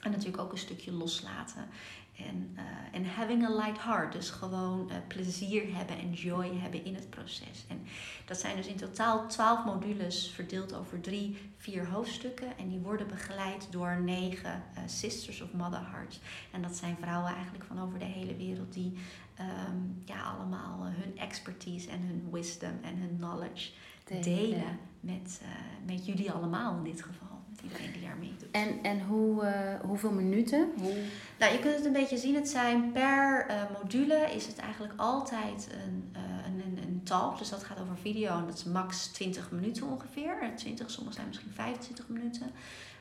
En 0.00 0.10
natuurlijk 0.10 0.42
ook 0.42 0.52
een 0.52 0.58
stukje 0.58 0.92
loslaten. 0.92 1.68
En, 2.16 2.56
eh, 2.92 3.08
having 3.16 3.44
a 3.44 3.50
light 3.50 3.82
heart. 3.82 4.12
Dus 4.12 4.30
gewoon 4.30 4.90
eh, 4.90 4.96
plezier 5.08 5.76
hebben 5.76 5.98
en 5.98 6.12
joy 6.12 6.50
hebben 6.58 6.84
in 6.84 6.94
het 6.94 7.10
proces. 7.10 7.64
En 7.68 7.82
dat 8.24 8.40
zijn 8.40 8.56
dus 8.56 8.66
in 8.66 8.76
totaal 8.76 9.26
twaalf 9.26 9.64
modules 9.64 10.30
verdeeld 10.30 10.74
over 10.74 11.00
drie, 11.00 11.36
vier 11.56 11.86
hoofdstukken. 11.86 12.58
En 12.58 12.68
die 12.68 12.78
worden 12.78 13.08
begeleid 13.08 13.66
door 13.70 14.00
negen 14.00 14.62
eh, 14.74 14.82
Sisters 14.86 15.40
of 15.40 15.52
Mother 15.52 15.90
Hearts. 15.90 16.20
En 16.50 16.62
dat 16.62 16.76
zijn 16.76 16.96
vrouwen 17.00 17.34
eigenlijk 17.34 17.64
van 17.64 17.82
over 17.82 17.98
de 17.98 18.04
hele 18.04 18.36
wereld 18.36 18.72
die 18.72 18.92
ehm, 19.34 19.78
ja, 20.04 20.22
allemaal 20.22 20.84
hun 20.84 21.18
expertise 21.18 21.90
en 21.90 22.00
hun 22.00 22.28
wisdom 22.30 22.78
en 22.82 22.96
hun 22.96 23.16
knowledge 23.16 23.70
delen 24.18 24.78
met, 25.00 25.40
eh, 25.42 25.48
met 25.86 26.06
jullie 26.06 26.30
allemaal 26.30 26.76
in 26.76 26.84
dit 26.84 27.02
geval. 27.02 27.29
Iedereen 27.62 27.92
die 27.92 28.02
daar 28.02 28.16
meedoet. 28.16 28.50
En, 28.50 28.82
en 28.82 29.00
hoe, 29.00 29.42
eh, 29.42 29.80
hoeveel 29.80 30.12
minuten? 30.12 30.70
Hoe... 30.78 30.94
Nou, 31.38 31.52
je 31.52 31.58
kunt 31.58 31.74
het 31.76 31.84
een 31.84 31.92
beetje 31.92 32.18
zien. 32.18 32.34
Het 32.34 32.48
zijn 32.48 32.92
per 32.92 33.46
eh, 33.48 33.62
module 33.80 34.30
is 34.34 34.46
het 34.46 34.58
eigenlijk 34.58 34.92
altijd 34.96 35.68
een, 35.86 36.10
eh, 36.12 36.20
een, 36.46 36.62
een, 36.66 36.82
een 36.82 37.00
talk. 37.04 37.38
Dus 37.38 37.48
dat 37.48 37.64
gaat 37.64 37.80
over 37.80 37.96
video 37.96 38.38
en 38.38 38.46
dat 38.46 38.54
is 38.54 38.64
max 38.64 39.06
20 39.06 39.50
minuten 39.50 39.86
ongeveer. 39.86 40.38
Eh, 40.42 40.48
20, 40.48 40.90
sommige 40.90 41.14
zijn 41.14 41.28
misschien 41.28 41.52
25 41.52 42.08
minuten. 42.08 42.52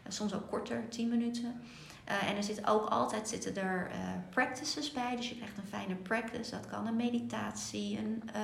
Soms 0.07 0.33
ook 0.33 0.49
korter, 0.49 0.89
10 0.89 1.09
minuten. 1.09 1.61
Eh, 2.09 2.29
en 2.29 2.35
er 2.35 2.43
zit 2.43 2.67
ook 2.67 2.89
altijd 2.89 3.27
zitten 3.27 3.55
er 3.55 3.89
eh, 3.91 3.97
practices 4.29 4.91
bij. 4.91 5.15
Dus 5.15 5.29
je 5.29 5.35
krijgt 5.35 5.57
een 5.57 5.67
fijne 5.67 5.95
practice. 5.95 6.51
Dat 6.51 6.67
kan 6.67 6.87
een 6.87 6.95
meditatie, 6.95 7.97
een, 7.97 8.23
eh, 8.33 8.41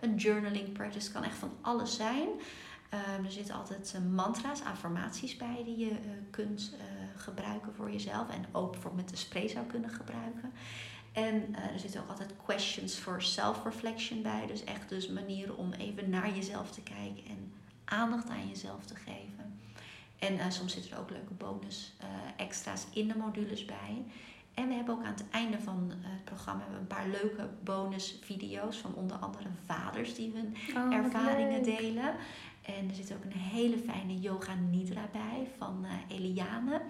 een 0.00 0.14
journaling 0.14 0.72
practice. 0.72 1.04
Het 1.04 1.12
kan 1.12 1.24
echt 1.24 1.36
van 1.36 1.52
alles 1.60 1.96
zijn. 1.96 2.28
Ehm, 2.88 3.24
er 3.24 3.30
zitten 3.32 3.54
altijd 3.54 3.92
eh, 3.94 4.00
mantra's, 4.00 4.62
affirmaties 4.62 5.36
bij 5.36 5.62
die 5.64 5.78
je 5.78 5.90
eh, 5.90 5.96
kunt 6.30 6.72
eh, 6.78 6.84
gebruiken 7.20 7.74
voor 7.74 7.90
jezelf. 7.90 8.28
En 8.28 8.44
ook 8.52 8.74
voor 8.74 8.94
met 8.94 9.08
de 9.08 9.16
spray 9.16 9.48
zou 9.48 9.66
kunnen 9.66 9.90
gebruiken. 9.90 10.52
En 11.12 11.54
er 11.72 11.78
zitten 11.78 12.00
ook 12.00 12.08
altijd 12.08 12.34
questions 12.44 12.94
for 12.94 13.22
self-reflection 13.22 14.22
bij. 14.22 14.46
Dus 14.46 14.64
echt 14.64 14.88
dus 14.88 15.08
manieren 15.08 15.56
om 15.56 15.72
even 15.72 16.10
naar 16.10 16.34
jezelf 16.34 16.70
te 16.70 16.80
kijken 16.82 17.24
en 17.26 17.52
aandacht 17.84 18.28
aan 18.28 18.48
jezelf 18.48 18.84
te 18.84 18.94
geven. 18.94 19.58
En 20.18 20.52
soms 20.52 20.72
zitten 20.72 20.92
er 20.92 20.98
ook 20.98 21.10
leuke 21.10 21.34
bonus 21.34 21.96
extra's 22.36 22.86
in 22.92 23.08
de 23.08 23.16
modules 23.16 23.64
bij. 23.64 24.04
En 24.54 24.68
we 24.68 24.74
hebben 24.74 24.94
ook 24.94 25.04
aan 25.04 25.12
het 25.12 25.24
einde 25.30 25.58
van 25.60 25.92
het 26.00 26.24
programma 26.24 26.64
een 26.78 26.86
paar 26.86 27.08
leuke 27.08 27.48
bonusvideo's 27.62 28.76
van 28.76 28.94
onder 28.94 29.16
andere 29.16 29.48
vaders 29.66 30.14
die 30.14 30.32
hun 30.34 30.56
Oh, 30.76 30.94
ervaringen 30.94 31.64
leuk. 31.64 31.78
delen. 31.78 32.14
En 32.76 32.88
er 32.88 32.94
zit 32.94 33.12
ook 33.12 33.24
een 33.24 33.40
hele 33.40 33.78
fijne 33.78 34.18
yoga 34.18 34.54
nidra 34.70 35.08
bij 35.12 35.48
van 35.58 35.84
eh, 35.84 36.16
Eliane. 36.16 36.80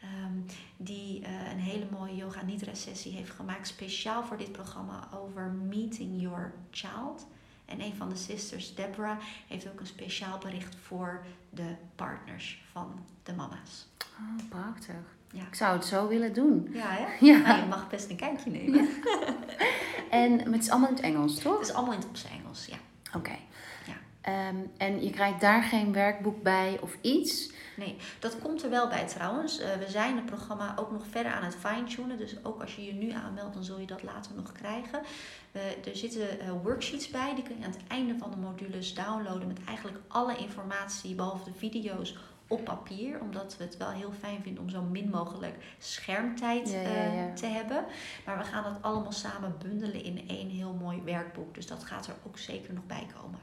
Ehm, 0.00 0.54
die 0.76 1.22
eh, 1.22 1.52
een 1.52 1.58
hele 1.58 1.86
mooie 1.90 2.16
yoga 2.16 2.42
nidra 2.42 2.74
sessie 2.74 3.12
heeft 3.12 3.30
gemaakt 3.30 3.66
speciaal 3.66 4.24
voor 4.24 4.36
dit 4.36 4.52
programma 4.52 5.08
over 5.14 5.42
meeting 5.42 6.20
your 6.20 6.52
child. 6.70 7.26
En 7.64 7.80
een 7.80 7.94
van 7.94 8.08
de 8.08 8.16
sisters, 8.16 8.74
Deborah, 8.74 9.18
heeft 9.48 9.68
ook 9.68 9.80
een 9.80 9.86
speciaal 9.86 10.38
bericht 10.38 10.76
voor 10.82 11.24
de 11.50 11.74
partners 11.94 12.62
van 12.72 13.04
de 13.22 13.32
mama's. 13.32 13.86
Oh, 14.20 14.48
prachtig. 14.48 15.16
Ja. 15.30 15.46
Ik 15.46 15.54
zou 15.54 15.76
het 15.76 15.84
zo 15.84 16.08
willen 16.08 16.32
doen. 16.32 16.68
Ja, 16.72 16.88
hè? 16.88 17.06
Ja. 17.26 17.38
Nou, 17.38 17.60
je 17.60 17.66
mag 17.66 17.88
best 17.88 18.10
een 18.10 18.16
kijkje 18.16 18.50
nemen. 18.50 18.88
En 20.10 20.36
maar 20.36 20.52
het 20.52 20.62
is 20.62 20.70
allemaal 20.70 20.88
in 20.88 20.94
het 20.94 21.04
Engels, 21.04 21.38
toch? 21.38 21.58
Het 21.58 21.68
is 21.68 21.74
allemaal 21.74 21.94
in 21.94 22.00
het 22.00 22.26
Engels, 22.40 22.66
ja. 22.66 22.76
Oké. 23.14 23.36
Ehm, 24.26 24.56
en 24.76 25.04
je 25.04 25.10
krijgt 25.10 25.40
daar 25.40 25.62
geen 25.62 25.92
werkboek 25.92 26.42
bij 26.42 26.78
of 26.82 26.96
iets? 27.00 27.50
Nee, 27.76 27.96
dat 28.18 28.38
komt 28.38 28.62
er 28.62 28.70
wel 28.70 28.88
bij 28.88 29.06
trouwens. 29.06 29.58
Eh, 29.58 29.68
we 29.74 29.90
zijn 29.90 30.16
het 30.16 30.26
programma 30.26 30.74
ook 30.78 30.90
nog 30.92 31.02
verder 31.10 31.32
aan 31.32 31.44
het 31.44 31.54
fine-tunen. 31.56 32.18
Dus 32.18 32.44
ook 32.44 32.60
als 32.60 32.76
je 32.76 32.84
je 32.84 32.92
nu 32.92 33.10
aanmeldt, 33.10 33.54
dan 33.54 33.64
zul 33.64 33.78
je 33.80 33.86
dat 33.86 34.02
later 34.02 34.32
nog 34.34 34.52
krijgen. 34.52 35.00
We- 35.52 35.76
er 35.90 35.96
zitten 35.96 36.40
eh, 36.40 36.50
worksheets 36.62 37.08
bij. 37.10 37.34
Die 37.34 37.44
kun 37.44 37.58
je 37.58 37.64
aan 37.64 37.70
het 37.70 37.80
einde 37.88 38.14
van 38.18 38.30
de 38.30 38.36
modules 38.36 38.94
downloaden 38.94 39.46
met 39.48 39.58
eigenlijk 39.66 39.98
alle 40.08 40.36
informatie, 40.36 41.14
behalve 41.14 41.44
de 41.44 41.58
video's, 41.58 42.16
op 42.48 42.64
papier. 42.64 43.20
Omdat 43.20 43.56
we 43.58 43.64
het 43.64 43.76
wel 43.76 43.90
heel 43.90 44.12
fijn 44.20 44.42
vinden 44.42 44.62
om 44.62 44.68
zo 44.70 44.82
min 44.82 45.10
mogelijk 45.10 45.54
schermtijd 45.78 46.70
Ja, 46.70 46.80
ja, 46.80 46.88
eh, 46.88 47.16
ja. 47.16 47.32
te 47.34 47.46
hebben. 47.46 47.84
Maar 48.26 48.38
we 48.38 48.44
gaan 48.44 48.62
dat 48.62 48.82
allemaal 48.82 49.12
samen 49.12 49.54
bundelen 49.62 50.04
in 50.04 50.24
één 50.28 50.48
heel 50.48 50.72
mooi 50.72 51.00
werkboek. 51.04 51.54
Dus 51.54 51.66
dat 51.66 51.84
gaat 51.84 52.06
er 52.06 52.14
ook 52.26 52.38
zeker 52.38 52.74
nog 52.74 52.86
bij 52.86 53.06
komen. 53.20 53.38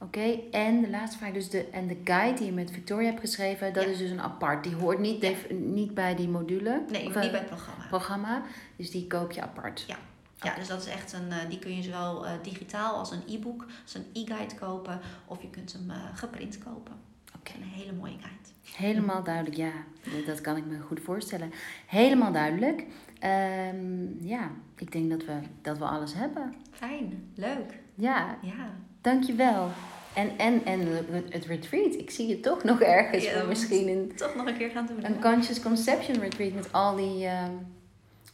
Oké, 0.00 0.38
en 0.50 0.80
de 0.80 0.90
laatste 0.90 1.18
vraag, 1.18 1.32
dus 1.32 1.50
de, 1.50 1.64
en 1.68 1.86
de 1.86 1.96
guide 2.04 2.36
die 2.38 2.46
je 2.46 2.52
met 2.52 2.70
Victoria 2.70 3.08
hebt 3.08 3.20
geschreven, 3.20 3.72
dat 3.72 3.84
Ja. 3.84 3.88
is 3.90 3.98
dus 3.98 4.10
een 4.10 4.20
apart. 4.20 4.64
Die 4.64 4.74
hoort 4.74 4.98
niet, 4.98 5.22
Ja. 5.22 5.28
def- 5.28 5.50
niet 5.50 5.94
bij 5.94 6.14
die 6.14 6.28
module. 6.28 6.82
Nee, 6.90 7.06
of, 7.06 7.14
niet 7.14 7.24
eh, 7.24 7.30
bij 7.30 7.38
het 7.40 7.46
programma. 7.46 7.84
programma. 7.88 8.42
Dus 8.76 8.90
die 8.90 9.06
koop 9.06 9.32
je 9.32 9.42
apart. 9.42 9.84
Ja. 9.86 9.96
Ja, 10.40 10.54
dus 10.54 10.68
dat 10.68 10.80
is 10.80 10.88
echt 10.92 11.12
een, 11.12 11.30
eh, 11.30 11.48
die 11.48 11.58
kun 11.58 11.76
je 11.76 11.82
zowel 11.82 12.26
eh, 12.26 12.32
digitaal 12.42 12.94
als 12.94 13.10
een 13.10 13.22
e-book, 13.28 13.66
als 13.82 13.94
een 13.94 14.04
e-guide 14.12 14.54
kopen, 14.54 15.00
of 15.26 15.42
je 15.42 15.50
kunt 15.50 15.72
hem 15.72 15.90
geprint 16.14 16.58
kopen. 16.58 16.94
Oké. 17.38 17.52
Een 17.56 17.62
hele 17.62 17.92
mooie 17.92 18.16
guide. 18.20 18.34
Helemaal 18.76 19.22
duidelijk, 19.22 19.56
ja. 19.56 19.70
Dat- 20.02 20.26
Dat 20.26 20.40
kan 20.40 20.56
ik 20.56 20.64
me 20.66 20.78
goed 20.80 21.00
voorstellen. 21.00 21.52
Helemaal 21.86 22.32
duidelijk. 22.32 22.84
Ehm, 23.18 24.24
ja, 24.26 24.50
ik 24.76 24.92
denk 24.92 25.10
dat 25.10 25.24
we, 25.24 25.38
dat 25.62 25.78
we 25.78 25.84
alles 25.84 26.14
hebben. 26.14 26.54
Fijn, 26.70 27.30
leuk. 27.34 27.78
Ja, 27.94 28.38
Ja. 28.42 28.70
Dankjewel. 29.12 29.70
En, 30.14 30.38
en, 30.38 30.64
en 30.64 30.80
het- 31.30 31.44
retreat. 31.44 31.94
Ik 31.94 32.10
zie 32.10 32.26
je 32.28 32.40
toch 32.40 32.64
nog 32.64 32.80
ergens. 32.80 33.24
Ja, 33.24 33.32
voor 33.32 33.40
we 33.42 33.48
misschien 33.48 33.88
een, 33.88 34.12
Toch 34.16 34.34
nog 34.34 34.46
een 34.46 34.56
keer 34.56 34.70
gaan 34.70 34.86
doen. 34.86 35.04
een 35.04 35.20
conscious 35.20 35.60
conception 35.62 36.18
retreat 36.20 36.52
met 36.52 36.72
al 36.72 36.96
die... 36.96 37.26
ehm, 37.26 37.50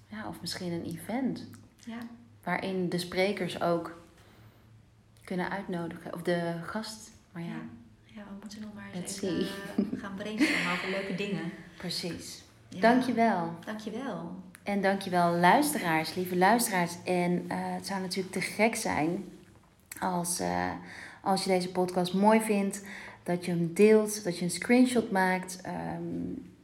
ja, 0.08 0.28
of 0.28 0.40
misschien 0.40 0.72
een 0.72 0.84
event. 0.84 1.44
Ja. 1.84 1.98
Waarin 2.44 2.88
de 2.88 2.98
sprekers 2.98 3.62
ook 3.62 4.00
kunnen 5.24 5.50
uitnodigen. 5.50 6.14
Of 6.14 6.22
de 6.22 6.52
gast. 6.64 7.10
Maar 7.32 7.42
ja, 7.42 7.48
Ja. 7.48 7.54
ja, 8.04 8.22
we 8.22 8.34
moeten 8.40 8.60
nog 8.60 8.74
maar 8.74 8.90
eens 8.94 9.22
even 9.22 9.38
eh, 9.38 9.84
gaan 10.02 10.14
brainstormen 10.14 10.72
over 10.72 10.90
leuke 10.90 11.14
dingen. 11.14 11.52
precies. 11.76 12.42
Ja. 12.68 12.80
Dankjewel. 12.80 13.54
Dankjewel. 13.64 14.34
En 14.62 14.80
dankjewel 14.80 15.32
luisteraars, 15.32 16.14
lieve 16.14 16.36
luisteraars. 16.36 16.92
En 17.04 17.44
eh, 17.48 17.56
het 17.60 17.86
zou 17.86 18.00
natuurlijk 18.00 18.34
te 18.34 18.40
gek 18.40 18.74
zijn 18.76 19.24
als, 20.02 20.40
eh, 20.40 20.70
als 21.20 21.44
je 21.44 21.50
deze 21.50 21.70
podcast 21.70 22.14
mooi 22.14 22.40
vindt, 22.40 22.84
dat 23.22 23.44
je 23.44 23.50
hem 23.50 23.74
deelt, 23.74 24.24
dat 24.24 24.38
je 24.38 24.44
een 24.44 24.50
screenshot 24.50 25.10
maakt 25.10 25.60
ehm, 25.60 26.02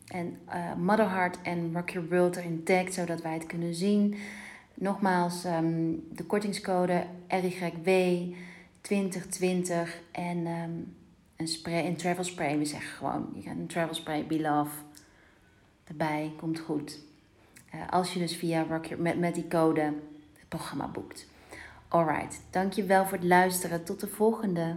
en 0.06 0.38
eh 0.46 0.74
Mother 0.74 1.10
Heart 1.10 1.38
en 1.42 1.70
Rock 1.74 1.90
Your 1.90 2.08
World 2.08 2.36
erin 2.36 2.64
tagt, 2.64 2.94
zodat 2.94 3.22
wij 3.22 3.34
het 3.34 3.46
kunnen 3.46 3.74
zien. 3.74 4.16
Nogmaals, 4.74 5.44
ehm, 5.44 5.92
de 6.12 6.24
kortingscode 6.26 7.06
RYW 7.28 7.90
2020 8.80 10.00
en 10.12 10.46
ehm, 10.46 10.70
een, 11.36 11.48
spray, 11.48 11.86
een 11.86 11.96
travel 11.96 12.24
spray. 12.24 12.58
We 12.58 12.64
zeggen 12.64 12.90
gewoon, 12.90 13.28
je 13.34 13.42
gaat 13.42 13.56
een 13.56 13.66
travel 13.66 13.94
spray, 13.94 14.26
Be 14.26 14.40
Love 14.40 14.70
erbij, 15.84 16.32
komt 16.36 16.58
goed. 16.58 16.98
Eh, 17.70 17.80
als 17.90 18.12
je 18.12 18.18
dus 18.18 18.36
via 18.36 18.66
Rock 18.68 18.84
Your, 18.84 19.02
met, 19.02 19.18
met 19.18 19.34
die 19.34 19.48
code 19.48 19.80
het 19.80 20.48
programma 20.48 20.88
boekt. 20.88 21.26
Alright, 21.88 22.40
dankjewel 22.50 23.04
voor 23.04 23.18
het 23.18 23.26
luisteren. 23.26 23.84
Tot 23.84 24.00
de 24.00 24.08
volgende. 24.08 24.76